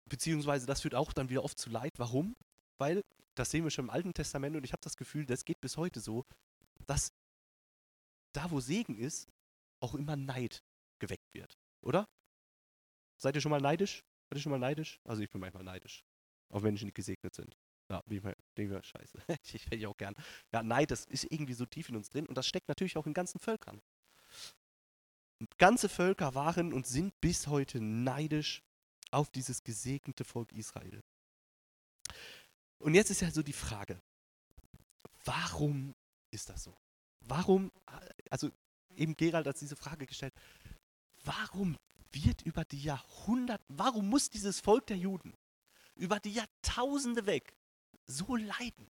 beziehungsweise 0.09 0.65
das 0.65 0.81
führt 0.81 0.95
auch 0.95 1.13
dann 1.13 1.29
wieder 1.29 1.43
oft 1.43 1.57
zu 1.57 1.69
Leid. 1.69 1.93
Warum? 1.97 2.35
Weil, 2.77 3.03
das 3.35 3.51
sehen 3.51 3.63
wir 3.63 3.71
schon 3.71 3.85
im 3.85 3.89
Alten 3.89 4.13
Testament 4.13 4.55
und 4.55 4.63
ich 4.63 4.73
habe 4.73 4.81
das 4.81 4.97
Gefühl, 4.97 5.25
das 5.25 5.45
geht 5.45 5.61
bis 5.61 5.77
heute 5.77 5.99
so, 5.99 6.25
dass 6.85 7.13
da, 8.33 8.51
wo 8.51 8.59
Segen 8.59 8.97
ist, 8.97 9.27
auch 9.79 9.95
immer 9.95 10.15
Neid 10.15 10.63
geweckt 10.99 11.33
wird. 11.33 11.57
Oder? 11.81 12.07
Seid 13.17 13.35
ihr 13.35 13.41
schon 13.41 13.51
mal 13.51 13.61
neidisch? 13.61 14.03
Seid 14.29 14.37
ihr 14.37 14.41
schon 14.41 14.51
mal 14.51 14.59
neidisch? 14.59 14.99
Also 15.03 15.21
ich 15.21 15.29
bin 15.29 15.41
manchmal 15.41 15.63
neidisch. 15.63 16.03
Auf 16.49 16.61
Menschen, 16.61 16.87
die 16.87 16.93
gesegnet 16.93 17.35
sind. 17.35 17.55
Ja, 17.89 18.03
wie 18.05 18.17
ich 18.17 18.23
denke 18.57 18.73
mir, 18.73 18.83
scheiße. 18.83 19.19
ich 19.53 19.65
hätte 19.65 19.75
ich 19.75 19.87
auch 19.87 19.97
gern. 19.97 20.15
Ja, 20.51 20.61
Neid, 20.61 20.91
das 20.91 21.05
ist 21.05 21.25
irgendwie 21.31 21.53
so 21.53 21.65
tief 21.65 21.89
in 21.89 21.95
uns 21.95 22.09
drin 22.09 22.27
und 22.27 22.35
das 22.35 22.47
steckt 22.47 22.67
natürlich 22.67 22.97
auch 22.97 23.05
in 23.07 23.13
ganzen 23.13 23.39
Völkern. 23.39 23.81
Ganze 25.57 25.87
Völker 25.87 26.35
waren 26.35 26.73
und 26.73 26.87
sind 26.87 27.19
bis 27.21 27.47
heute 27.47 27.79
neidisch 27.79 28.63
auf 29.11 29.29
dieses 29.29 29.63
gesegnete 29.63 30.23
Volk 30.23 30.51
Israel. 30.51 31.03
Und 32.79 32.93
jetzt 32.93 33.09
ist 33.09 33.21
ja 33.21 33.31
so 33.31 33.41
die 33.41 33.53
Frage, 33.53 34.01
warum 35.25 35.95
ist 36.31 36.49
das 36.49 36.63
so? 36.63 36.77
Warum, 37.21 37.71
also 38.29 38.49
eben 38.95 39.15
Gerald 39.15 39.47
hat 39.47 39.59
diese 39.59 39.75
Frage 39.75 40.05
gestellt, 40.05 40.33
warum 41.23 41.77
wird 42.11 42.41
über 42.43 42.63
die 42.65 42.81
Jahrhunderte, 42.81 43.63
warum 43.67 44.09
muss 44.09 44.29
dieses 44.29 44.59
Volk 44.59 44.87
der 44.87 44.97
Juden 44.97 45.33
über 45.95 46.19
die 46.19 46.33
Jahrtausende 46.33 47.25
weg 47.25 47.55
so 48.05 48.35
leiden, 48.35 48.89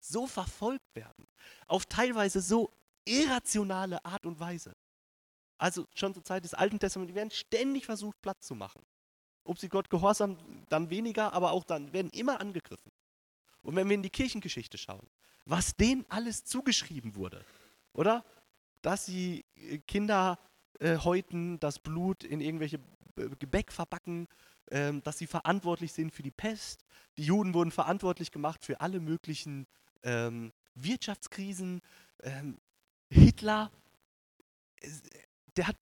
so 0.00 0.26
verfolgt 0.26 0.94
werden, 0.94 1.26
auf 1.66 1.86
teilweise 1.86 2.40
so 2.40 2.72
irrationale 3.04 4.04
Art 4.04 4.26
und 4.26 4.38
Weise? 4.40 4.76
Also 5.58 5.86
schon 5.94 6.12
zur 6.12 6.24
Zeit 6.24 6.44
des 6.44 6.54
Alten 6.54 6.78
Testaments, 6.78 7.10
die 7.10 7.14
werden 7.14 7.30
ständig 7.30 7.86
versucht, 7.86 8.20
Platz 8.20 8.46
zu 8.46 8.54
machen. 8.54 8.84
Ob 9.44 9.58
sie 9.58 9.68
Gott 9.68 9.90
gehorsam, 9.90 10.36
dann 10.68 10.90
weniger, 10.90 11.32
aber 11.32 11.52
auch 11.52 11.64
dann 11.64 11.92
werden 11.92 12.10
immer 12.12 12.40
angegriffen. 12.40 12.92
Und 13.62 13.76
wenn 13.76 13.88
wir 13.88 13.94
in 13.94 14.02
die 14.02 14.10
Kirchengeschichte 14.10 14.78
schauen, 14.78 15.06
was 15.44 15.76
denen 15.76 16.04
alles 16.08 16.44
zugeschrieben 16.44 17.14
wurde, 17.14 17.44
oder? 17.92 18.24
Dass 18.80 19.06
sie 19.06 19.44
äh, 19.56 19.78
Kinder 19.78 20.38
äh, 20.80 20.96
häuten, 20.96 21.58
das 21.60 21.78
Blut 21.78 22.24
in 22.24 22.40
irgendwelche 22.40 22.80
äh, 23.16 23.28
Gebäck 23.38 23.72
verbacken, 23.72 24.28
äh, 24.66 24.92
dass 25.02 25.18
sie 25.18 25.26
verantwortlich 25.26 25.92
sind 25.92 26.12
für 26.12 26.22
die 26.22 26.30
Pest. 26.30 26.84
Die 27.16 27.24
Juden 27.24 27.54
wurden 27.54 27.70
verantwortlich 27.70 28.30
gemacht 28.30 28.64
für 28.64 28.80
alle 28.80 29.00
möglichen 29.00 29.66
ähm, 30.02 30.52
Wirtschaftskrisen. 30.74 31.80
Ähm, 32.22 32.58
Hitler 33.10 33.70
der 35.56 35.68
hat 35.68 35.76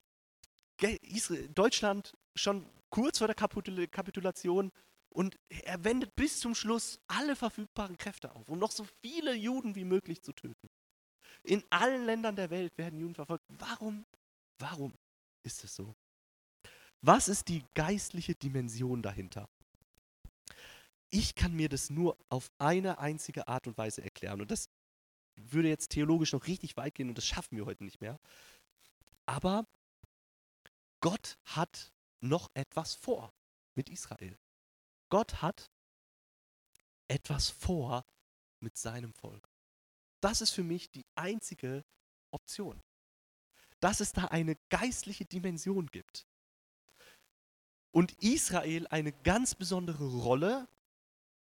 Deutschland 1.53 2.17
schon 2.35 2.65
kurz 2.91 3.17
vor 3.17 3.27
der 3.27 3.35
Kapitulation 3.35 4.71
und 5.09 5.37
er 5.49 5.83
wendet 5.83 6.15
bis 6.15 6.39
zum 6.39 6.55
Schluss 6.55 6.99
alle 7.07 7.35
verfügbaren 7.35 7.97
Kräfte 7.97 8.33
auf, 8.35 8.47
um 8.47 8.59
noch 8.59 8.71
so 8.71 8.85
viele 9.01 9.33
Juden 9.33 9.75
wie 9.75 9.83
möglich 9.83 10.21
zu 10.21 10.31
töten. 10.33 10.69
In 11.43 11.63
allen 11.69 12.05
Ländern 12.05 12.35
der 12.35 12.49
Welt 12.49 12.77
werden 12.77 12.99
Juden 12.99 13.15
verfolgt. 13.15 13.43
Warum? 13.49 14.05
Warum 14.59 14.93
ist 15.43 15.63
es 15.63 15.75
so? 15.75 15.95
Was 17.01 17.27
ist 17.27 17.47
die 17.47 17.65
geistliche 17.73 18.35
Dimension 18.35 19.01
dahinter? 19.01 19.49
Ich 21.09 21.35
kann 21.35 21.53
mir 21.53 21.67
das 21.67 21.89
nur 21.89 22.15
auf 22.29 22.51
eine 22.59 22.99
einzige 22.99 23.47
Art 23.47 23.67
und 23.67 23.77
Weise 23.77 24.03
erklären. 24.03 24.39
Und 24.39 24.51
das 24.51 24.69
würde 25.35 25.67
jetzt 25.67 25.89
theologisch 25.89 26.31
noch 26.31 26.47
richtig 26.47 26.77
weit 26.77 26.95
gehen 26.95 27.09
und 27.09 27.17
das 27.17 27.25
schaffen 27.25 27.57
wir 27.57 27.65
heute 27.65 27.83
nicht 27.83 28.01
mehr. 28.01 28.19
Aber 29.25 29.65
Gott 31.01 31.37
hat 31.45 31.91
noch 32.21 32.49
etwas 32.53 32.95
vor 32.95 33.33
mit 33.75 33.89
Israel. 33.89 34.37
Gott 35.09 35.41
hat 35.41 35.69
etwas 37.07 37.49
vor 37.49 38.05
mit 38.59 38.77
seinem 38.77 39.13
Volk. 39.13 39.49
Das 40.21 40.41
ist 40.41 40.51
für 40.51 40.63
mich 40.63 40.89
die 40.91 41.05
einzige 41.15 41.83
Option. 42.31 42.81
Dass 43.79 43.99
es 43.99 44.13
da 44.13 44.25
eine 44.25 44.55
geistliche 44.69 45.25
Dimension 45.25 45.87
gibt. 45.87 46.27
Und 47.91 48.13
Israel 48.23 48.87
eine 48.87 49.11
ganz 49.11 49.55
besondere 49.55 50.05
Rolle, 50.05 50.67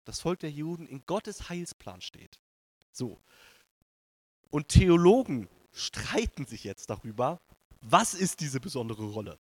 das 0.04 0.20
Volk 0.20 0.40
der 0.40 0.52
Juden, 0.52 0.88
in 0.88 1.06
Gottes 1.06 1.48
Heilsplan 1.48 2.02
steht. 2.02 2.40
So. 2.92 3.22
Und 4.50 4.68
Theologen 4.70 5.48
streiten 5.72 6.46
sich 6.46 6.64
jetzt 6.64 6.90
darüber, 6.90 7.42
was 7.82 8.14
ist 8.14 8.40
diese 8.40 8.60
besondere 8.60 9.06
Rolle? 9.06 9.40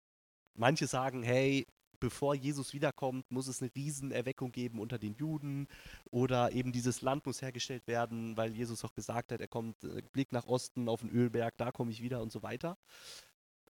Manche 0.58 0.86
sagen, 0.86 1.22
hey, 1.22 1.66
bevor 2.00 2.34
Jesus 2.34 2.72
wiederkommt, 2.72 3.30
muss 3.30 3.48
es 3.48 3.60
eine 3.60 3.74
Riesenerweckung 3.74 4.52
geben 4.52 4.80
unter 4.80 4.98
den 4.98 5.14
Juden 5.14 5.68
oder 6.10 6.52
eben 6.52 6.72
dieses 6.72 7.02
Land 7.02 7.26
muss 7.26 7.42
hergestellt 7.42 7.86
werden, 7.86 8.36
weil 8.36 8.54
Jesus 8.54 8.84
auch 8.84 8.94
gesagt 8.94 9.32
hat, 9.32 9.40
er 9.40 9.48
kommt, 9.48 9.82
äh, 9.84 10.02
Blick 10.12 10.32
nach 10.32 10.46
Osten 10.46 10.88
auf 10.88 11.00
den 11.00 11.10
Ölberg, 11.10 11.56
da 11.56 11.72
komme 11.72 11.90
ich 11.90 12.02
wieder 12.02 12.22
und 12.22 12.32
so 12.32 12.42
weiter. 12.42 12.76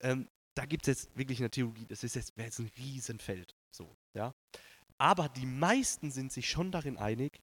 Ähm, 0.01 0.29
da 0.55 0.67
gibt 0.67 0.89
es 0.89 1.03
jetzt 1.03 1.17
wirklich 1.17 1.39
eine 1.39 1.51
Theologie, 1.51 1.87
das 1.87 2.05
ist 2.05 2.17
jetzt, 2.17 2.37
wäre 2.37 2.47
jetzt 2.47 2.59
ein 2.59 2.71
Riesenfeld. 2.77 3.55
So, 3.71 3.97
ja. 4.15 4.35
Aber 4.99 5.29
die 5.29 5.47
meisten 5.47 6.11
sind 6.11 6.33
sich 6.33 6.49
schon 6.51 6.73
darin 6.73 6.97
einig, 6.97 7.41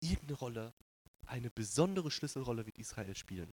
irgendeine 0.00 0.38
Rolle, 0.38 0.74
eine 1.26 1.50
besondere 1.50 2.10
Schlüsselrolle 2.10 2.66
wird 2.66 2.78
Israel 2.78 3.16
spielen. 3.16 3.50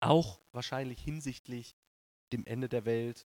Auch 0.00 0.40
wahrscheinlich 0.52 1.00
hinsichtlich 1.00 1.76
dem 2.32 2.46
Ende 2.46 2.68
der 2.68 2.84
Welt, 2.84 3.26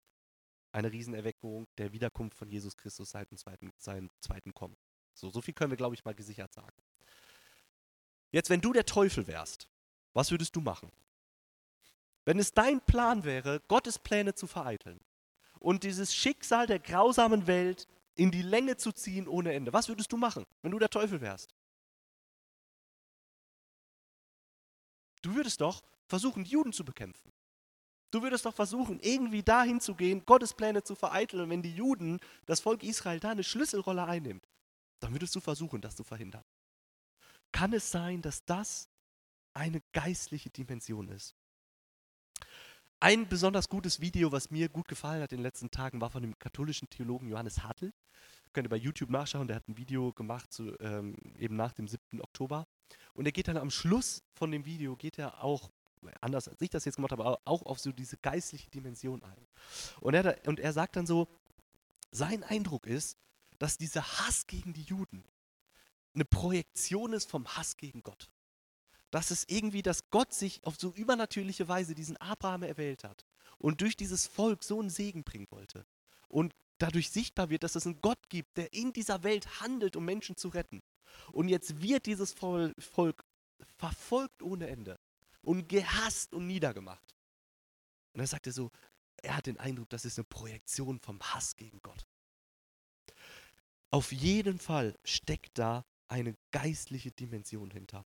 eine 0.76 0.91
Riesenerweckung 0.91 1.67
der 1.78 1.93
Wiederkunft 1.93 2.38
von 2.38 2.49
Jesus 2.49 2.76
Christus 2.76 3.11
seit 3.11 3.32
dem 3.32 3.38
zweiten, 3.38 3.71
seinem 3.78 4.09
zweiten 4.19 4.53
Kommen. 4.53 4.76
So, 5.13 5.30
so 5.30 5.41
viel 5.41 5.53
können 5.53 5.71
wir, 5.71 5.78
glaube 5.78 5.95
ich, 5.95 6.03
mal 6.03 6.13
gesichert 6.13 6.53
sagen. 6.53 6.76
Jetzt, 8.32 8.49
wenn 8.49 8.59
du 8.59 8.73
der 8.73 8.86
Teufel 8.86 9.26
wärst, 9.28 9.69
was 10.13 10.32
würdest 10.32 10.55
du 10.55 10.61
machen? 10.61 10.91
Wenn 12.26 12.39
es 12.39 12.53
dein 12.53 12.82
Plan 12.82 13.23
wäre, 13.23 13.61
Gottes 13.69 13.99
Pläne 13.99 14.36
zu 14.36 14.47
vereiteln 14.47 14.99
und 15.59 15.84
dieses 15.84 16.13
Schicksal 16.13 16.67
der 16.67 16.80
grausamen 16.80 17.47
Welt 17.47 17.88
in 18.15 18.32
die 18.32 18.41
Länge 18.41 18.76
zu 18.76 18.91
ziehen 18.91 19.30
ohne 19.30 19.53
Ende, 19.53 19.71
was 19.71 19.88
würdest 19.88 20.11
du 20.11 20.17
machen, 20.17 20.45
wenn 20.61 20.71
du 20.71 20.80
der 20.80 20.89
Teufel 20.89 21.21
wärst? 21.21 21.55
Du 25.21 25.36
würdest 25.36 25.61
doch 25.61 25.82
versuchen, 26.05 26.43
die 26.43 26.51
Juden 26.51 26.73
zu 26.73 26.84
bekämpfen. 26.84 27.32
Du 28.16 28.24
würdest 28.24 28.45
doch 28.45 28.53
versuchen, 28.53 29.01
irgendwie 29.01 29.43
dahin 29.43 29.82
zu 29.82 29.93
gehen, 29.93 30.26
Gottes 30.26 30.53
Pläne 30.53 30.82
zu 30.82 30.95
vereiteln. 30.95 31.49
Wenn 31.49 31.61
die 31.61 31.76
Juden, 31.76 32.22
das 32.45 32.61
Volk 32.61 32.82
Israel, 32.82 33.20
da 33.20 33.32
eine 33.32 33.43
Schlüsselrolle 33.43 34.05
einnimmt, 34.05 34.47
dann 35.01 35.11
würdest 35.11 35.36
du 35.36 35.41
versuchen, 35.41 35.82
das 35.82 35.97
zu 35.97 36.05
verhindern. 36.05 36.45
Kann 37.51 37.74
es 37.74 37.91
sein, 37.91 38.22
dass 38.22 38.45
das 38.45 38.88
eine 39.53 39.82
geistliche 39.91 40.49
Dimension 40.49 41.09
ist? 41.09 41.36
Ein 43.01 43.28
besonders 43.28 43.68
gutes 43.68 43.99
Video, 43.99 44.32
was 44.32 44.49
mir 44.49 44.70
gut 44.70 44.88
gefallen 44.88 45.22
hat 45.22 45.34
in 45.34 45.39
den 45.39 45.43
letzten 45.43 45.70
Tagen, 45.70 45.99
war 45.99 46.09
von 46.09 46.22
dem 46.22 46.39
katholischen 46.39 46.89
Theologen 46.89 47.28
Johannes 47.28 47.63
Hartl. 47.63 47.91
Könnt 48.53 48.68
ihr 48.68 48.70
bei 48.70 48.78
YouTube 48.78 49.09
nachschauen, 49.09 49.47
der 49.47 49.57
hat 49.57 49.68
ein 49.68 49.76
Video 49.76 50.13
gemacht, 50.13 50.53
zu, 50.53 50.74
ähm, 50.80 51.18
eben 51.38 51.57
nach 51.57 51.74
dem 51.74 51.89
7. 51.89 52.22
Oktober. 52.22 52.66
Und 53.13 53.26
er 53.26 53.34
geht 53.34 53.49
dann 53.49 53.57
am 53.57 53.72
Schluss 53.72 54.24
von 54.36 54.51
dem 54.51 54.63
Video, 54.63 54.95
geht 54.95 55.20
er 55.20 55.43
auch 55.43 55.70
anders 56.22 56.47
als 56.47 56.62
ich 56.62 56.70
das 56.70 56.86
jetzt 56.86 56.95
gemacht 56.95 57.12
habe, 57.12 57.39
auch 57.45 57.66
auf 57.66 57.80
so 57.80 57.91
diese 57.91 58.18
geistliche 58.18 58.70
Dimension 58.70 59.24
ein. 59.24 59.47
Und 59.99 60.14
er, 60.14 60.38
und 60.47 60.60
er 60.60 60.74
sagt 60.74 60.95
dann 60.95 61.06
so, 61.06 61.28
sein 62.12 62.43
Eindruck 62.43 62.88
ist, 62.88 63.18
dass 63.60 63.78
dieser 63.78 64.03
Hass 64.20 64.47
gegen 64.47 64.74
die 64.74 64.84
Juden 64.84 65.24
eine 66.14 66.26
Projektion 66.26 67.14
ist 67.14 67.30
vom 67.30 67.47
Hass 67.47 67.78
gegen 67.78 68.03
Gott. 68.03 68.30
Dass 69.12 69.32
es 69.32 69.45
irgendwie, 69.47 69.82
dass 69.82 70.10
Gott 70.10 70.34
sich 70.34 70.64
auf 70.66 70.76
so 70.78 70.91
übernatürliche 70.91 71.68
Weise 71.68 71.95
diesen 71.95 72.18
Abraham 72.18 72.64
erwählt 72.64 73.03
hat 73.03 73.26
und 73.58 73.82
durch 73.82 73.95
dieses 73.95 74.28
Volk 74.28 74.64
so 74.64 74.80
einen 74.80 74.89
Segen 74.89 75.24
bringen 75.24 75.47
wollte. 75.51 75.86
Und 76.28 76.53
dadurch 76.78 77.12
sichtbar 77.12 77.49
wird, 77.49 77.64
dass 77.64 77.76
es 77.76 77.86
einen 77.86 78.01
Gott 78.01 78.30
gibt, 78.30 78.58
der 78.58 78.74
in 78.74 78.93
dieser 78.93 79.24
Welt 79.24 79.62
handelt, 79.62 79.95
um 79.95 80.06
Menschen 80.06 80.36
zu 80.36 80.49
retten. 80.49 80.82
Und 81.32 81.47
jetzt 81.47 81.82
wird 81.82 82.06
dieses 82.06 82.34
Volk 82.34 83.24
verfolgt 83.78 84.41
ohne 84.41 84.68
Ende 84.68 84.99
und 85.46 85.68
gehasst 85.68 86.34
und 86.34 86.48
niedergemacht. 86.48 87.16
Und 88.14 88.22
er 88.22 88.28
sagte 88.28 88.52
so, 88.52 88.72
er 89.18 89.38
hat 89.38 89.48
den 89.48 89.58
Eindruck, 89.58 89.89
das 89.89 90.06
ist 90.06 90.18
eine 90.18 90.26
Projektion 90.26 91.00
vom 91.00 91.20
Hass 91.22 91.56
gegen 91.56 91.82
Gott. 91.82 92.06
Auf 93.91 94.12
jeden 94.12 94.60
Fall 94.60 94.98
steckt 95.04 95.58
da 95.58 95.86
eine 96.08 96.36
geistliche 96.52 97.12
Dimension 97.12 97.72
hinter. 97.72 98.06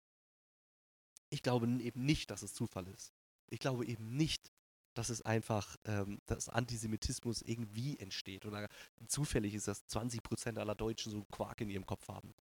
Ich 1.29 1.41
glaube 1.41 1.67
eben 1.67 2.05
nicht, 2.05 2.29
dass 2.29 2.41
es 2.41 2.53
Zufall 2.53 2.87
ist. 2.87 3.13
Ich 3.49 3.59
glaube 3.59 3.85
eben 3.85 4.15
nicht, 4.15 4.51
dass 4.93 5.09
es 5.09 5.21
einfach, 5.21 5.77
ähm, 5.85 6.19
dass 6.25 6.49
Antisemitismus 6.49 7.41
irgendwie 7.41 7.97
entsteht 7.99 8.45
oder 8.45 8.67
zufällig 9.07 9.53
ist, 9.53 9.67
dass 9.67 9.87
20% 9.87 10.57
aller 10.57 10.75
Deutschen 10.75 11.11
so 11.11 11.23
Quark 11.25 11.61
in 11.61 11.69
ihrem 11.69 11.85
Kopf 11.85 12.07
haben. 12.09 12.33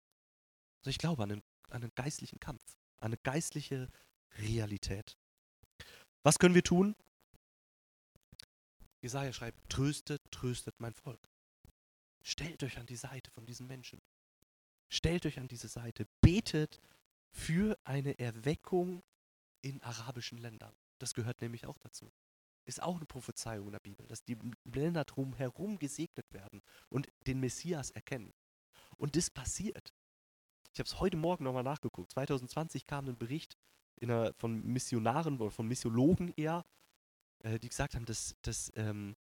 Also 0.79 0.89
ich 0.89 0.97
glaube 0.97 1.23
an 1.23 1.31
einen, 1.31 1.43
an 1.69 1.83
einen 1.83 1.91
geistlichen 1.95 2.39
Kampf, 2.39 2.63
an 2.99 3.07
eine 3.07 3.17
geistliche 3.17 3.89
Realität. 4.37 5.17
Was 6.23 6.39
können 6.39 6.55
wir 6.55 6.63
tun? 6.63 6.95
Jesaja 9.01 9.33
schreibt: 9.33 9.69
Tröstet, 9.69 10.21
tröstet 10.31 10.79
mein 10.79 10.93
Volk. 10.93 11.29
Stellt 12.23 12.63
euch 12.63 12.77
an 12.77 12.85
die 12.85 12.95
Seite 12.95 13.31
von 13.31 13.45
diesen 13.45 13.67
Menschen. 13.67 14.01
Stellt 14.89 15.25
euch 15.25 15.39
an 15.39 15.47
diese 15.47 15.67
Seite. 15.67 16.05
Betet 16.21 16.79
für 17.31 17.77
eine 17.83 18.17
Erweckung 18.19 19.03
in 19.61 19.81
arabischen 19.83 20.37
Ländern. 20.37 20.75
Das 20.99 21.13
gehört 21.13 21.41
nämlich 21.41 21.65
auch 21.65 21.77
dazu. 21.77 22.11
Ist 22.65 22.81
auch 22.83 22.97
eine 22.97 23.05
Prophezeiung 23.05 23.67
in 23.67 23.71
der 23.71 23.79
Bibel, 23.79 24.05
dass 24.07 24.23
die 24.23 24.37
Länder 24.63 25.05
drumherum 25.05 25.79
gesegnet 25.79 26.31
werden 26.31 26.61
und 26.89 27.09
den 27.25 27.39
Messias 27.39 27.89
erkennen. 27.91 28.33
Und 28.97 29.15
das 29.15 29.29
passiert. 29.29 29.93
Ich 30.73 30.79
habe 30.79 30.87
es 30.87 30.99
heute 30.99 31.17
Morgen 31.17 31.43
nochmal 31.43 31.63
nachgeguckt. 31.63 32.11
2020 32.11 32.85
kam 32.85 33.07
ein 33.07 33.17
Bericht 33.17 33.57
einer, 34.01 34.33
von 34.33 34.63
Missionaren 34.65 35.39
oder 35.39 35.51
von 35.51 35.67
Missiologen 35.67 36.33
eher, 36.35 36.65
äh, 37.39 37.59
die 37.59 37.69
gesagt 37.69 37.95
haben, 37.95 38.05
dass, 38.05 38.35
dass, 38.41 38.71
ähm, 38.75 39.15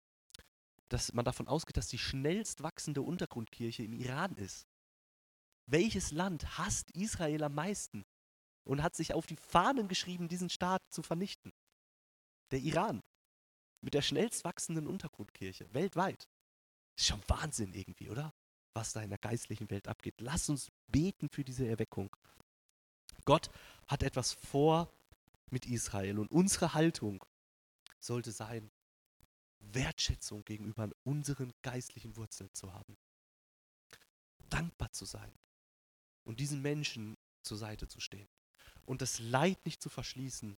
dass 0.90 1.14
man 1.14 1.26
davon 1.26 1.48
ausgeht, 1.48 1.78
dass 1.78 1.88
die 1.88 1.98
schnellst 1.98 2.64
wachsende 2.64 3.02
Untergrundkirche 3.02 3.84
im 3.84 3.94
Iran 3.94 4.36
ist. 4.36 4.68
Welches 5.66 6.12
Land 6.12 6.58
hasst 6.58 6.92
Israel 6.92 7.44
am 7.44 7.56
meisten 7.56 8.06
und 8.64 8.84
hat 8.84 8.96
sich 8.96 9.14
auf 9.14 9.26
die 9.26 9.36
Fahnen 9.36 9.88
geschrieben, 9.88 10.28
diesen 10.28 10.50
Staat 10.50 10.82
zu 10.90 11.04
vernichten? 11.04 11.52
Der 12.52 12.60
Iran. 12.60 13.02
Mit 13.82 13.94
der 13.94 14.02
schnellst 14.02 14.44
wachsenden 14.44 14.88
Untergrundkirche 14.88 15.72
weltweit. 15.74 16.28
Ist 16.98 17.08
schon 17.08 17.22
Wahnsinn 17.28 17.74
irgendwie, 17.74 18.10
oder? 18.10 18.34
Was 18.78 18.94
da 18.94 19.02
in 19.02 19.10
der 19.10 19.18
geistlichen 19.18 19.72
Welt 19.72 19.88
abgeht. 19.88 20.22
Lass 20.22 20.50
uns 20.50 20.72
beten 20.88 21.30
für 21.30 21.44
diese 21.44 21.68
Erweckung. 21.68 22.16
Gott 23.26 23.50
hat 23.88 24.04
etwas 24.04 24.34
vor 24.34 24.94
mit 25.50 25.66
Israel 25.66 26.20
und 26.20 26.30
unsere 26.30 26.76
Haltung 26.76 27.26
sollte 28.00 28.32
sein, 28.32 28.70
Wertschätzung 29.58 30.46
gegenüber 30.46 30.92
unseren 31.04 31.54
geistlichen 31.64 32.16
Wurzeln 32.18 32.54
zu 32.54 32.72
haben. 32.72 32.96
Dankbar 34.48 34.92
zu 34.92 35.06
sein 35.06 35.34
und 36.24 36.40
diesen 36.40 36.62
Menschen 36.62 37.18
zur 37.42 37.58
Seite 37.58 37.88
zu 37.88 38.00
stehen. 38.00 38.30
Und 38.86 39.02
das 39.02 39.18
Leid 39.18 39.66
nicht 39.66 39.82
zu 39.82 39.90
verschließen, 39.90 40.56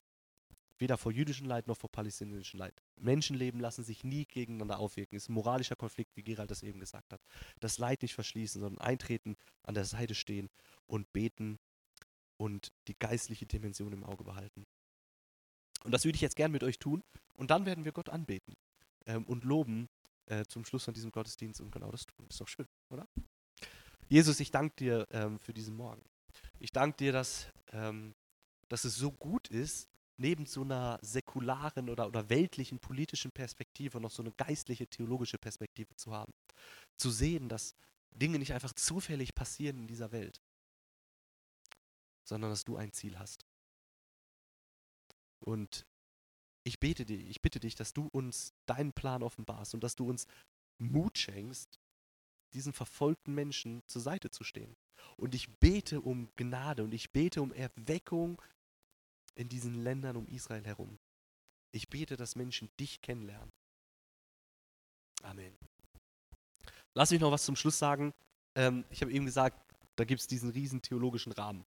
weder 0.79 0.97
vor 0.97 1.11
jüdischem 1.11 1.45
Leid 1.45 1.67
noch 1.67 1.77
vor 1.77 1.91
palästinensischem 1.91 2.59
Leid. 2.59 2.81
Menschenleben 2.95 3.59
lassen 3.59 3.83
sich 3.83 4.03
nie 4.03 4.25
gegeneinander 4.25 4.79
aufwirken. 4.79 5.17
Es 5.17 5.23
ist 5.23 5.29
ein 5.29 5.33
moralischer 5.33 5.75
Konflikt, 5.75 6.15
wie 6.15 6.23
Gerald 6.23 6.51
das 6.51 6.63
eben 6.63 6.79
gesagt 6.79 7.13
hat. 7.13 7.21
Das 7.59 7.77
Leid 7.77 8.01
nicht 8.01 8.15
verschließen, 8.15 8.61
sondern 8.61 8.83
eintreten, 8.83 9.35
an 9.63 9.75
der 9.75 9.85
Seite 9.85 10.15
stehen 10.15 10.49
und 10.87 11.11
beten 11.13 11.59
und 12.37 12.71
die 12.87 12.97
geistliche 12.97 13.45
Dimension 13.45 13.91
im 13.93 14.03
Auge 14.03 14.23
behalten. 14.23 14.65
Und 15.83 15.91
das 15.91 16.05
würde 16.05 16.15
ich 16.15 16.21
jetzt 16.21 16.35
gern 16.35 16.51
mit 16.51 16.63
euch 16.63 16.79
tun. 16.79 17.03
Und 17.33 17.51
dann 17.51 17.65
werden 17.65 17.85
wir 17.85 17.91
Gott 17.91 18.09
anbeten 18.09 18.55
ähm, 19.05 19.23
und 19.25 19.43
loben 19.43 19.89
äh, 20.25 20.45
zum 20.45 20.65
Schluss 20.65 20.83
von 20.83 20.93
diesem 20.93 21.11
Gottesdienst 21.11 21.61
und 21.61 21.71
genau 21.71 21.91
das 21.91 22.05
tun. 22.05 22.25
Ist 22.29 22.41
doch 22.41 22.47
schön, 22.47 22.67
oder? 22.89 23.07
Jesus, 24.07 24.39
ich 24.39 24.51
danke 24.51 24.75
dir 24.75 25.07
ähm, 25.11 25.39
für 25.39 25.53
diesen 25.53 25.75
Morgen. 25.75 26.03
Ich 26.59 26.71
danke 26.71 26.97
dir, 26.97 27.11
dass, 27.11 27.47
ähm, 27.71 28.15
dass 28.67 28.83
es 28.83 28.95
so 28.95 29.11
gut 29.11 29.47
ist, 29.49 29.89
neben 30.19 30.45
so 30.45 30.61
einer 30.61 30.99
säkularen 31.01 31.89
oder, 31.89 32.07
oder 32.07 32.29
weltlichen 32.29 32.79
politischen 32.79 33.31
Perspektive 33.31 33.99
noch 33.99 34.11
so 34.11 34.21
eine 34.21 34.31
geistliche, 34.33 34.87
theologische 34.87 35.37
Perspektive 35.37 35.95
zu 35.95 36.13
haben. 36.13 36.33
Zu 36.97 37.09
sehen, 37.09 37.47
dass 37.47 37.73
Dinge 38.11 38.37
nicht 38.37 38.53
einfach 38.53 38.73
zufällig 38.73 39.33
passieren 39.33 39.77
in 39.77 39.87
dieser 39.87 40.11
Welt, 40.11 40.41
sondern 42.23 42.51
dass 42.51 42.65
du 42.65 42.75
ein 42.75 42.91
Ziel 42.91 43.17
hast. 43.17 43.45
Und 45.39 45.85
ich 46.63 46.79
bete 46.79 47.05
dir, 47.05 47.17
ich 47.17 47.41
bitte 47.41 47.61
dich, 47.61 47.75
dass 47.75 47.93
du 47.93 48.07
uns 48.07 48.53
deinen 48.65 48.91
Plan 48.91 49.23
offenbarst 49.23 49.73
und 49.73 49.83
dass 49.83 49.95
du 49.95 50.07
uns 50.07 50.27
Mut 50.77 51.17
schenkst, 51.17 51.79
diesen 52.53 52.73
verfolgten 52.73 53.33
Menschen 53.33 53.83
zur 53.87 54.01
Seite 54.01 54.31
zu 54.31 54.43
stehen. 54.43 54.75
Und 55.15 55.33
ich 55.33 55.49
bete 55.59 56.01
um 56.01 56.29
Gnade 56.35 56.83
und 56.83 56.93
ich 56.93 57.11
bete 57.11 57.41
um 57.41 57.53
Erweckung 57.53 58.41
in 59.39 59.47
diesen 59.47 59.73
Ländern 59.83 60.17
um 60.17 60.27
Israel 60.27 60.65
herum. 60.65 60.99
Ich 61.71 61.87
bete, 61.87 62.17
dass 62.17 62.35
Menschen 62.35 62.69
dich 62.79 63.01
kennenlernen. 63.01 63.51
Amen. 65.23 65.55
Lass 66.93 67.11
mich 67.11 67.21
noch 67.21 67.31
was 67.31 67.45
zum 67.45 67.55
Schluss 67.55 67.79
sagen. 67.79 68.13
Ähm, 68.55 68.83
ich 68.89 69.01
habe 69.01 69.11
eben 69.11 69.25
gesagt, 69.25 69.57
da 69.95 70.03
gibt 70.03 70.19
es 70.19 70.27
diesen 70.27 70.49
riesen 70.49 70.81
theologischen 70.81 71.31
Rahmen. 71.31 71.65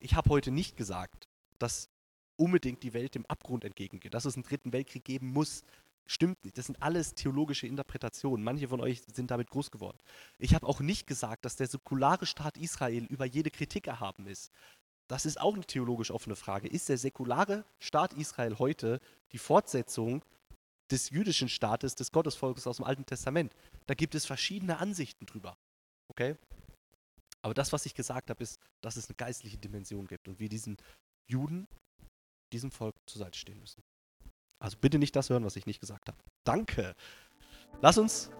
Ich 0.00 0.14
habe 0.14 0.28
heute 0.28 0.50
nicht 0.50 0.76
gesagt, 0.76 1.28
dass 1.58 1.88
unbedingt 2.36 2.82
die 2.82 2.92
Welt 2.92 3.14
dem 3.14 3.24
Abgrund 3.26 3.64
entgegengeht, 3.64 4.12
dass 4.12 4.26
es 4.26 4.34
einen 4.34 4.42
dritten 4.42 4.72
Weltkrieg 4.72 5.04
geben 5.04 5.28
muss, 5.32 5.64
Stimmt 6.06 6.44
nicht. 6.44 6.58
Das 6.58 6.66
sind 6.66 6.82
alles 6.82 7.14
theologische 7.14 7.66
Interpretationen. 7.66 8.44
Manche 8.44 8.68
von 8.68 8.80
euch 8.80 9.02
sind 9.12 9.30
damit 9.30 9.48
groß 9.48 9.70
geworden. 9.70 9.96
Ich 10.38 10.54
habe 10.54 10.66
auch 10.66 10.80
nicht 10.80 11.06
gesagt, 11.06 11.46
dass 11.46 11.56
der 11.56 11.66
säkulare 11.66 12.26
Staat 12.26 12.58
Israel 12.58 13.04
über 13.04 13.24
jede 13.24 13.50
Kritik 13.50 13.86
erhaben 13.86 14.26
ist. 14.26 14.52
Das 15.08 15.26
ist 15.26 15.40
auch 15.40 15.54
eine 15.54 15.64
theologisch 15.64 16.10
offene 16.10 16.36
Frage. 16.36 16.68
Ist 16.68 16.88
der 16.88 16.98
säkulare 16.98 17.64
Staat 17.78 18.14
Israel 18.14 18.58
heute 18.58 19.00
die 19.32 19.38
Fortsetzung 19.38 20.24
des 20.90 21.10
jüdischen 21.10 21.48
Staates, 21.48 21.94
des 21.94 22.12
Gottesvolkes 22.12 22.66
aus 22.66 22.76
dem 22.76 22.86
Alten 22.86 23.04
Testament? 23.04 23.54
Da 23.86 23.94
gibt 23.94 24.14
es 24.14 24.24
verschiedene 24.24 24.78
Ansichten 24.78 25.26
drüber. 25.26 25.56
Okay? 26.08 26.36
Aber 27.42 27.52
das, 27.52 27.72
was 27.72 27.84
ich 27.84 27.94
gesagt 27.94 28.30
habe, 28.30 28.42
ist, 28.42 28.58
dass 28.80 28.96
es 28.96 29.08
eine 29.08 29.16
geistliche 29.16 29.58
Dimension 29.58 30.06
gibt 30.06 30.28
und 30.28 30.38
wir 30.40 30.48
diesen 30.48 30.78
Juden, 31.26 31.68
diesem 32.52 32.70
Volk 32.70 32.94
zur 33.06 33.18
Seite 33.18 33.38
stehen 33.38 33.60
müssen. 33.60 33.82
Also 34.58 34.78
bitte 34.80 34.98
nicht 34.98 35.14
das 35.14 35.28
hören, 35.28 35.44
was 35.44 35.56
ich 35.56 35.66
nicht 35.66 35.80
gesagt 35.80 36.08
habe. 36.08 36.18
Danke. 36.44 36.94
Lass 37.82 37.98
uns 37.98 38.30